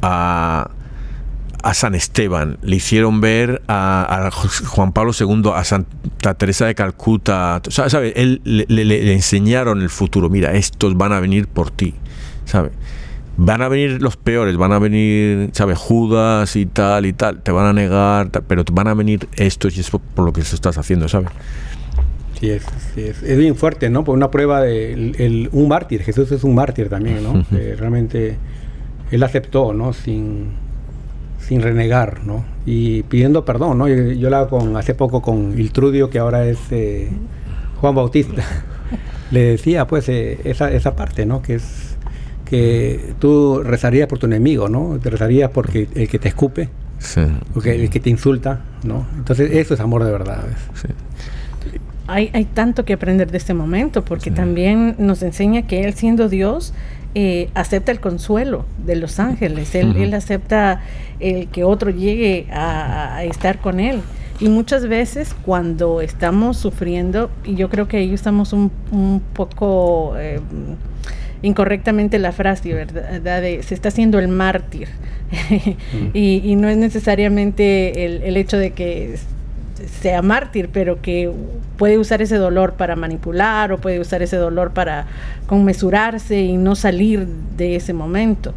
a, 0.00 0.70
a, 1.60 1.74
San 1.74 1.96
Esteban, 1.96 2.58
le 2.62 2.76
hicieron 2.76 3.20
ver 3.20 3.62
a, 3.66 4.30
Juan 4.68 4.92
Pablo 4.92 5.10
II, 5.18 5.50
a 5.56 5.64
Santa 5.64 6.34
Teresa 6.34 6.66
de 6.66 6.76
Calcuta, 6.76 7.62
¿sabes? 7.68 8.12
Él, 8.14 8.40
le, 8.44 8.64
le 8.68 9.12
enseñaron 9.12 9.82
el 9.82 9.90
futuro, 9.90 10.30
mira, 10.30 10.52
estos 10.52 10.96
van 10.96 11.12
a 11.12 11.18
venir 11.18 11.48
por 11.48 11.72
ti, 11.72 11.94
¿sabes? 12.44 12.70
Van 13.42 13.62
a 13.62 13.68
venir 13.68 14.02
los 14.02 14.18
peores, 14.18 14.58
van 14.58 14.72
a 14.72 14.78
venir, 14.78 15.48
¿sabes? 15.52 15.78
Judas 15.78 16.56
y 16.56 16.66
tal 16.66 17.06
y 17.06 17.14
tal, 17.14 17.42
te 17.42 17.50
van 17.50 17.64
a 17.64 17.72
negar, 17.72 18.30
pero 18.46 18.66
te 18.66 18.72
van 18.72 18.86
a 18.86 18.92
venir 18.92 19.28
estos 19.36 19.78
y 19.78 19.80
es 19.80 19.90
por, 19.90 20.02
lo 20.16 20.32
que 20.34 20.42
estás 20.42 20.76
haciendo, 20.76 21.08
¿sabes? 21.08 21.30
Sí 22.38 22.50
es, 22.50 22.66
es, 22.96 23.38
bien 23.38 23.56
fuerte, 23.56 23.88
¿no? 23.88 24.04
Por 24.04 24.14
una 24.14 24.30
prueba 24.30 24.60
de 24.60 24.92
el, 24.92 25.48
un 25.52 25.68
mártir, 25.68 26.02
Jesús 26.02 26.30
es 26.32 26.44
un 26.44 26.54
mártir 26.54 26.90
también, 26.90 27.22
¿no? 27.22 27.44
realmente 27.50 28.36
él 29.10 29.22
aceptó, 29.22 29.72
¿no? 29.72 29.94
Sin, 29.94 30.50
sin 31.38 31.62
renegar, 31.62 32.24
¿no? 32.24 32.44
Y 32.66 33.04
pidiendo 33.04 33.46
perdón, 33.46 33.78
¿no? 33.78 33.88
Yo, 33.88 33.94
yo 33.94 34.28
la 34.28 34.48
con 34.48 34.76
hace 34.76 34.94
poco 34.94 35.22
con 35.22 35.58
Iltrudio, 35.58 36.10
que 36.10 36.18
ahora 36.18 36.44
es 36.44 36.58
eh, 36.72 37.08
Juan 37.80 37.94
Bautista, 37.94 38.44
le 39.30 39.40
decía 39.52 39.86
pues 39.86 40.10
eh, 40.10 40.38
esa, 40.44 40.70
esa 40.70 40.94
parte, 40.94 41.24
¿no? 41.24 41.40
Que 41.40 41.54
es 41.54 41.89
que 42.50 43.14
tú 43.20 43.62
rezarías 43.62 44.08
por 44.08 44.18
tu 44.18 44.26
enemigo, 44.26 44.68
¿no? 44.68 44.98
Te 45.00 45.08
rezarías 45.08 45.50
porque 45.50 45.88
el 45.94 46.08
que 46.08 46.18
te 46.18 46.28
escupe, 46.28 46.68
sí. 46.98 47.20
porque 47.54 47.76
el 47.76 47.88
que 47.88 48.00
te 48.00 48.10
insulta, 48.10 48.60
¿no? 48.82 49.06
Entonces 49.16 49.52
eso 49.52 49.74
es 49.74 49.80
amor 49.80 50.02
de 50.02 50.10
verdad. 50.10 50.42
Sí. 50.74 50.88
Hay, 52.08 52.28
hay, 52.32 52.44
tanto 52.44 52.84
que 52.84 52.94
aprender 52.94 53.30
de 53.30 53.38
este 53.38 53.54
momento, 53.54 54.04
porque 54.04 54.32
también 54.32 54.96
nos 54.98 55.22
enseña 55.22 55.62
que 55.62 55.84
Él 55.84 55.94
siendo 55.94 56.28
Dios, 56.28 56.74
eh, 57.14 57.50
acepta 57.54 57.92
el 57.92 58.00
consuelo 58.00 58.64
de 58.84 58.96
los 58.96 59.20
ángeles, 59.20 59.74
él, 59.76 59.96
él 59.96 60.14
acepta 60.14 60.80
el 61.18 61.48
que 61.48 61.62
otro 61.62 61.90
llegue 61.90 62.46
a, 62.52 63.22
estar 63.22 63.60
con 63.60 63.78
Él. 63.78 64.00
Y 64.40 64.48
muchas 64.48 64.88
veces 64.88 65.36
cuando 65.44 66.00
estamos 66.00 66.56
sufriendo, 66.56 67.30
y 67.44 67.54
yo 67.54 67.68
creo 67.68 67.86
que 67.86 67.98
ahí 67.98 68.12
estamos 68.12 68.52
un, 68.52 68.72
un 68.90 69.22
poco... 69.34 70.14
Eh, 70.18 70.40
incorrectamente 71.42 72.18
la 72.18 72.32
frase, 72.32 72.74
¿verdad? 72.74 73.42
De, 73.42 73.62
se 73.62 73.74
está 73.74 73.88
haciendo 73.88 74.18
el 74.18 74.28
mártir. 74.28 74.88
y, 76.12 76.42
y, 76.44 76.56
no 76.56 76.68
es 76.68 76.76
necesariamente 76.76 78.04
el, 78.04 78.22
el, 78.24 78.36
hecho 78.36 78.56
de 78.56 78.72
que 78.72 79.16
sea 80.00 80.22
mártir, 80.22 80.70
pero 80.72 81.00
que 81.00 81.30
puede 81.76 81.98
usar 81.98 82.20
ese 82.20 82.36
dolor 82.36 82.74
para 82.74 82.96
manipular 82.96 83.72
o 83.72 83.78
puede 83.78 84.00
usar 84.00 84.22
ese 84.22 84.36
dolor 84.36 84.72
para 84.72 85.06
conmesurarse 85.46 86.40
y 86.40 86.56
no 86.56 86.74
salir 86.74 87.26
de 87.56 87.76
ese 87.76 87.92
momento. 87.92 88.54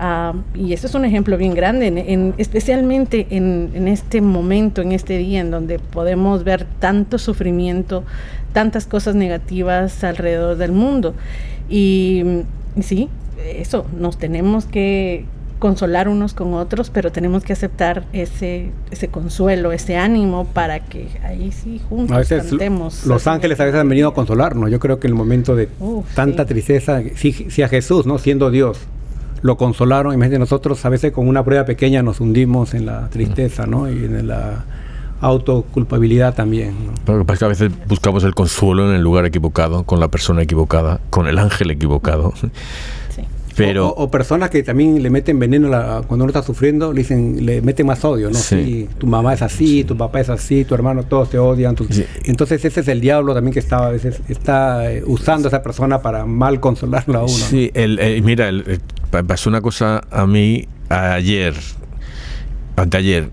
Uh, 0.00 0.38
y 0.58 0.72
eso 0.72 0.88
es 0.88 0.94
un 0.94 1.04
ejemplo 1.04 1.36
bien 1.36 1.54
grande, 1.54 1.86
en, 1.86 1.98
en, 1.98 2.34
especialmente 2.38 3.28
en, 3.30 3.70
en, 3.74 3.86
este 3.86 4.20
momento, 4.20 4.82
en 4.82 4.90
este 4.92 5.18
día, 5.18 5.40
en 5.40 5.52
donde 5.52 5.78
podemos 5.78 6.42
ver 6.42 6.66
tanto 6.80 7.18
sufrimiento, 7.18 8.04
tantas 8.52 8.86
cosas 8.86 9.14
negativas 9.14 10.02
alrededor 10.02 10.56
del 10.56 10.72
mundo. 10.72 11.14
Y, 11.68 12.22
y 12.76 12.82
sí, 12.82 13.08
eso, 13.38 13.86
nos 13.98 14.18
tenemos 14.18 14.66
que, 14.66 15.26
consolar 15.64 16.10
unos 16.10 16.34
con 16.34 16.52
otros, 16.52 16.90
pero 16.90 17.10
tenemos 17.10 17.42
que 17.42 17.54
aceptar 17.54 18.04
ese, 18.12 18.70
ese 18.90 19.08
consuelo, 19.08 19.72
ese 19.72 19.96
ánimo 19.96 20.46
para 20.52 20.80
que 20.80 21.08
ahí 21.22 21.52
sí 21.52 21.80
juntos 21.88 22.14
a 22.14 22.18
veces 22.18 22.44
cantemos. 22.44 23.06
Los 23.06 23.26
ángeles 23.26 23.58
a 23.60 23.64
veces 23.64 23.80
han 23.80 23.88
venido 23.88 24.08
a 24.08 24.14
consolarnos. 24.14 24.70
Yo 24.70 24.78
creo 24.78 25.00
que 25.00 25.06
en 25.06 25.12
el 25.12 25.16
momento 25.16 25.56
de 25.56 25.70
tanta 26.14 26.44
tristeza, 26.44 27.00
si, 27.14 27.62
a 27.62 27.68
Jesús, 27.68 28.04
¿no? 28.04 28.18
Siendo 28.18 28.50
Dios, 28.50 28.78
lo 29.40 29.56
consolaron, 29.56 30.20
de 30.20 30.38
nosotros 30.38 30.84
a 30.84 30.90
veces 30.90 31.12
con 31.12 31.28
una 31.28 31.42
prueba 31.44 31.64
pequeña 31.64 32.02
nos 32.02 32.20
hundimos 32.20 32.74
en 32.74 32.84
la 32.84 33.08
tristeza, 33.08 33.66
¿no? 33.66 33.90
Y 33.90 34.04
en 34.04 34.28
la 34.28 34.66
autoculpabilidad 35.24 36.34
también. 36.34 36.74
¿no? 37.06 37.26
que 37.26 37.44
a 37.44 37.48
veces 37.48 37.72
buscamos 37.88 38.24
el 38.24 38.34
consuelo 38.34 38.88
en 38.88 38.94
el 38.94 39.02
lugar 39.02 39.24
equivocado, 39.24 39.84
con 39.84 39.98
la 39.98 40.08
persona 40.08 40.42
equivocada, 40.42 41.00
con 41.10 41.26
el 41.26 41.38
ángel 41.38 41.70
equivocado. 41.70 42.32
Pero, 43.56 43.88
o, 43.88 44.10
personas 44.10 44.50
que 44.50 44.64
también 44.64 45.00
le 45.00 45.10
meten 45.10 45.38
veneno 45.38 45.68
cuando 46.08 46.24
uno 46.24 46.26
está 46.26 46.42
sufriendo, 46.42 46.92
le 46.92 47.02
dicen, 47.02 47.46
le 47.46 47.62
meten 47.62 47.86
más 47.86 48.04
odio, 48.04 48.28
¿no? 48.28 48.36
Sí. 48.36 48.88
tu 48.98 49.06
mamá 49.06 49.32
es 49.32 49.42
así, 49.42 49.84
tu 49.84 49.96
papá 49.96 50.20
es 50.20 50.28
así, 50.28 50.64
tu 50.64 50.74
hermano, 50.74 51.04
todos 51.04 51.30
te 51.30 51.38
odian. 51.38 51.76
Entonces 52.24 52.64
ese 52.64 52.80
es 52.80 52.88
el 52.88 53.00
diablo 53.00 53.32
también 53.32 53.52
que 53.52 53.60
está 53.60 53.86
a 53.86 53.90
veces 53.90 54.20
está 54.28 54.90
eh, 54.90 55.04
usando 55.06 55.46
a 55.46 55.50
esa 55.50 55.62
persona 55.62 56.02
para 56.02 56.26
mal 56.26 56.58
consolarlo 56.58 57.18
a 57.18 57.22
uno. 57.22 57.32
Sí, 57.32 57.70
el, 57.74 58.22
mira, 58.22 58.50
pasó 59.26 59.50
una 59.50 59.60
cosa 59.60 60.02
a 60.10 60.26
mí 60.26 60.66
ayer, 60.88 61.54
anteayer. 62.76 63.30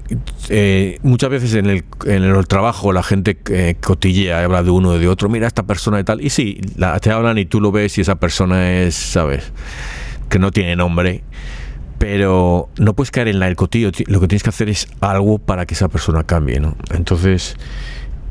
Eh, 0.50 1.00
muchas 1.04 1.30
veces 1.30 1.54
en 1.56 1.68
el, 1.68 1.84
en 2.06 2.24
el 2.24 2.48
trabajo 2.48 2.94
la 2.94 3.04
gente 3.04 3.38
eh, 3.50 3.76
cotillea, 3.82 4.44
habla 4.44 4.64
de 4.64 4.70
uno 4.70 4.98
de 4.98 5.08
otro, 5.08 5.30
mira 5.30 5.48
esta 5.48 5.64
persona 5.64 6.00
y 6.00 6.04
tal. 6.04 6.22
Y 6.22 6.30
sí, 6.30 6.62
te 7.02 7.12
hablan 7.12 7.38
y 7.38 7.46
tú 7.46 7.62
lo 7.62 7.72
ves 7.72 7.98
y 7.98 8.02
esa 8.02 8.16
persona 8.16 8.72
es, 8.82 8.96
¿sabes? 8.96 9.52
que 10.32 10.40
no 10.40 10.50
tiene 10.52 10.76
nombre, 10.76 11.24
pero 12.00 12.70
no 12.80 12.96
puedes 12.96 13.12
caer 13.12 13.28
en 13.28 13.40
la 13.40 13.46
del 13.46 13.56
cotillo. 13.56 13.92
Lo 14.08 14.20
que 14.22 14.28
tienes 14.28 14.42
que 14.42 14.50
hacer 14.50 14.70
es 14.70 14.88
algo 15.02 15.38
para 15.38 15.68
que 15.68 15.76
esa 15.76 15.90
persona 15.90 16.24
cambie, 16.24 16.60
¿no? 16.60 16.76
Entonces, 16.92 17.58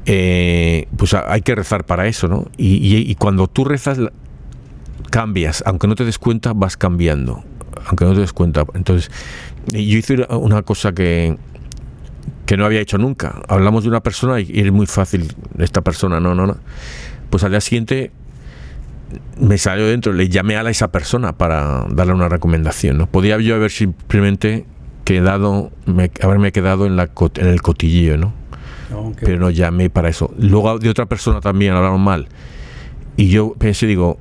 eh, 0.07 0.89
pues 0.97 1.15
hay 1.15 1.43
que 1.43 1.55
rezar 1.55 1.85
para 1.85 2.07
eso, 2.09 2.27
¿no? 2.27 2.47
Y, 2.57 3.15
cuando 3.17 3.47
tú 3.47 3.65
rezas, 3.65 3.99
cambias, 5.11 5.63
aunque 5.67 5.87
no 5.87 5.95
te 5.95 6.05
des 6.05 6.19
cuenta, 6.19 6.55
vas 6.55 6.77
cambiando, 6.77 7.45
aunque 7.87 8.05
no 8.05 8.15
te 8.15 8.21
des 8.21 8.33
cuenta. 8.33 8.65
Entonces, 8.75 9.11
yo 9.73 9.79
hice 9.79 10.27
una 10.31 10.63
cosa 10.63 10.93
que, 10.93 11.37
que 12.47 12.57
no 12.57 12.65
había 12.65 12.81
hecho 12.81 12.99
nunca. 12.99 13.43
Hablamos 13.49 13.85
de 13.85 13.91
una 13.91 14.03
persona 14.03 14.41
y, 14.41 14.51
es 14.61 14.73
muy 14.73 14.87
fácil, 14.87 15.33
esta 15.59 15.83
persona, 15.83 16.21
no, 16.21 16.35
no, 16.35 16.47
no. 16.47 16.57
Pues 17.31 17.45
al 17.45 17.51
día 17.51 17.61
siguiente 17.61 18.11
me 19.41 19.59
salió 19.59 19.87
dentro, 19.87 20.13
le 20.13 20.29
llamé 20.29 20.57
a 20.57 20.69
esa 20.69 20.89
persona 20.89 21.33
para 21.33 21.87
darle 21.91 22.13
una 22.13 22.29
recomendación. 22.29 22.99
¿no? 22.99 23.07
Podía 23.07 23.39
yo 23.39 23.55
haber 23.55 23.71
simplemente 23.71 24.67
quedado, 25.05 25.71
haberme 26.23 26.53
quedado 26.53 26.87
en, 26.87 26.97
la, 26.97 27.11
en 27.37 27.47
el 27.47 27.63
cotillillo, 27.63 28.17
¿no? 28.17 28.33
Pero 29.21 29.39
no 29.39 29.51
llamé 29.51 29.89
para 29.89 30.09
eso. 30.09 30.33
Luego 30.37 30.79
de 30.79 30.89
otra 30.89 31.07
persona 31.07 31.41
también 31.41 31.75
hablaron 31.75 32.01
mal. 32.01 32.29
Y 33.17 33.29
yo 33.29 33.55
pensé, 33.57 33.87
digo, 33.87 34.19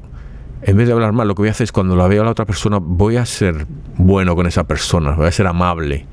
en 0.61 0.77
vez 0.77 0.87
de 0.87 0.93
hablar 0.93 1.13
mal, 1.13 1.27
lo 1.27 1.35
que 1.35 1.41
voy 1.41 1.49
a 1.49 1.51
hacer 1.51 1.65
es 1.65 1.71
cuando 1.71 1.95
la 1.95 2.07
veo 2.07 2.21
a 2.21 2.25
la 2.25 2.31
otra 2.31 2.45
persona, 2.45 2.79
voy 2.81 3.15
a 3.15 3.25
ser 3.25 3.65
bueno 3.95 4.35
con 4.35 4.45
esa 4.45 4.65
persona, 4.65 5.11
voy 5.11 5.27
a 5.27 5.31
ser 5.31 5.47
amable, 5.47 6.05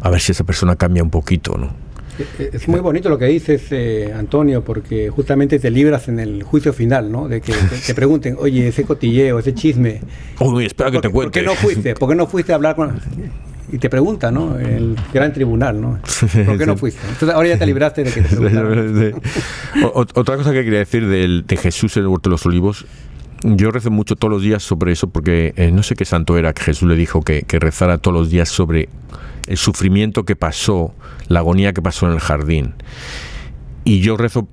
a 0.00 0.10
ver 0.10 0.20
si 0.20 0.32
esa 0.32 0.44
persona 0.44 0.76
cambia 0.76 1.02
un 1.02 1.10
poquito, 1.10 1.56
¿no? 1.58 1.70
Eh, 2.18 2.50
es 2.52 2.68
muy 2.68 2.80
bonito 2.80 3.08
lo 3.08 3.18
que 3.18 3.26
dices, 3.26 3.64
eh, 3.70 4.12
Antonio, 4.16 4.62
porque 4.62 5.10
justamente 5.10 5.58
te 5.58 5.70
libras 5.70 6.08
en 6.08 6.20
el 6.20 6.42
juicio 6.42 6.72
final, 6.72 7.10
¿no? 7.10 7.28
De 7.28 7.40
que 7.40 7.54
te, 7.86 7.94
pregunten, 7.94 8.36
oye, 8.38 8.68
ese 8.68 8.84
cotilleo, 8.84 9.38
ese 9.38 9.54
chisme. 9.54 10.00
Uy, 10.40 10.66
espera 10.66 10.90
que 10.90 11.00
te 11.00 11.08
cuente. 11.08 11.30
¿Por 11.30 11.32
qué 11.32 11.42
no 11.42 11.54
fuiste? 11.54 11.94
¿Por 11.94 12.08
qué 12.08 12.14
no 12.14 12.26
fuiste 12.26 12.52
a 12.52 12.56
hablar 12.56 12.76
con.? 12.76 13.00
Y 13.70 13.78
te 13.78 13.88
pregunta, 13.88 14.30
¿no? 14.30 14.58
El 14.58 14.96
gran 15.14 15.32
tribunal, 15.32 15.80
¿no? 15.80 15.98
¿Por 16.44 16.58
qué 16.58 16.66
no 16.66 16.76
fuiste? 16.76 17.00
Entonces 17.08 17.30
ahora 17.30 17.48
ya 17.48 17.58
te 17.58 17.64
libraste 17.64 18.04
de 18.04 18.12
que 18.12 18.20
te 18.20 19.14
Otra 19.94 20.36
cosa 20.36 20.52
que 20.52 20.62
quería 20.62 20.80
decir 20.80 21.08
de 21.08 21.56
Jesús 21.56 21.96
en 21.96 22.02
el 22.02 22.08
Huerto 22.08 22.28
de 22.28 22.32
los 22.32 22.44
Olivos 22.44 22.84
yo 23.44 23.70
rezo 23.70 23.90
mucho 23.90 24.16
todos 24.16 24.32
los 24.32 24.42
días 24.42 24.62
sobre 24.62 24.92
eso 24.92 25.10
porque 25.10 25.52
eh, 25.56 25.70
no 25.70 25.82
sé 25.82 25.94
qué 25.94 26.04
santo 26.04 26.38
era 26.38 26.52
que 26.52 26.62
Jesús 26.62 26.88
le 26.88 26.96
dijo 26.96 27.22
que, 27.22 27.42
que 27.42 27.58
rezara 27.58 27.98
todos 27.98 28.16
los 28.16 28.30
días 28.30 28.48
sobre 28.48 28.88
el 29.46 29.56
sufrimiento 29.56 30.24
que 30.24 30.36
pasó, 30.36 30.94
la 31.28 31.40
agonía 31.40 31.72
que 31.72 31.82
pasó 31.82 32.06
en 32.06 32.12
el 32.12 32.20
jardín. 32.20 32.74
Y 33.84 34.00
yo 34.00 34.16
rezo 34.16 34.48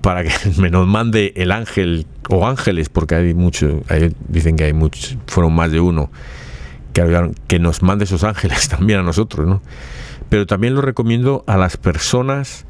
para 0.00 0.22
que 0.22 0.30
me 0.58 0.70
nos 0.70 0.86
mande 0.86 1.32
el 1.36 1.52
ángel 1.52 2.06
o 2.28 2.46
ángeles, 2.46 2.88
porque 2.88 3.16
hay 3.16 3.34
muchos, 3.34 3.82
dicen 4.28 4.56
que 4.56 4.64
hay 4.64 4.72
muchos, 4.72 5.16
fueron 5.26 5.54
más 5.54 5.72
de 5.72 5.80
uno, 5.80 6.10
que, 6.92 7.32
que 7.46 7.58
nos 7.58 7.82
mande 7.82 8.04
esos 8.04 8.24
ángeles 8.24 8.68
también 8.70 9.00
a 9.00 9.02
nosotros, 9.02 9.46
¿no? 9.46 9.62
Pero 10.28 10.46
también 10.46 10.74
lo 10.74 10.80
recomiendo 10.80 11.44
a 11.48 11.56
las 11.56 11.76
personas 11.76 12.66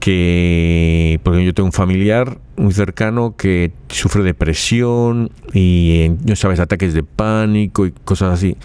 que, 0.00 1.20
porque 1.22 1.44
yo 1.44 1.54
tengo 1.54 1.66
un 1.66 1.72
familiar 1.72 2.38
muy 2.56 2.72
cercano 2.72 3.36
que 3.36 3.72
sufre 3.88 4.22
depresión 4.22 5.30
y, 5.52 6.10
no 6.24 6.36
sabes, 6.36 6.60
ataques 6.60 6.94
de 6.94 7.02
pánico 7.02 7.86
y 7.86 7.92
cosas 7.92 8.34
así 8.34 8.56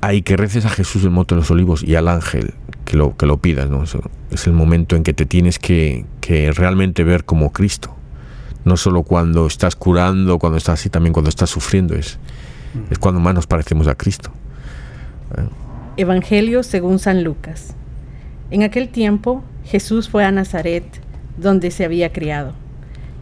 hay 0.00 0.22
que 0.22 0.36
reces 0.36 0.64
a 0.64 0.70
Jesús 0.70 1.04
el 1.04 1.10
Monte 1.10 1.34
de 1.34 1.40
los 1.40 1.50
Olivos 1.50 1.82
y 1.82 1.94
al 1.94 2.08
ángel 2.08 2.54
que 2.84 2.96
lo, 2.96 3.16
que 3.16 3.26
lo 3.26 3.38
pidas. 3.38 3.68
¿no? 3.68 3.84
Es 4.30 4.46
el 4.46 4.52
momento 4.52 4.96
en 4.96 5.02
que 5.02 5.12
te 5.12 5.26
tienes 5.26 5.58
que, 5.58 6.06
que, 6.20 6.52
realmente 6.52 7.04
ver 7.04 7.24
como 7.24 7.52
Cristo. 7.52 7.94
No 8.64 8.76
solo 8.76 9.02
cuando 9.02 9.46
estás 9.46 9.76
curando, 9.76 10.38
cuando 10.38 10.58
estás 10.58 10.80
así, 10.80 10.90
también 10.90 11.12
cuando 11.12 11.28
estás 11.28 11.50
sufriendo. 11.50 11.94
Es, 11.94 12.18
es 12.90 12.98
cuando 12.98 13.20
más 13.20 13.34
nos 13.34 13.46
parecemos 13.46 13.86
a 13.88 13.94
Cristo. 13.94 14.30
¿Eh? 15.36 15.48
Evangelio 15.98 16.62
según 16.62 16.98
San 16.98 17.24
Lucas. 17.24 17.74
En 18.50 18.62
aquel 18.62 18.88
tiempo 18.88 19.44
Jesús 19.70 20.08
fue 20.08 20.24
a 20.24 20.32
Nazaret, 20.32 20.84
donde 21.38 21.70
se 21.70 21.84
había 21.84 22.12
criado. 22.12 22.52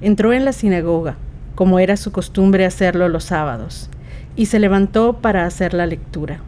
Entró 0.00 0.32
en 0.32 0.44
la 0.44 0.52
sinagoga, 0.52 1.16
como 1.54 1.78
era 1.78 1.96
su 1.96 2.10
costumbre 2.10 2.64
hacerlo 2.64 3.08
los 3.08 3.24
sábados, 3.24 3.90
y 4.34 4.46
se 4.46 4.58
levantó 4.58 5.18
para 5.20 5.44
hacer 5.44 5.74
la 5.74 5.86
lectura 5.86 6.40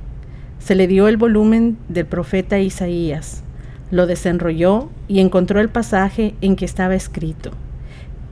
se 0.60 0.74
le 0.74 0.86
dio 0.86 1.08
el 1.08 1.16
volumen 1.16 1.78
del 1.88 2.06
profeta 2.06 2.58
Isaías, 2.58 3.42
lo 3.90 4.06
desenrolló 4.06 4.90
y 5.08 5.20
encontró 5.20 5.60
el 5.60 5.70
pasaje 5.70 6.34
en 6.42 6.54
que 6.54 6.66
estaba 6.66 6.94
escrito, 6.94 7.50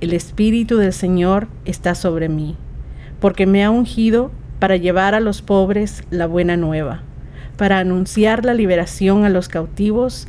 El 0.00 0.12
Espíritu 0.12 0.76
del 0.76 0.92
Señor 0.92 1.48
está 1.64 1.94
sobre 1.94 2.28
mí, 2.28 2.54
porque 3.18 3.46
me 3.46 3.64
ha 3.64 3.70
ungido 3.70 4.30
para 4.60 4.76
llevar 4.76 5.14
a 5.14 5.20
los 5.20 5.42
pobres 5.42 6.04
la 6.10 6.26
buena 6.26 6.56
nueva, 6.56 7.02
para 7.56 7.78
anunciar 7.78 8.44
la 8.44 8.54
liberación 8.54 9.24
a 9.24 9.30
los 9.30 9.48
cautivos 9.48 10.28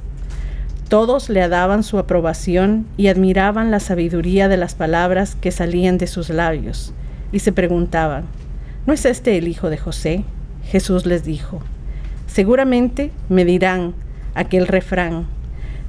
Todos 0.91 1.29
le 1.29 1.47
daban 1.47 1.83
su 1.83 1.97
aprobación 1.99 2.85
y 2.97 3.07
admiraban 3.07 3.71
la 3.71 3.79
sabiduría 3.79 4.49
de 4.49 4.57
las 4.57 4.75
palabras 4.75 5.37
que 5.39 5.49
salían 5.49 5.97
de 5.97 6.05
sus 6.05 6.27
labios, 6.27 6.93
y 7.31 7.39
se 7.39 7.53
preguntaban, 7.53 8.25
¿no 8.85 8.91
es 8.91 9.05
este 9.05 9.37
el 9.37 9.47
hijo 9.47 9.69
de 9.69 9.77
José? 9.77 10.25
Jesús 10.65 11.05
les 11.05 11.23
dijo, 11.23 11.61
seguramente 12.27 13.11
me 13.29 13.45
dirán 13.45 13.93
aquel 14.35 14.67
refrán, 14.67 15.27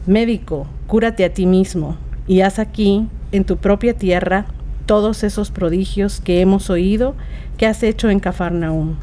médico, 0.07 0.69
cúrate 0.87 1.25
a 1.25 1.35
ti 1.35 1.47
mismo 1.47 1.97
y 2.29 2.43
haz 2.43 2.61
aquí, 2.61 3.09
en 3.33 3.43
tu 3.43 3.57
propia 3.57 3.95
tierra, 3.95 4.47
todos 4.87 5.25
esos 5.25 5.51
prodigios 5.51 6.21
que 6.21 6.41
hemos 6.41 6.71
oído 6.71 7.17
que 7.57 7.67
has 7.67 7.83
hecho 7.83 8.09
en 8.09 8.21
Cafarnaúm. 8.21 8.99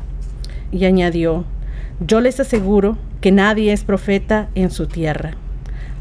Y 0.71 0.85
añadió, 0.85 1.43
yo 1.99 2.21
les 2.21 2.39
aseguro 2.39 2.97
que 3.19 3.33
nadie 3.33 3.73
es 3.73 3.83
profeta 3.83 4.47
en 4.55 4.71
su 4.71 4.87
tierra. 4.87 5.35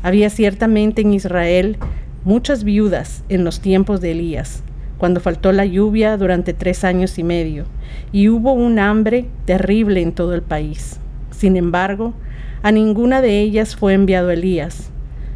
Había 0.03 0.30
ciertamente 0.30 1.03
en 1.03 1.12
Israel 1.12 1.76
muchas 2.24 2.62
viudas 2.62 3.24
en 3.28 3.44
los 3.44 3.61
tiempos 3.61 4.01
de 4.01 4.12
Elías, 4.12 4.62
cuando 4.96 5.20
faltó 5.20 5.53
la 5.53 5.64
lluvia 5.64 6.16
durante 6.16 6.53
tres 6.53 6.84
años 6.84 7.18
y 7.18 7.24
medio, 7.24 7.64
y 8.12 8.28
hubo 8.28 8.53
un 8.53 8.78
hambre 8.78 9.26
terrible 9.44 10.03
en 10.03 10.12
todo 10.12 10.34
el 10.34 10.42
país. 10.42 11.01
Sin 11.30 11.57
embargo, 11.57 12.14
a 12.62 12.72
ninguna 12.72 13.22
de 13.22 13.40
ellas 13.40 13.76
fue 13.76 13.94
enviado 13.94 14.30
Elías, 14.30 14.90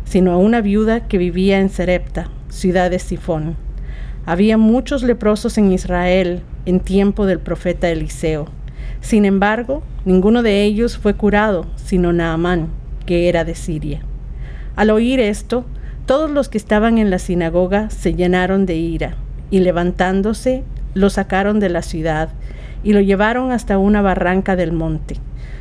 sino 0.05 0.33
a 0.33 0.37
una 0.37 0.61
viuda 0.61 1.09
que 1.09 1.19
vivía 1.19 1.61
en 1.61 1.69
Serepta, 1.69 2.29
ciudad 2.49 2.91
de 2.91 2.99
Sifón. 2.99 3.57
Había 4.27 4.59
muchos 4.59 5.03
leprosos 5.03 5.59
en 5.59 5.73
Israel 5.73 6.43
en 6.67 6.81
tiempo 6.81 7.27
del 7.27 7.41
profeta 7.41 7.89
Eliseo. 7.89 8.47
Sin 9.01 9.25
embargo, 9.25 9.83
ninguno 10.05 10.43
de 10.43 10.63
ellos 10.63 10.99
fue 10.99 11.15
curado, 11.15 11.67
sino 11.77 12.13
Naamán, 12.13 12.69
que 13.07 13.29
era 13.29 13.45
de 13.45 13.55
Siria. 13.55 14.03
Al 14.77 14.91
oír 14.91 15.21
esto, 15.21 15.65
todos 16.07 16.31
los 16.31 16.49
que 16.49 16.59
estaban 16.59 16.99
en 16.99 17.11
la 17.11 17.19
sinagoga 17.19 17.91
se 17.91 18.15
llenaron 18.15 18.67
de 18.67 18.77
ira, 18.77 19.17
y 19.51 19.61
levantándose, 19.61 20.65
lo 20.95 21.11
sacaron 21.11 21.61
de 21.61 21.69
la 21.69 21.83
ciudad, 21.83 22.31
y 22.83 22.93
lo 22.93 23.01
llevaron 23.01 23.53
hasta 23.53 23.79
una 23.79 24.03
barranca 24.03 24.57
del 24.57 24.73
monte, 24.73 25.17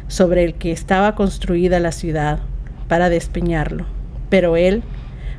sobre 0.07 0.43
el 0.43 0.53
que 0.55 0.71
estaba 0.71 1.15
construida 1.15 1.79
la 1.79 1.91
ciudad, 1.91 2.39
para 2.87 3.09
despeñarlo. 3.09 3.85
Pero 4.29 4.57
él, 4.57 4.81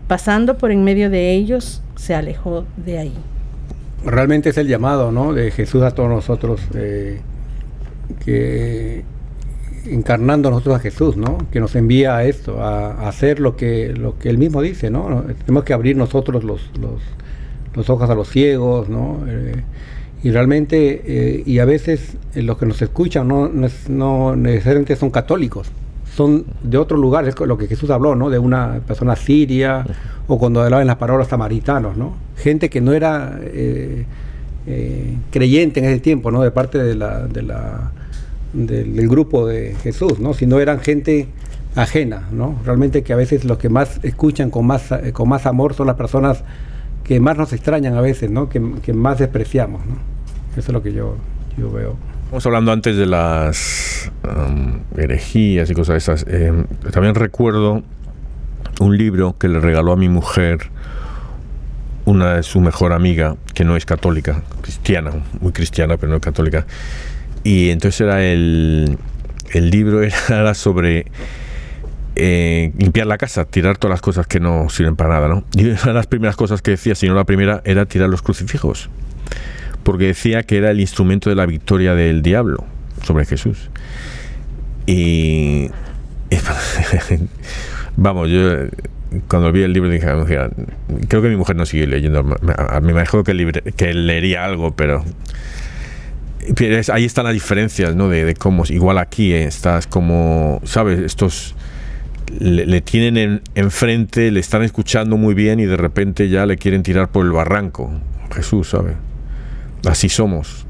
pasando 0.07 0.59
por 0.59 0.71
en 0.71 0.85
medio 0.85 1.11
de 1.11 1.33
ellos, 1.33 1.83
se 1.97 2.15
alejó 2.15 2.67
de 2.77 2.99
ahí. 2.99 3.15
Realmente 4.05 4.51
es 4.51 4.59
el 4.59 4.69
llamado 4.69 5.13
¿no? 5.13 5.33
de 5.33 5.51
Jesús 5.51 5.83
a 5.83 5.93
todos 5.93 6.09
nosotros, 6.09 6.61
eh, 6.75 7.21
que 8.25 9.05
encarnando 9.87 10.51
nosotros 10.51 10.77
a 10.77 10.79
Jesús, 10.79 11.17
¿no? 11.17 11.39
que 11.51 11.61
nos 11.61 11.75
envía 11.75 12.17
a 12.17 12.25
esto, 12.25 12.63
a, 12.63 13.09
hacer 13.09 13.41
lo 13.41 13.57
que, 13.57 13.93
lo 13.95 14.19
que 14.19 14.31
él 14.31 14.39
mismo 14.39 14.63
dice. 14.63 14.91
¿no? 14.91 15.25
Tenemos 15.45 15.65
que 15.65 15.73
abrir 15.73 15.97
nosotros 15.97 16.45
los, 16.45 16.71
los, 17.75 17.91
ojos 17.91 18.09
a 18.09 18.15
los 18.15 18.29
ciegos, 18.29 18.89
¿no? 18.89 19.25
Eh, 19.27 19.63
y 20.23 20.31
realmente, 20.31 21.03
eh, 21.05 21.43
y 21.45 21.59
a 21.59 21.65
veces 21.65 22.17
los 22.35 22.57
que 22.57 22.67
nos 22.67 22.81
escuchan 22.81 23.27
no, 23.27 23.51
no 23.89 24.37
necesariamente 24.37 24.95
son 24.95 25.11
católicos, 25.11 25.73
son 26.15 26.45
de 26.63 26.77
otro 26.77 26.97
lugar, 26.97 27.27
es 27.27 27.39
lo 27.41 27.57
que 27.59 27.67
Jesús 27.67 27.91
habló, 27.91 28.15
¿no? 28.15 28.31
De 28.31 28.39
una 28.39 28.81
persona 28.87 29.17
siria, 29.17 29.85
o 30.29 30.39
cuando 30.39 30.63
hablaba 30.63 30.83
en 30.83 30.87
las 30.87 30.97
palabras 30.97 31.29
samaritanos, 31.29 31.97
¿no? 31.97 32.15
Gente 32.37 32.71
que 32.71 32.81
no 32.81 32.93
era 32.93 33.39
eh, 33.41 34.05
eh, 34.67 35.17
creyente 35.31 35.81
en 35.81 35.87
ese 35.87 36.01
tiempo, 36.01 36.31
¿no? 36.31 36.43
De 36.43 36.51
parte 36.51 36.79
de 36.79 36.95
la, 36.95 37.27
de 37.27 37.43
la, 37.43 37.91
del 38.53 39.09
grupo 39.09 39.47
de 39.47 39.75
Jesús, 39.83 40.19
¿no? 40.19 40.35
Sino 40.35 40.61
eran 40.61 40.81
gente 40.81 41.29
ajena, 41.75 42.29
¿no? 42.33 42.59
Realmente 42.65 43.03
que 43.03 43.13
a 43.13 43.17
veces 43.17 43.45
los 43.45 43.59
que 43.59 43.69
más 43.69 44.01
escuchan 44.03 44.51
con 44.51 44.67
más, 44.67 44.93
eh, 44.93 45.13
con 45.13 45.29
más 45.29 45.47
amor 45.47 45.75
son 45.75 45.87
las 45.87 45.97
personas 45.97 46.45
que 47.05 47.19
más 47.21 47.37
nos 47.37 47.53
extrañan 47.53 47.95
a 47.95 48.01
veces, 48.01 48.31
¿no? 48.31 48.49
Que, 48.49 48.63
que 48.83 48.93
más 48.93 49.19
despreciamos, 49.19 49.85
¿no? 49.87 49.97
Eso 50.53 50.71
es 50.71 50.73
lo 50.73 50.83
que 50.83 50.93
yo, 50.93 51.17
yo 51.57 51.71
veo. 51.71 51.97
Estamos 52.25 52.47
hablando 52.47 52.73
antes 52.73 52.97
de 52.97 53.07
las 53.07 54.11
herejías 54.97 55.69
y 55.71 55.75
cosas 55.75 55.97
esas. 55.97 56.25
Em, 56.27 56.65
también 56.91 57.15
recuerdo 57.15 57.83
un 58.81 58.97
libro 58.97 59.35
que 59.39 59.49
le 59.49 59.61
regaló 59.61 59.93
a 59.93 59.97
mi 59.97 60.09
mujer 60.09 60.71
una 62.05 62.37
de 62.37 62.43
su 62.43 62.61
mejor 62.61 62.93
amiga, 62.93 63.37
que 63.55 63.65
no 63.65 63.77
es 63.77 63.85
católica, 63.85 64.43
cristiana, 64.61 65.13
muy 65.41 65.53
cristiana, 65.53 65.97
pero 65.97 66.11
no 66.11 66.17
es 66.17 66.23
católica. 66.23 66.67
Y 67.45 67.71
entonces 67.71 68.01
era 68.01 68.23
el, 68.23 68.99
el 69.53 69.71
libro 69.71 70.03
era 70.29 70.55
sobre 70.55 71.07
eh, 72.17 72.73
limpiar 72.79 73.07
la 73.07 73.19
casa, 73.19 73.45
tirar 73.45 73.79
todas 73.79 73.95
las 73.95 74.01
cosas 74.01 74.27
que 74.27 74.41
no 74.41 74.69
sirven 74.69 74.97
para 74.97 75.15
nada, 75.15 75.29
¿no? 75.29 75.45
Y 75.55 75.67
una 75.67 75.81
de 75.81 75.93
las 75.93 76.07
primeras 76.07 76.37
cosas 76.37 76.63
que 76.63 76.73
decía, 76.73 76.95
si 76.95 77.09
no 77.09 77.15
la 77.15 77.25
primera, 77.25 77.63
era 77.65 77.87
tirar 77.87 78.09
los 78.09 78.23
crucifijos 78.23 78.91
porque 79.83 80.07
decía 80.07 80.43
que 80.43 80.59
era 80.59 80.71
el 80.71 80.81
instrumento 80.81 81.31
de 81.31 81.37
la 81.37 81.47
victoria 81.47 81.95
del 81.95 82.23
diablo 82.23 82.65
sobre 83.05 83.25
Jesús. 83.25 83.71
Y, 84.87 85.71
vamos, 87.97 88.29
yo 88.31 88.67
cuando 89.29 89.53
vi 89.53 89.63
el 89.63 89.73
libro 89.73 89.91
dije, 89.91 90.07
creo 91.09 91.23
que 91.23 91.29
mi 91.29 91.37
mujer 91.37 91.57
no 91.57 91.67
sigue 91.67 91.87
leyendo, 91.87 92.21
a 92.57 92.81
mí 92.81 92.93
me 92.93 93.01
dijo 93.01 93.23
que, 93.25 93.73
que 93.77 93.95
leería 93.95 94.45
algo, 94.45 94.75
pero 94.75 95.05
ahí 96.93 97.05
están 97.05 97.25
las 97.25 97.35
diferencias, 97.35 97.95
¿no? 97.95 98.09
De, 98.09 98.35
cómo, 98.35 98.65
igual 98.69 98.99
aquí 98.99 99.33
eh, 99.33 99.45
estás 99.45 99.87
como, 99.87 100.61
¿sabes? 100.65 100.99
Estos 101.01 101.55
le, 102.39 102.81
tienen 102.81 103.43
enfrente, 103.55 104.31
le 104.31 104.41
están 104.41 104.63
escuchando 104.63 105.17
muy 105.17 105.35
bien 105.35 105.61
y 105.61 105.67
de 105.67 105.77
repente 105.77 106.29
ya 106.29 106.47
le 106.47 106.57
quieren 106.57 106.83
tirar 106.83 107.09
por 107.09 107.25
el 107.25 107.33
barranco. 107.33 107.91
Jesús, 108.35 108.71
¿sabes? 108.71 108.97
Así 109.87 110.09
somos. 110.09 110.67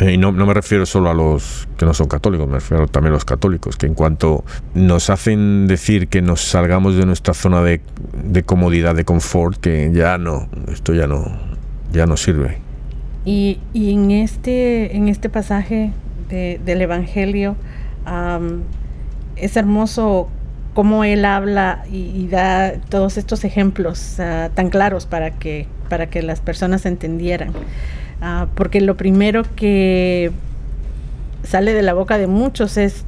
Y 0.00 0.16
no, 0.16 0.30
me 0.30 0.54
refiero 0.54 0.86
solo 0.86 1.10
a 1.10 1.14
los 1.14 1.66
que 1.76 1.84
no 1.84 1.92
son 1.92 2.06
católicos, 2.06 2.46
me 2.46 2.54
refiero 2.54 2.86
también 2.86 3.12
a 3.12 3.16
los 3.16 3.24
católicos, 3.24 3.76
que 3.76 3.86
en 3.86 3.94
cuanto 3.94 4.44
nos 4.74 5.10
hacen 5.10 5.66
decir 5.66 6.06
que 6.06 6.22
nos 6.22 6.40
salgamos 6.40 6.94
de 6.94 7.04
nuestra 7.04 7.34
zona 7.34 7.62
de, 7.62 7.80
comodidad, 8.44 8.94
de 8.94 9.04
confort, 9.04 9.58
que 9.58 9.90
ya 9.92 10.16
no, 10.16 10.48
esto 10.68 10.94
ya 10.94 11.08
no, 11.08 11.24
ya 11.90 12.06
no 12.06 12.16
sirve. 12.16 12.58
Y, 13.30 13.58
en, 13.74 14.10
este, 14.10 14.96
en 14.96 15.08
este 15.08 15.28
pasaje 15.28 15.92
del 16.30 16.80
Evangelio 16.80 17.56
es 19.36 19.56
hermoso 19.58 20.30
cómo 20.72 21.04
él 21.04 21.26
habla 21.26 21.84
y, 21.92 22.26
da 22.28 22.72
todos 22.88 23.18
estos 23.18 23.44
ejemplos 23.44 24.18
ah, 24.18 24.48
tan 24.54 24.70
claros 24.70 25.04
para 25.04 25.32
que, 25.32 25.66
para 25.90 26.08
que 26.08 26.22
las 26.22 26.40
personas 26.40 26.86
entendieran. 26.86 27.52
Ah, 28.22 28.46
porque 28.54 28.80
lo 28.80 28.96
primero 28.96 29.42
que 29.56 30.32
sale 31.42 31.74
de 31.74 31.82
la 31.82 31.92
boca 31.92 32.16
de 32.16 32.28
muchos 32.28 32.78
es, 32.78 33.04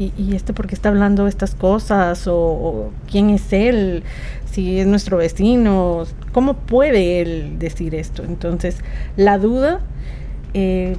¿y, 0.00 0.34
este 0.34 0.52
por 0.52 0.66
qué 0.66 0.74
está 0.74 0.88
hablando 0.88 1.26
estas 1.26 1.54
cosas? 1.54 2.26
O, 2.26 2.90
quién 3.10 3.30
es 3.30 3.52
él? 3.52 4.02
Si 4.50 4.80
es 4.80 4.86
nuestro 4.86 5.18
vecino, 5.18 6.04
¿cómo 6.32 6.54
puede 6.54 7.20
él 7.20 7.58
decir 7.58 7.94
esto? 7.94 8.24
Entonces, 8.24 8.78
la 9.16 9.38
duda, 9.38 9.80
eh, 10.54 10.96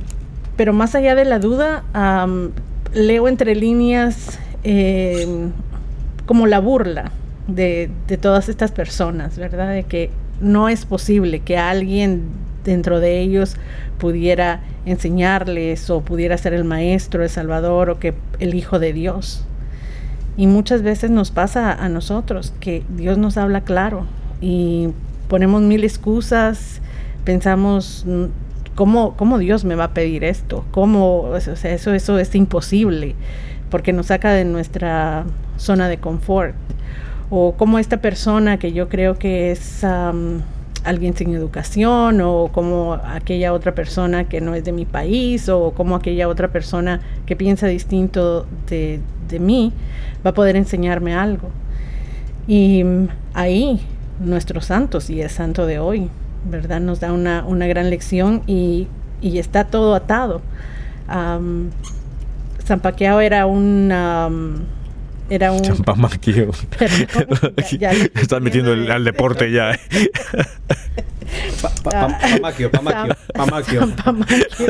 pero 0.55 0.71
más 0.71 0.95
allá 0.95 1.15
de 1.15 1.25
la 1.25 1.39
duda, 1.39 1.83
leo 2.93 3.27
entre 3.27 3.55
líneas 3.55 4.39
eh, 4.63 5.49
como 6.25 6.47
la 6.47 6.59
burla 6.59 7.11
de, 7.47 7.89
de 8.07 8.17
todas 8.17 8.47
estas 8.47 8.71
personas, 8.71 9.37
¿verdad? 9.37 9.73
De 9.73 9.83
que 9.83 10.11
no 10.39 10.69
es 10.69 10.85
posible 10.85 11.39
que 11.39 11.57
alguien 11.57 12.23
dentro 12.63 12.99
de 12.99 13.19
ellos 13.19 13.55
pudiera 14.01 14.61
enseñarles 14.87 15.91
o 15.91 16.01
pudiera 16.01 16.35
ser 16.39 16.55
el 16.55 16.63
maestro, 16.63 17.21
el 17.21 17.29
salvador 17.29 17.91
o 17.91 17.99
que 17.99 18.15
el 18.39 18.55
hijo 18.55 18.79
de 18.79 18.93
Dios. 18.93 19.45
Y 20.37 20.47
muchas 20.47 20.81
veces 20.81 21.11
nos 21.11 21.29
pasa 21.29 21.71
a 21.71 21.87
nosotros 21.87 22.51
que 22.59 22.83
Dios 22.89 23.19
nos 23.19 23.37
habla 23.37 23.61
claro 23.61 24.07
y 24.41 24.89
ponemos 25.27 25.61
mil 25.61 25.83
excusas, 25.83 26.81
pensamos, 27.25 28.03
mm, 28.07 28.23
¿cómo, 28.73 29.15
cómo 29.17 29.37
Dios 29.37 29.65
me 29.65 29.75
va 29.75 29.83
a 29.83 29.93
pedir 29.93 30.23
esto? 30.23 30.65
¿Cómo? 30.71 31.19
O 31.19 31.39
sea, 31.39 31.71
eso, 31.71 31.93
eso 31.93 32.17
es 32.17 32.33
imposible 32.33 33.13
porque 33.69 33.93
nos 33.93 34.07
saca 34.07 34.31
de 34.31 34.45
nuestra 34.45 35.25
zona 35.57 35.89
de 35.89 35.97
confort. 35.97 36.55
O 37.29 37.53
como 37.53 37.77
esta 37.77 38.01
persona 38.01 38.57
que 38.57 38.73
yo 38.73 38.89
creo 38.89 39.19
que 39.19 39.51
es 39.51 39.85
alguien 40.83 41.15
sin 41.15 41.33
educación 41.33 42.21
o 42.21 42.49
como 42.51 42.93
aquella 42.93 43.53
otra 43.53 43.75
persona 43.75 44.27
que 44.27 44.41
no 44.41 44.55
es 44.55 44.63
de 44.63 44.71
mi 44.71 44.85
país 44.85 45.47
o 45.49 45.71
como 45.71 45.95
aquella 45.95 46.27
otra 46.27 46.47
persona 46.49 47.01
que 47.25 47.35
piensa 47.35 47.67
distinto 47.67 48.47
de, 48.67 48.99
de 49.29 49.39
mí 49.39 49.73
va 50.25 50.31
a 50.31 50.33
poder 50.33 50.55
enseñarme 50.55 51.15
algo. 51.15 51.49
Y 52.47 52.83
ahí 53.33 53.81
nuestros 54.19 54.65
santos 54.65 55.09
y 55.09 55.21
el 55.21 55.29
santo 55.29 55.65
de 55.65 55.79
hoy, 55.79 56.09
¿verdad? 56.45 56.79
Nos 56.79 56.99
da 56.99 57.11
una, 57.13 57.43
una 57.45 57.67
gran 57.67 57.89
lección 57.89 58.41
y, 58.47 58.87
y, 59.21 59.39
está 59.39 59.65
todo 59.65 59.95
atado. 59.95 60.41
San 61.07 62.79
Paquiao 62.81 63.19
era 63.19 63.45
un 63.45 63.91
era 65.31 65.53
un. 65.53 65.61
Champamaquio. 65.61 66.51
Estás 68.15 68.41
metiendo 68.41 68.73
al 68.73 69.03
deporte 69.05 69.49
ya. 69.49 69.71
¿eh? 69.71 69.79
Pamaquio, 71.83 72.71
Pamaquio, 72.71 73.87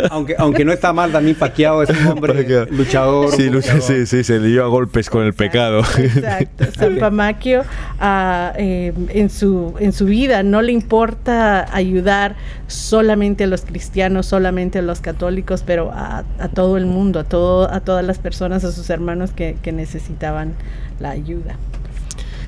Aunque, 0.10 0.36
aunque 0.38 0.66
no 0.66 0.72
está 0.72 0.94
mal, 0.94 1.12
también 1.12 1.36
Paquiao 1.36 1.84
es 1.84 1.90
un 1.90 2.08
hombre 2.08 2.68
luchador. 2.72 3.32
Sí, 3.32 3.50
sí, 3.82 4.06
sí, 4.06 4.24
se 4.24 4.40
dio 4.40 4.64
a 4.64 4.68
golpes 4.68 5.10
con 5.10 5.24
el 5.24 5.34
pecado. 5.34 5.80
Exacto. 5.98 6.66
San 6.78 6.98
Pamaquio 6.98 7.64
ah, 8.00 8.54
eh, 8.58 8.94
en, 9.10 9.30
su, 9.30 9.74
en 9.80 9.94
su 9.94 10.06
vida 10.06 10.44
no 10.44 10.62
le 10.62 10.72
importa 10.72 11.68
ayudar 11.76 12.36
solamente 12.68 13.44
a 13.46 13.48
los 13.48 13.62
cristianos, 13.62 14.26
solamente 14.26 14.80
a 14.80 14.82
los 14.82 15.02
católicos, 15.02 15.64
pero 15.66 15.92
a, 15.94 16.24
todo 16.54 16.78
el 16.78 16.86
mundo, 16.86 17.20
a, 17.20 17.24
todo, 17.24 17.72
a 17.72 17.82
todas 17.82 18.06
las 18.06 18.20
personas, 18.20 18.64
a 18.64 18.72
sus 18.72 18.90
hermanos 18.90 19.32
que, 19.32 19.58
que 19.62 19.72
necesitaban 19.72 20.54
la 21.00 21.12
ayuda. 21.12 21.56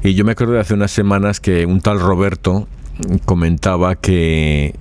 Y 0.03 0.15
yo 0.15 0.25
me 0.25 0.33
acuerdo 0.33 0.53
de 0.53 0.59
hace 0.59 0.73
unas 0.73 0.91
semanas 0.91 1.39
que 1.39 1.65
un 1.65 1.79
tal 1.79 1.99
Roberto 1.99 2.67
comentaba 3.25 3.95
que 3.95 4.75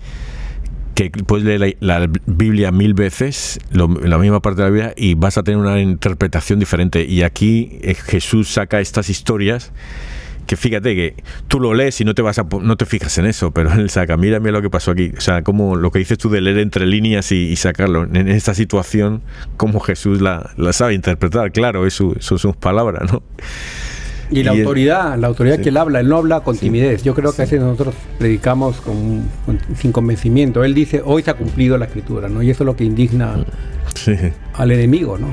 que 0.94 1.10
puedes 1.10 1.44
leer 1.44 1.76
la, 1.80 2.08
Biblia 2.26 2.70
mil 2.70 2.94
veces, 2.94 3.58
la 3.70 4.18
misma 4.18 4.40
parte 4.40 4.62
de 4.62 4.68
la 4.68 4.70
Biblia, 4.70 4.94
y 4.96 5.14
vas 5.14 5.38
a 5.38 5.42
tener 5.42 5.58
una 5.58 5.80
interpretación 5.80 6.58
diferente. 6.58 7.04
Y 7.04 7.22
aquí 7.22 7.78
eh, 7.82 7.94
Jesús 7.94 8.48
saca 8.48 8.80
estas 8.80 9.08
historias 9.08 9.72
que 10.46 10.56
fíjate 10.56 10.94
que 10.94 11.14
tú 11.46 11.60
lo 11.60 11.72
lees 11.72 12.00
y 12.00 12.04
no 12.04 12.14
te 12.14 12.22
vas 12.22 12.38
a, 12.38 12.46
no 12.60 12.76
te 12.76 12.84
fijas 12.84 13.16
en 13.18 13.26
eso, 13.26 13.52
pero 13.52 13.72
él 13.78 13.90
saca, 13.90 14.16
mira, 14.16 14.40
mira 14.40 14.52
lo 14.52 14.62
que 14.62 14.70
pasó 14.70 14.90
aquí. 14.90 15.12
O 15.16 15.20
sea, 15.20 15.42
como 15.42 15.76
lo 15.76 15.90
que 15.90 15.98
dices 15.98 16.18
tú 16.18 16.28
de 16.28 16.40
leer 16.40 16.58
entre 16.58 16.86
líneas 16.86 17.32
y, 17.32 17.56
sacarlo. 17.56 18.04
En 18.04 18.28
esta 18.28 18.54
situación, 18.54 19.22
como 19.56 19.80
Jesús 19.80 20.20
la, 20.20 20.50
la 20.56 20.72
sabe 20.72 20.94
interpretar, 20.94 21.52
claro, 21.52 21.86
eso 21.86 22.14
son 22.18 22.38
sus 22.38 22.56
palabras, 22.56 23.10
¿no? 23.10 23.22
Y 24.32 24.42
la 24.42 24.52
autoridad, 24.52 25.18
la 25.18 25.26
autoridad 25.28 25.58
que 25.60 25.68
él 25.68 25.76
habla, 25.76 26.00
él 26.00 26.08
no 26.08 26.18
habla 26.18 26.40
con 26.40 26.56
timidez. 26.56 27.02
Yo 27.02 27.14
creo 27.14 27.32
que 27.32 27.42
a 27.42 27.44
veces 27.44 27.60
nosotros 27.60 27.94
predicamos 28.18 28.80
con, 28.80 29.24
sin 29.76 29.92
convencimiento. 29.92 30.64
Él 30.64 30.74
dice, 30.74 31.02
hoy 31.04 31.22
se 31.22 31.30
ha 31.30 31.34
cumplido 31.34 31.78
la 31.78 31.86
escritura, 31.86 32.28
¿no? 32.28 32.42
Y 32.42 32.50
eso 32.50 32.64
es 32.64 32.66
lo 32.66 32.76
que 32.76 32.84
indigna 32.84 33.44
al 34.54 34.70
enemigo, 34.70 35.18
¿no? 35.18 35.28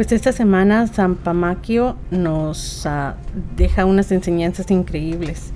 Pues 0.00 0.12
esta 0.12 0.32
semana 0.32 0.86
San 0.86 1.14
Pamaquio 1.14 1.94
nos 2.10 2.86
ah, 2.86 3.16
deja 3.54 3.84
unas 3.84 4.10
enseñanzas 4.10 4.70
increíbles 4.70 5.52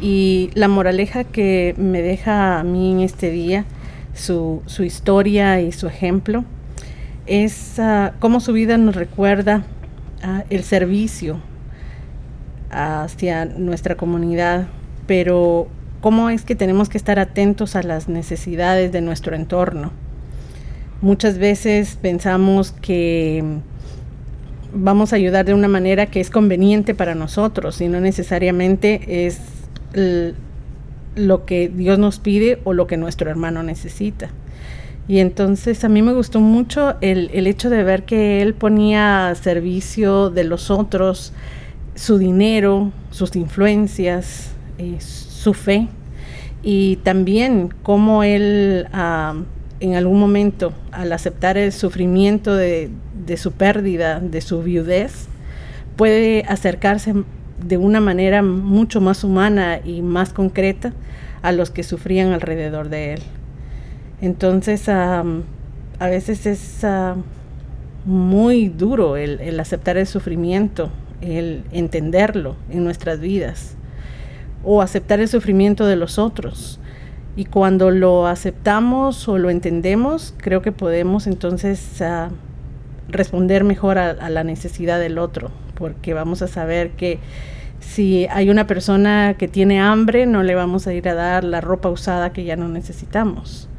y 0.00 0.50
la 0.54 0.68
moraleja 0.68 1.24
que 1.24 1.74
me 1.76 2.00
deja 2.00 2.60
a 2.60 2.62
mí 2.62 2.92
en 2.92 3.00
este 3.00 3.32
día, 3.32 3.64
su, 4.14 4.62
historia 4.78 5.60
y 5.60 5.72
su 5.72 5.88
ejemplo, 5.88 6.44
es 7.26 7.80
uh, 7.80 8.12
cómo 8.20 8.38
su 8.38 8.52
vida 8.52 8.78
nos 8.78 8.94
recuerda 8.94 9.64
ah, 10.22 10.44
el 10.50 10.62
servicio 10.62 11.40
hacia 12.70 13.44
nuestra 13.44 13.96
comunidad, 13.96 14.68
pero 15.08 15.66
cómo 16.00 16.30
es 16.30 16.44
que 16.44 16.54
tenemos 16.54 16.88
que 16.88 16.96
estar 16.96 17.18
atentos 17.18 17.74
a 17.74 17.82
las 17.82 18.08
necesidades 18.08 18.92
de 18.92 19.00
nuestro 19.00 19.34
entorno. 19.34 19.90
Muchas 21.02 21.38
veces 21.38 21.98
pensamos 22.00 22.70
que 22.70 23.62
vamos 24.72 25.12
a 25.12 25.16
ayudar 25.16 25.44
de 25.44 25.54
una 25.54 25.68
manera 25.68 26.06
que 26.06 26.20
es 26.20 26.30
conveniente 26.30 26.94
para 26.94 27.14
nosotros 27.14 27.80
y 27.80 27.88
no 27.88 28.00
necesariamente 28.00 29.26
es 29.26 29.40
lo 31.14 31.44
que 31.44 31.68
Dios 31.68 31.98
nos 31.98 32.18
pide 32.18 32.60
o 32.64 32.72
lo 32.72 32.86
que 32.86 32.96
nuestro 32.96 33.30
hermano 33.30 33.62
necesita. 33.62 34.30
Y 35.08 35.18
entonces 35.18 35.82
a 35.84 35.88
mí 35.88 36.02
me 36.02 36.12
gustó 36.12 36.40
mucho 36.40 36.94
el, 37.00 37.46
hecho 37.46 37.68
de 37.68 37.82
ver 37.82 38.04
que 38.04 38.42
él 38.42 38.54
ponía 38.54 39.28
a 39.28 39.34
servicio 39.34 40.30
de 40.30 40.44
los 40.44 40.70
otros 40.70 41.32
su 41.96 42.18
dinero, 42.18 42.92
sus 43.10 43.34
influencias, 43.34 44.52
eh, 44.78 44.96
su 45.00 45.52
fe 45.52 45.88
y 46.62 46.96
también 46.96 47.74
cómo 47.82 48.22
él 48.22 48.86
ah, 48.92 49.34
en 49.80 49.94
algún 49.94 50.20
momento 50.20 50.72
al 50.92 51.12
aceptar 51.12 51.56
el 51.56 51.72
sufrimiento 51.72 52.54
de, 52.54 52.90
su 53.36 53.52
pérdida, 53.52 54.20
de 54.20 54.40
su 54.40 54.62
viudez, 54.62 55.26
puede 55.96 56.44
acercarse 56.46 57.14
de 57.66 57.76
una 57.76 58.00
manera 58.00 58.42
mucho 58.42 59.00
más 59.00 59.24
humana 59.24 59.80
y 59.84 60.02
más 60.02 60.32
concreta 60.32 60.92
a 61.42 61.52
los 61.52 61.70
que 61.70 61.82
sufrían 61.82 62.32
alrededor 62.32 62.88
de 62.88 63.14
él. 63.14 63.22
Entonces, 64.20 64.88
a 64.88 65.24
veces 66.00 66.46
es 66.46 66.84
muy 68.04 68.68
duro 68.68 69.16
el, 69.16 69.58
aceptar 69.60 69.96
el 69.96 70.06
sufrimiento, 70.06 70.90
el 71.20 71.64
entenderlo 71.72 72.56
en 72.70 72.84
nuestras 72.84 73.20
vidas, 73.20 73.76
o 74.64 74.82
aceptar 74.82 75.20
el 75.20 75.28
sufrimiento 75.28 75.86
de 75.86 75.96
los 75.96 76.18
otros. 76.18 76.79
Y 77.40 77.46
cuando 77.46 77.90
lo 77.90 78.26
aceptamos 78.26 79.26
o 79.26 79.38
lo 79.38 79.48
entendemos, 79.48 80.34
creo 80.36 80.60
que 80.60 80.72
podemos 80.72 81.26
entonces 81.26 82.02
responder 83.08 83.64
mejor 83.64 83.96
a, 83.96 84.28
la 84.28 84.44
necesidad 84.44 85.00
del 85.00 85.16
otro, 85.16 85.50
porque 85.74 86.12
vamos 86.12 86.42
a 86.42 86.48
saber 86.48 86.90
que 86.90 87.18
si 87.78 88.26
hay 88.26 88.50
una 88.50 88.66
persona 88.66 89.36
que 89.38 89.48
tiene 89.48 89.80
hambre, 89.80 90.26
no 90.26 90.42
le 90.42 90.54
vamos 90.54 90.86
a 90.86 90.92
ir 90.92 91.08
a 91.08 91.14
dar 91.14 91.42
la 91.42 91.62
ropa 91.62 91.88
usada 91.88 92.30
que 92.30 92.44
ya 92.44 92.56
no 92.56 92.68
necesitamos. 92.68 93.70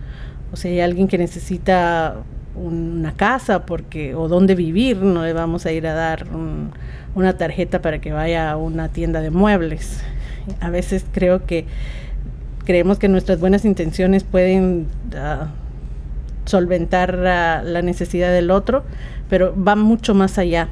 O 0.52 0.56
si 0.56 0.70
hay 0.70 0.80
alguien 0.80 1.08
que 1.08 1.20
necesita 1.20 2.16
una 2.56 3.14
casa 3.14 3.68
porque 3.68 4.16
o 4.16 4.28
dónde 4.28 4.56
vivir, 4.56 4.98
no 4.98 5.24
le 5.24 5.34
vamos 5.34 5.68
a 5.68 5.72
ir 5.72 5.86
a 5.86 5.94
dar 5.94 6.26
una 7.14 7.38
tarjeta 7.38 7.80
para 7.80 8.02
que 8.02 8.12
vaya 8.12 8.50
a 8.50 8.58
una 8.58 8.90
tienda 8.90 9.22
de 9.22 9.30
muebles. 9.30 10.04
A 10.62 10.72
veces 10.72 11.06
creo 11.14 11.46
que 11.46 11.68
creemos 12.64 13.00
que 13.00 13.08
nuestras 13.08 13.40
buenas 13.40 13.66
intenciones 13.66 14.24
pueden 14.24 14.88
ah, 15.16 15.50
solventar 16.46 17.16
la 17.16 17.82
necesidad 17.82 18.32
del 18.32 18.52
otro, 18.52 18.84
pero 19.30 19.56
va 19.56 19.76
mucho 19.76 20.14
más 20.14 20.38
allá 20.38 20.70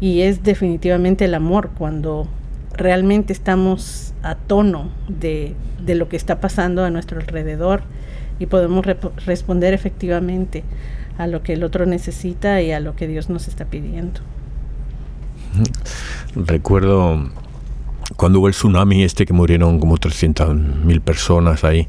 y 0.00 0.22
es 0.22 0.42
definitivamente 0.42 1.24
el 1.24 1.34
amor 1.34 1.70
cuando 1.76 2.28
realmente 2.72 3.32
estamos 3.32 4.14
a 4.22 4.36
tono 4.36 4.90
de, 5.08 5.54
lo 5.86 6.08
que 6.08 6.16
está 6.16 6.40
pasando 6.40 6.84
a 6.84 6.90
nuestro 6.90 7.20
alrededor 7.20 7.82
y 8.38 8.46
podemos 8.46 8.86
responder 9.26 9.74
efectivamente 9.74 10.62
a 11.18 11.26
lo 11.26 11.42
que 11.42 11.54
el 11.54 11.64
otro 11.64 11.86
necesita 11.86 12.62
y 12.62 12.70
a 12.70 12.78
lo 12.78 12.94
que 12.94 13.08
Dios 13.08 13.28
nos 13.28 13.48
está 13.48 13.64
pidiendo. 13.64 14.20
Recuerdo 16.36 17.30
cuando 18.16 18.40
hubo 18.40 18.48
el 18.48 18.54
tsunami 18.54 19.02
este 19.02 19.26
que 19.26 19.32
murieron 19.32 19.78
como 19.78 19.96
300.000 19.96 21.00
personas 21.00 21.64
ahí 21.64 21.86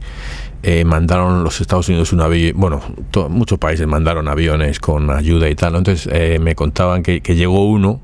eh, 0.61 0.83
mandaron 0.83 1.45
los 1.45 1.61
Estados 1.61 1.87
Unidos 1.87 2.11
un 2.11 2.19
avión, 2.19 2.51
bueno, 2.57 2.81
muchos 3.29 3.57
países 3.57 3.87
mandaron 3.87 4.27
aviones 4.27 4.79
con 4.79 5.09
ayuda 5.09 5.49
y 5.49 5.55
tal. 5.55 5.75
Entonces 5.75 6.09
eh, 6.11 6.37
me 6.39 6.53
contaban 6.53 7.01
que, 7.01 7.21
llegó 7.21 7.69
uno, 7.69 8.01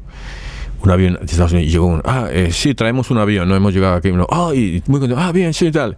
un 0.82 0.90
avión 0.90 1.16
de 1.16 1.26
Estados 1.26 1.52
Unidos, 1.52 1.68
y 1.68 1.72
llegó 1.72 1.88
uno, 1.88 2.02
ah, 2.06 2.30
eh, 2.32 2.52
sí, 2.54 2.74
traemos 2.74 3.12
un 3.12 3.18
avión, 3.18 3.50
no 3.50 3.56
hemos 3.56 3.74
llegado 3.74 3.96
aquí. 3.96 4.10
Uno, 4.10 4.26
ah, 4.32 4.52
y 4.56 4.82
muy 4.88 5.02
contento, 5.02 5.22
ah, 5.22 5.34
bien, 5.34 5.54
sí, 5.54 5.70
tal. 5.70 5.98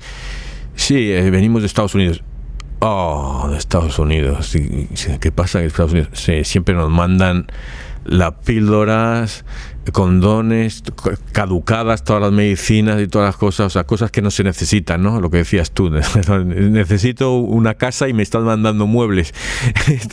Sí, 0.76 1.12
venimos 1.30 1.62
de 1.62 1.68
Estados 1.68 1.94
Unidos. 1.94 2.24
Oh, 2.80 3.48
de 3.52 3.58
Estados 3.58 3.98
Unidos. 4.00 4.56
¿Qué 5.20 5.32
pasa 5.32 5.60
en 5.60 5.66
Estados 5.66 5.92
Unidos? 5.92 6.10
Sí, 6.14 6.44
siempre 6.44 6.74
nos 6.74 6.90
mandan 6.90 7.48
las 8.04 8.34
píldoras, 8.46 9.46
condones, 9.92 10.84
caducadas 11.32 12.04
todas 12.04 12.22
las 12.22 12.32
medicinas 12.32 13.02
y 13.02 13.08
todas 13.08 13.28
las 13.28 13.38
cosas, 13.38 13.68
o 13.68 13.70
sea, 13.70 13.84
cosas 13.86 14.12
que 14.12 14.22
no 14.22 14.32
se 14.32 14.44
necesitan, 14.44 15.02
¿no? 15.04 15.20
Lo 15.22 15.30
que 15.30 15.38
decías 15.38 15.72
tú, 15.72 15.90
necesito 16.46 17.38
una 17.38 17.76
casa 17.76 18.08
y 18.08 18.14
me 18.14 18.24
estás 18.24 18.44
mandando 18.44 18.88
muebles, 18.88 19.34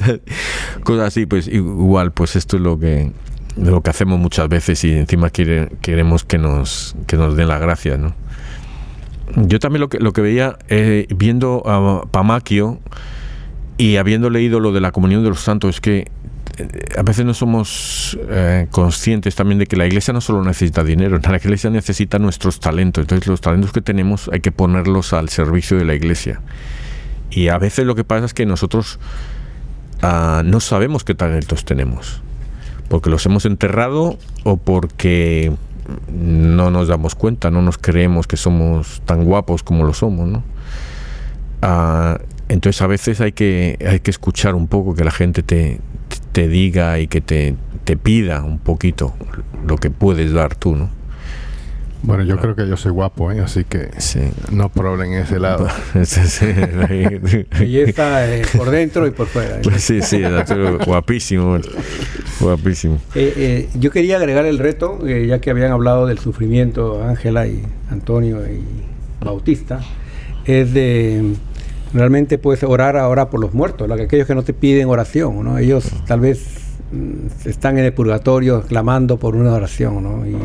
cosas 0.84 1.08
así, 1.08 1.26
pues 1.26 1.48
igual, 1.48 2.12
pues 2.12 2.36
esto 2.36 2.56
es 2.56 2.62
lo 2.62 2.78
que 2.78 3.12
lo 3.56 3.82
que 3.82 3.90
hacemos 3.90 4.18
muchas 4.18 4.48
veces 4.48 4.82
y 4.82 4.92
encima 4.92 5.30
queremos 5.30 6.24
que 6.24 6.38
nos 6.38 6.96
que 7.06 7.16
nos 7.16 7.36
den 7.36 7.46
las 7.46 7.60
gracias, 7.60 8.00
¿no? 8.00 8.14
yo 9.36 9.58
también 9.58 9.80
lo 9.80 9.88
que, 9.88 9.98
lo 9.98 10.12
que 10.12 10.20
veía, 10.20 10.58
eh, 10.68 11.06
viendo 11.14 11.62
a 11.66 12.02
Pamaquio 12.10 12.80
y 13.76 13.96
habiendo 13.96 14.30
leído 14.30 14.60
lo 14.60 14.72
de 14.72 14.80
la 14.80 14.92
comunión 14.92 15.22
de 15.22 15.30
los 15.30 15.40
santos, 15.40 15.76
es 15.76 15.80
que 15.80 16.08
a 16.96 17.02
veces 17.02 17.24
no 17.24 17.34
somos 17.34 18.18
eh, 18.28 18.66
conscientes 18.70 19.34
también 19.34 19.58
de 19.58 19.66
que 19.66 19.76
la 19.76 19.86
iglesia 19.86 20.12
no 20.12 20.20
solo 20.20 20.42
necesita 20.42 20.84
dinero, 20.84 21.18
la 21.28 21.36
iglesia 21.36 21.70
necesita 21.70 22.18
nuestros 22.18 22.60
talentos. 22.60 23.02
Entonces 23.02 23.26
los 23.26 23.40
talentos 23.40 23.72
que 23.72 23.80
tenemos 23.80 24.30
hay 24.32 24.40
que 24.40 24.52
ponerlos 24.52 25.12
al 25.12 25.28
servicio 25.28 25.76
de 25.76 25.84
la 25.84 25.94
iglesia. 25.94 26.40
Y 27.30 27.48
a 27.48 27.58
veces 27.58 27.86
lo 27.86 27.94
que 27.94 28.04
pasa 28.04 28.26
es 28.26 28.34
que 28.34 28.46
nosotros 28.46 28.98
ah, 30.02 30.42
no 30.44 30.60
sabemos 30.60 31.04
qué 31.04 31.14
talentos 31.14 31.64
tenemos, 31.64 32.22
porque 32.88 33.10
los 33.10 33.24
hemos 33.26 33.44
enterrado 33.44 34.18
o 34.44 34.56
porque 34.56 35.52
no 36.12 36.70
nos 36.70 36.88
damos 36.88 37.14
cuenta, 37.14 37.50
no 37.50 37.60
nos 37.62 37.78
creemos 37.78 38.26
que 38.26 38.36
somos 38.36 39.02
tan 39.04 39.24
guapos 39.24 39.62
como 39.62 39.84
lo 39.84 39.92
somos, 39.92 40.28
¿no? 40.28 40.42
Ah, 41.62 42.18
entonces 42.48 42.80
a 42.82 42.86
veces 42.86 43.20
hay 43.20 43.32
que, 43.32 43.78
hay 43.86 44.00
que 44.00 44.10
escuchar 44.10 44.54
un 44.54 44.68
poco, 44.68 44.94
que 44.94 45.04
la 45.04 45.10
gente 45.10 45.42
te, 45.42 45.80
te 46.34 46.48
diga 46.48 46.98
y 46.98 47.06
que 47.06 47.20
te, 47.20 47.54
te 47.84 47.96
pida 47.96 48.42
un 48.42 48.58
poquito 48.58 49.14
lo 49.68 49.76
que 49.76 49.88
puedes 49.90 50.32
dar 50.32 50.56
tú, 50.56 50.74
¿no? 50.74 50.90
Bueno, 52.02 52.24
yo 52.24 52.36
creo 52.36 52.56
que 52.56 52.68
yo 52.68 52.76
soy 52.76 52.90
guapo, 52.90 53.30
¿eh? 53.30 53.40
así 53.40 53.64
que 53.64 53.88
no 54.50 54.68
problem 54.68 55.12
en 55.12 55.20
ese 55.20 55.38
lado. 55.38 55.68
Belleza 57.58 58.26
eh, 58.36 58.42
por 58.54 58.70
dentro 58.70 59.06
y 59.06 59.12
por 59.12 59.28
fuera. 59.28 59.60
¿eh? 59.60 59.78
Sí, 59.78 60.02
sí, 60.02 60.20
guapísimo, 60.84 61.58
guapísimo. 62.40 62.98
Eh, 63.14 63.70
yo 63.78 63.90
quería 63.92 64.16
agregar 64.16 64.44
el 64.44 64.58
reto, 64.58 65.06
ya 65.06 65.38
que 65.40 65.50
habían 65.50 65.70
hablado 65.70 66.06
del 66.06 66.18
sufrimiento 66.18 67.02
Ángela 67.04 67.46
y 67.46 67.62
Antonio 67.90 68.44
y 68.44 68.60
Bautista, 69.24 69.80
es 70.44 70.74
de 70.74 71.36
realmente 71.94 72.38
puedes 72.38 72.62
orar 72.64 72.96
ahora 72.96 73.30
por 73.30 73.40
los 73.40 73.54
muertos, 73.54 73.90
aquellos 73.90 74.26
que 74.26 74.34
no 74.34 74.42
te 74.42 74.52
piden 74.52 74.88
oración, 74.88 75.42
¿no? 75.44 75.56
Ellos 75.58 75.90
tal 76.06 76.20
vez 76.20 76.74
mm, 76.92 77.48
están 77.48 77.78
en 77.78 77.84
el 77.84 77.92
purgatorio 77.92 78.62
clamando 78.62 79.16
por 79.16 79.36
una 79.36 79.52
oración, 79.52 80.02
¿no? 80.02 80.26
Y 80.26 80.36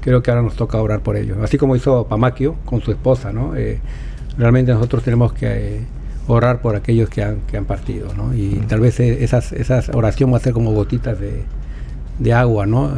creo 0.00 0.22
que 0.22 0.30
ahora 0.30 0.42
nos 0.42 0.56
toca 0.56 0.80
orar 0.80 1.00
por 1.00 1.16
ellos. 1.16 1.36
Así 1.42 1.58
como 1.58 1.76
hizo 1.76 2.06
Pamaquio 2.06 2.56
con 2.64 2.80
su 2.80 2.90
esposa, 2.90 3.32
¿no? 3.32 3.54
Eh, 3.54 3.78
realmente 4.38 4.72
nosotros 4.72 5.02
tenemos 5.04 5.34
que 5.34 5.46
eh, 5.46 5.80
orar 6.26 6.62
por 6.62 6.74
aquellos 6.74 7.10
que 7.10 7.22
han, 7.22 7.40
que 7.42 7.58
han 7.58 7.66
partido, 7.66 8.14
¿no? 8.14 8.34
Y 8.34 8.54
tal 8.68 8.80
vez 8.80 8.98
eh, 9.00 9.22
esas, 9.22 9.52
esas 9.52 9.90
oración 9.90 10.32
va 10.32 10.38
a 10.38 10.40
ser 10.40 10.54
como 10.54 10.72
gotitas 10.72 11.20
de, 11.20 11.42
de 12.18 12.32
agua, 12.32 12.66
¿no? 12.66 12.94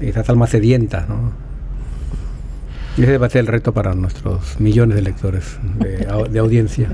esas 0.00 0.28
almas 0.28 0.50
sedientas, 0.50 1.08
¿no? 1.08 1.45
Y 2.96 3.02
ese 3.02 3.18
va 3.18 3.26
a 3.26 3.30
ser 3.30 3.42
el 3.42 3.46
reto 3.46 3.72
para 3.72 3.94
nuestros 3.94 4.58
millones 4.58 4.96
de 4.96 5.02
lectores 5.02 5.58
de, 5.78 6.38
audiencia. 6.38 6.90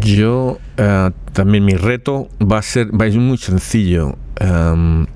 Yo 0.00 0.58
también 1.32 1.64
mi 1.64 1.74
reto 1.74 2.28
va 2.40 2.58
a 2.58 2.62
ser 2.62 2.88
va 2.88 3.06
a 3.06 3.10
ser 3.10 3.20
muy 3.20 3.38
sencillo. 3.38 4.16
Em, 4.40 5.06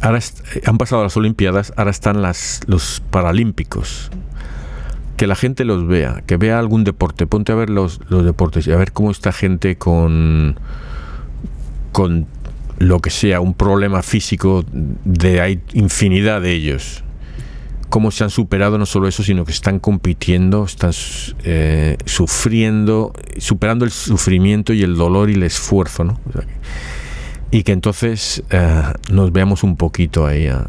ahora 0.00 0.20
han 0.64 0.78
pasado 0.78 1.04
las 1.04 1.16
Olimpiadas, 1.16 1.72
ahora 1.76 1.90
están 1.90 2.22
las, 2.22 2.60
los 2.66 3.02
Paralímpicos. 3.10 4.10
Que 5.16 5.26
la 5.26 5.34
gente 5.34 5.64
los 5.64 5.86
vea, 5.86 6.22
que 6.26 6.36
vea 6.36 6.58
algún 6.58 6.84
deporte. 6.84 7.26
Ponte 7.26 7.52
a 7.52 7.54
ver 7.54 7.70
los, 7.70 8.00
los 8.08 8.24
deportes 8.24 8.66
y 8.66 8.72
a 8.72 8.76
ver 8.76 8.92
cómo 8.92 9.10
está 9.10 9.32
gente 9.32 9.76
con, 9.78 10.58
con 11.92 12.26
lo 12.78 13.00
que 13.00 13.10
sea, 13.10 13.40
un 13.40 13.54
problema 13.54 14.02
físico, 14.02 14.64
de 14.72 15.40
hay 15.40 15.62
infinidad 15.72 16.42
de 16.42 16.52
ellos. 16.52 17.02
Cómo 17.88 18.10
se 18.10 18.24
han 18.24 18.30
superado 18.30 18.78
no 18.78 18.86
solo 18.86 19.08
eso, 19.08 19.22
sino 19.22 19.44
que 19.44 19.52
están 19.52 19.78
compitiendo, 19.78 20.64
están 20.64 20.92
eh, 21.44 21.96
sufriendo, 22.04 23.12
superando 23.38 23.84
el 23.84 23.90
sufrimiento 23.90 24.72
y 24.72 24.82
el 24.82 24.96
dolor 24.96 25.30
y 25.30 25.34
el 25.34 25.44
esfuerzo, 25.44 26.04
¿no? 26.04 26.20
y 27.50 27.62
que 27.62 27.72
entonces 27.72 28.42
eh, 28.50 28.82
nos 29.10 29.32
veamos 29.32 29.62
un 29.62 29.76
poquito 29.76 30.26
ahí 30.26 30.48
a, 30.48 30.68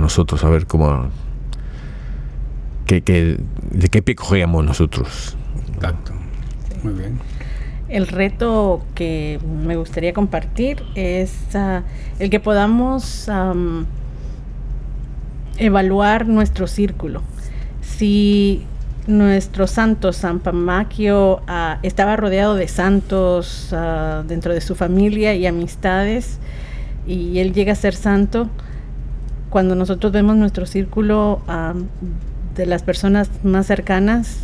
nosotros, 0.00 0.42
a 0.44 0.48
ver 0.48 0.66
cómo... 0.66 1.08
Que, 2.86 3.00
¿De 3.00 3.88
qué 3.88 4.02
pie 4.02 4.14
cogíamos 4.14 4.64
nosotros? 4.64 5.36
Exacto. 5.74 6.12
Muy 6.82 6.92
bien. 6.94 7.18
El 7.88 8.08
reto 8.08 8.84
que 8.94 9.38
me 9.44 9.76
gustaría 9.76 10.12
compartir 10.12 10.82
es 10.94 11.32
ah, 11.54 11.82
el 12.18 12.30
que 12.30 12.40
podamos 12.40 13.28
evaluar 15.58 16.26
nuestro 16.26 16.66
círculo. 16.66 17.22
Si 17.80 18.64
nuestro 19.06 19.66
santo 19.66 20.12
San 20.12 20.40
Pamaquio 20.40 21.42
ah, 21.46 21.78
estaba 21.82 22.16
rodeado 22.16 22.54
de 22.54 22.68
santos 22.68 23.68
ah, 23.72 24.22
dentro 24.26 24.54
de 24.54 24.60
su 24.60 24.74
familia 24.74 25.34
y 25.34 25.46
amistades 25.46 26.38
y 27.06 27.38
él 27.38 27.52
llega 27.52 27.72
a 27.72 27.76
ser 27.76 27.94
santo. 27.94 28.48
Cuando 29.50 29.74
nosotros 29.74 30.10
vemos 30.12 30.36
nuestro 30.36 30.66
círculo 30.66 31.42
ah, 31.46 31.74
de 32.56 32.66
las 32.66 32.82
personas 32.82 33.30
más 33.42 33.66
cercanas, 33.66 34.38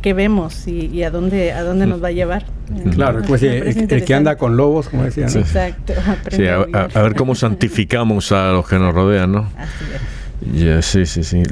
¿qué, 0.00 0.14
vemos 0.14 0.66
y, 0.66 1.02
a 1.02 1.10
dónde 1.10 1.52
a 1.52 1.62
dónde 1.62 1.86
nos 1.86 2.02
va 2.02 2.08
a 2.08 2.12
llevar? 2.12 2.46
Claro, 2.92 3.22
pues 3.26 3.42
el, 3.42 4.04
que 4.04 4.14
anda 4.14 4.36
con 4.36 4.56
lobos, 4.56 4.88
como 4.88 5.04
decían. 5.04 5.28
Exacto. 5.28 5.92
a, 6.72 7.02
ver 7.02 7.14
cómo 7.14 7.34
santificamos 7.34 8.32
a 8.32 8.52
los 8.52 8.68
que 8.68 8.78
nos 8.78 8.94
rodean, 8.94 9.32
¿no? 9.32 9.48
Así 9.58 9.84
es 9.92 10.24
sí, 10.82 11.06
sí, 11.06 11.24
sí. 11.24 11.42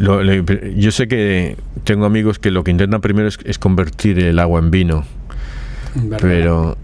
yo 0.76 0.90
sé 0.92 1.08
que 1.08 1.56
tengo 1.84 2.04
amigos 2.04 2.38
que 2.38 2.50
lo 2.50 2.64
que 2.64 2.70
intentan 2.70 3.00
primero 3.00 3.28
es, 3.28 3.58
convertir 3.58 4.18
el 4.18 4.38
agua 4.38 4.60
en 4.60 4.70
vino. 4.70 5.04
Pero 6.20 6.78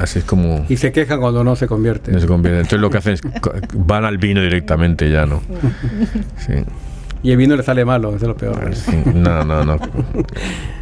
así 0.00 0.18
es 0.18 0.24
como. 0.24 0.66
Y 0.68 0.76
se 0.78 0.90
quejan 0.90 1.20
cuando 1.20 1.44
no 1.44 1.54
se 1.54 1.68
convierte. 1.68 2.10
No 2.10 2.18
se 2.18 2.26
convierte. 2.26 2.60
Entonces 2.60 2.80
lo 2.80 2.90
que 2.90 2.98
hacen 2.98 3.14
es 3.14 3.22
van 3.74 4.04
al 4.04 4.18
vino 4.18 4.42
directamente 4.42 5.10
ya, 5.10 5.26
¿no? 5.26 5.42
Sí. 6.38 6.54
Y 7.22 7.32
el 7.32 7.36
vino 7.36 7.56
le 7.56 7.62
sale 7.62 7.84
malo, 7.84 8.14
eso 8.14 8.24
es 8.24 8.28
lo 8.28 8.36
peor. 8.36 8.70
No, 9.14 9.44
no, 9.44 9.64
no. 9.64 9.76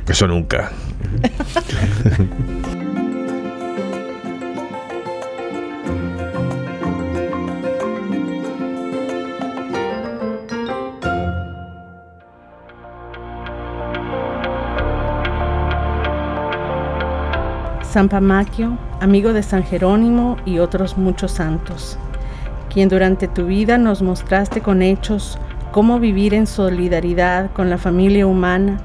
Eso 0.06 0.28
nunca. 0.28 0.70
San 17.96 18.10
Pamaquio, 18.10 18.76
amigo 19.00 19.32
de 19.32 19.42
San 19.42 19.64
Jerónimo 19.64 20.36
y 20.44 20.58
otros 20.58 20.98
muchos 20.98 21.32
santos, 21.32 21.98
quien 22.68 22.90
durante 22.90 23.26
tu 23.26 23.46
vida 23.46 23.78
nos 23.78 24.02
mostraste 24.02 24.60
con 24.60 24.82
hechos 24.82 25.38
cómo 25.72 26.00
vivir 26.00 26.34
en 26.34 26.46
solidaridad 26.46 27.50
con 27.52 27.70
la 27.70 27.78
familia 27.78 28.26
humana, 28.26 28.78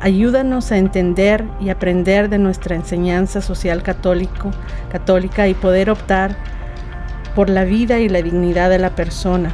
ayúdanos 0.00 0.72
a 0.72 0.78
entender 0.78 1.44
y 1.60 1.70
aprender 1.70 2.28
de 2.28 2.38
nuestra 2.38 2.76
enseñanza 2.76 3.40
social 3.40 3.82
católico, 3.82 4.50
católica 4.90 5.48
y 5.48 5.54
poder 5.54 5.90
optar 5.90 6.36
por 7.34 7.50
la 7.50 7.64
vida 7.64 7.98
y 7.98 8.08
la 8.08 8.22
dignidad 8.22 8.70
de 8.70 8.78
la 8.78 8.90
persona, 8.90 9.52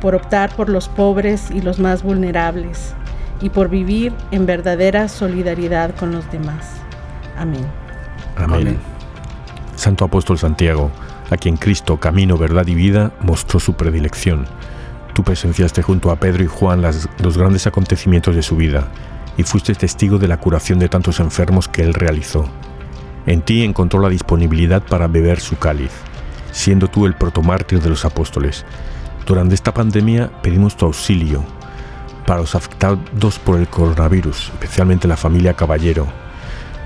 por 0.00 0.14
optar 0.14 0.54
por 0.54 0.68
los 0.68 0.88
pobres 0.88 1.50
y 1.50 1.62
los 1.62 1.78
más 1.78 2.02
vulnerables 2.02 2.94
y 3.40 3.50
por 3.50 3.68
vivir 3.68 4.12
en 4.30 4.46
verdadera 4.46 5.08
solidaridad 5.08 5.94
con 5.94 6.12
los 6.12 6.30
demás. 6.30 6.72
Amén. 7.38 7.66
Amén. 8.36 8.78
Santo 9.74 10.04
Apóstol 10.04 10.38
Santiago, 10.38 10.90
a 11.30 11.36
quien 11.36 11.56
Cristo, 11.56 11.98
camino, 11.98 12.36
verdad 12.38 12.66
y 12.66 12.74
vida, 12.74 13.12
mostró 13.20 13.60
su 13.60 13.74
predilección. 13.74 14.46
Tú 15.16 15.24
presenciaste 15.24 15.80
junto 15.80 16.10
a 16.10 16.16
Pedro 16.16 16.44
y 16.44 16.46
Juan 16.46 16.82
los 16.82 17.38
grandes 17.38 17.66
acontecimientos 17.66 18.36
de 18.36 18.42
su 18.42 18.54
vida 18.54 18.88
y 19.38 19.44
fuiste 19.44 19.74
testigo 19.74 20.18
de 20.18 20.28
la 20.28 20.36
curación 20.36 20.78
de 20.78 20.90
tantos 20.90 21.20
enfermos 21.20 21.68
que 21.68 21.82
él 21.82 21.94
realizó. 21.94 22.44
En 23.24 23.40
ti 23.40 23.64
encontró 23.64 23.98
la 23.98 24.10
disponibilidad 24.10 24.82
para 24.82 25.08
beber 25.08 25.40
su 25.40 25.56
cáliz, 25.56 25.90
siendo 26.52 26.88
tú 26.88 27.06
el 27.06 27.14
protomártir 27.14 27.80
de 27.80 27.88
los 27.88 28.04
apóstoles. 28.04 28.66
Durante 29.24 29.54
esta 29.54 29.72
pandemia 29.72 30.30
pedimos 30.42 30.76
tu 30.76 30.84
auxilio 30.84 31.42
para 32.26 32.40
los 32.40 32.54
afectados 32.54 33.38
por 33.38 33.58
el 33.58 33.68
coronavirus, 33.68 34.50
especialmente 34.52 35.08
la 35.08 35.16
familia 35.16 35.54
Caballero, 35.54 36.06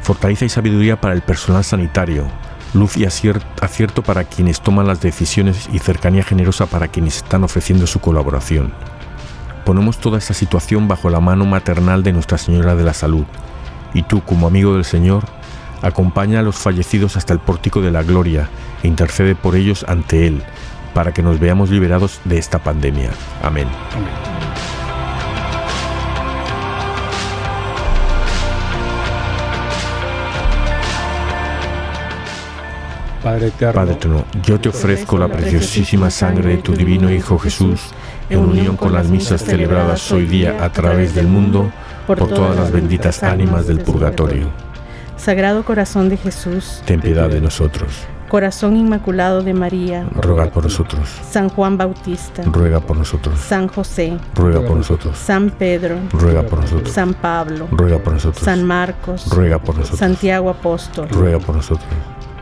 fortaleza 0.03 0.45
y 0.45 0.51
sabiduría 0.51 1.01
para 1.01 1.15
el 1.15 1.23
personal 1.23 1.65
sanitario, 1.65 2.29
luz 2.75 2.97
y 2.97 3.05
acierto 3.05 4.03
para 4.03 4.25
quienes 4.25 4.61
toman 4.61 4.87
las 4.87 5.01
decisiones 5.01 5.69
y 5.73 5.79
cercanía 5.79 6.23
generosa 6.23 6.67
para 6.67 6.89
quienes 6.89 7.17
están 7.17 7.45
ofreciendo 7.45 7.87
su 7.87 8.01
colaboración. 8.01 8.73
Ponemos 9.65 9.99
toda 9.99 10.19
esta 10.19 10.35
situación 10.35 10.89
bajo 10.89 11.11
la 11.11 11.21
mano 11.21 11.45
maternal 11.45 12.03
de 12.03 12.13
Nuestra 12.13 12.39
Señora 12.39 12.75
de 12.75 12.85
la 12.85 12.95
Salud, 12.95 13.25
y 13.95 14.03
tú, 14.03 14.23
como 14.23 14.47
amigo 14.47 14.75
del 14.75 14.85
Señor, 14.85 15.25
acompaña 15.83 16.41
a 16.41 16.43
los 16.43 16.57
fallecidos 16.57 17.17
hasta 17.17 17.33
el 17.33 17.41
pórtico 17.41 17.81
de 17.81 17.91
la 17.91 18.03
gloria 18.03 18.49
e 18.83 18.89
intercede 18.89 19.35
por 19.35 19.57
ellos 19.57 19.85
ante 19.89 20.27
Él, 20.27 20.43
para 20.95 21.13
que 21.13 21.23
nos 21.23 21.39
veamos 21.39 21.71
liberados 21.71 22.21
de 22.25 22.39
esta 22.39 22.59
pandemia. 22.59 23.11
Amén. 23.43 23.69
Amén. 23.95 24.60
Padre 33.31 33.47
eterno, 33.47 33.75
Padre 33.75 33.93
eterno, 33.93 34.25
yo 34.43 34.59
te 34.59 34.71
ofrezco 34.71 35.17
la 35.17 35.29
preciosísima 35.29 36.11
sangre 36.11 36.57
de 36.57 36.63
tu 36.63 36.75
divino 36.75 37.09
Hijo 37.13 37.39
Jesús, 37.39 37.81
en 38.29 38.41
unión 38.41 38.77
con 38.77 38.93
las 38.93 39.07
misas 39.07 39.45
celebradas 39.45 40.11
hoy 40.11 40.27
día 40.27 40.65
a 40.65 40.73
través 40.73 41.15
del 41.15 41.29
mundo, 41.29 41.71
por 42.09 42.19
todas 42.19 42.57
las 42.57 42.73
benditas 42.73 43.23
ánimas 43.23 43.69
del 43.69 43.83
purgatorio. 43.83 44.49
Sagrado 45.17 45.65
Corazón 45.65 46.09
de 46.09 46.17
Jesús, 46.17 46.83
ten 46.87 47.01
piedad 47.01 47.29
de 47.29 47.41
nosotros. 47.41 47.93
Corazón 48.29 48.77
Inmaculado 48.77 49.45
de 49.45 49.55
María, 49.55 50.09
ruega 50.13 50.51
por 50.51 50.65
nosotros. 50.65 51.09
San 51.31 51.51
Juan 51.51 51.79
Bautista, 51.79 52.43
ruega 52.47 52.81
por 52.81 52.97
nosotros. 52.97 53.39
San 53.39 53.69
José, 53.69 54.19
ruega 54.35 54.61
por 54.67 54.77
nosotros. 54.77 55.17
San 55.17 55.51
Pedro, 55.51 55.99
ruega 56.13 56.43
por 56.43 56.63
nosotros. 56.63 56.93
San 56.93 57.15
Pablo, 57.15 57.69
ruega 57.71 57.99
por 57.99 58.13
nosotros. 58.13 58.45
San 58.45 58.65
Marcos, 58.65 59.29
ruega 59.31 59.61
por 59.61 59.77
nosotros. 59.77 60.01
Santiago 60.01 60.51
Apóstol, 60.51 61.09
ruega 61.11 61.39
por 61.39 61.55
nosotros. 61.55 61.89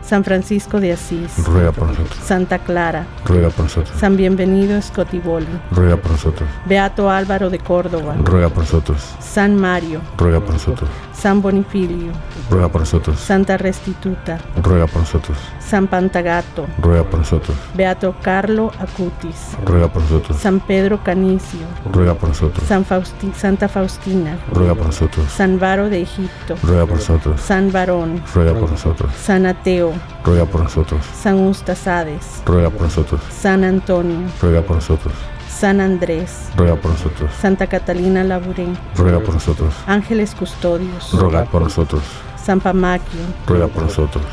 San 0.08 0.24
Francisco 0.24 0.80
de 0.80 0.92
Asís, 0.92 1.30
ruega 1.44 1.70
por 1.70 1.88
nosotros. 1.88 2.18
Santa 2.24 2.58
Clara, 2.60 3.06
ruega 3.26 3.50
por 3.50 3.64
nosotros. 3.64 3.94
San 4.00 4.16
Bienvenido 4.16 4.80
Scotiboli, 4.80 5.46
ruega 5.70 5.98
por 5.98 6.12
nosotros. 6.12 6.48
Beato 6.64 7.10
Álvaro 7.10 7.50
de 7.50 7.58
Córdoba, 7.58 8.16
ruega 8.24 8.48
por 8.48 8.60
nosotros. 8.60 9.14
San 9.20 9.56
Mario, 9.56 10.00
ruega 10.16 10.40
por 10.40 10.54
nosotros. 10.54 10.88
San 11.12 11.42
Bonifilio, 11.42 12.12
ruega 12.48 12.68
por 12.68 12.82
nosotros. 12.82 13.18
Santa 13.18 13.56
Restituta, 13.58 14.38
ruega 14.62 14.86
por 14.86 15.00
nosotros. 15.02 15.36
San 15.58 15.88
Pantagato, 15.88 16.66
ruega 16.80 17.02
por 17.04 17.18
nosotros. 17.18 17.56
Beato 17.74 18.14
Carlo 18.22 18.72
Acutis, 18.78 19.56
ruega 19.66 19.88
por 19.88 20.02
nosotros. 20.02 20.38
San 20.38 20.60
Pedro 20.60 21.02
Canicio, 21.02 21.66
ruega 21.92 22.14
por 22.14 22.28
nosotros. 22.30 22.66
San 22.66 22.84
Fausti 22.84 23.32
Santa 23.36 23.68
Faustina, 23.68 24.38
ruega 24.52 24.74
por 24.74 24.86
nosotros. 24.86 25.26
San 25.30 25.58
Varo 25.58 25.90
de 25.90 26.02
Egipto, 26.02 26.54
ruega 26.62 26.86
por 26.86 26.96
nosotros. 26.96 27.40
San 27.40 27.72
Varón, 27.72 28.22
ruega 28.32 28.54
por 28.54 28.70
nosotros. 28.70 29.10
San 29.20 29.44
Ateo, 29.44 29.92
ruega 30.24 30.44
por 30.44 30.62
nosotros. 30.62 31.04
San 31.20 31.46
Ustasades, 31.46 32.42
ruega 32.44 32.70
por 32.70 32.82
nosotros. 32.82 33.20
San 33.30 33.64
Antonio, 33.64 34.28
ruega 34.40 34.62
por 34.62 34.76
nosotros. 34.76 35.12
San 35.48 35.80
Andrés, 35.80 36.50
ruega 36.56 36.76
por 36.76 36.92
nosotros. 36.92 37.30
Santa 37.40 37.66
Catalina 37.66 38.22
Laburén, 38.24 38.78
ruega 38.96 39.20
por 39.20 39.34
nosotros. 39.34 39.74
Ángeles 39.86 40.34
Custodios, 40.34 41.12
ruega 41.12 41.44
por 41.44 41.62
nosotros. 41.62 42.02
San 42.42 42.60
Pamaquio, 42.60 43.20
ruega 43.46 43.66
por 43.66 43.84
nosotros. 43.84 44.24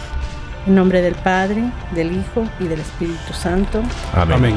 En 0.68 0.76
nombre 0.76 1.02
del 1.02 1.16
Padre, 1.16 1.72
del 1.92 2.12
Hijo 2.12 2.48
y 2.60 2.68
del 2.68 2.80
Espíritu 2.80 3.34
Santo. 3.34 3.82
Amén. 4.14 4.34
Amén. 4.38 4.56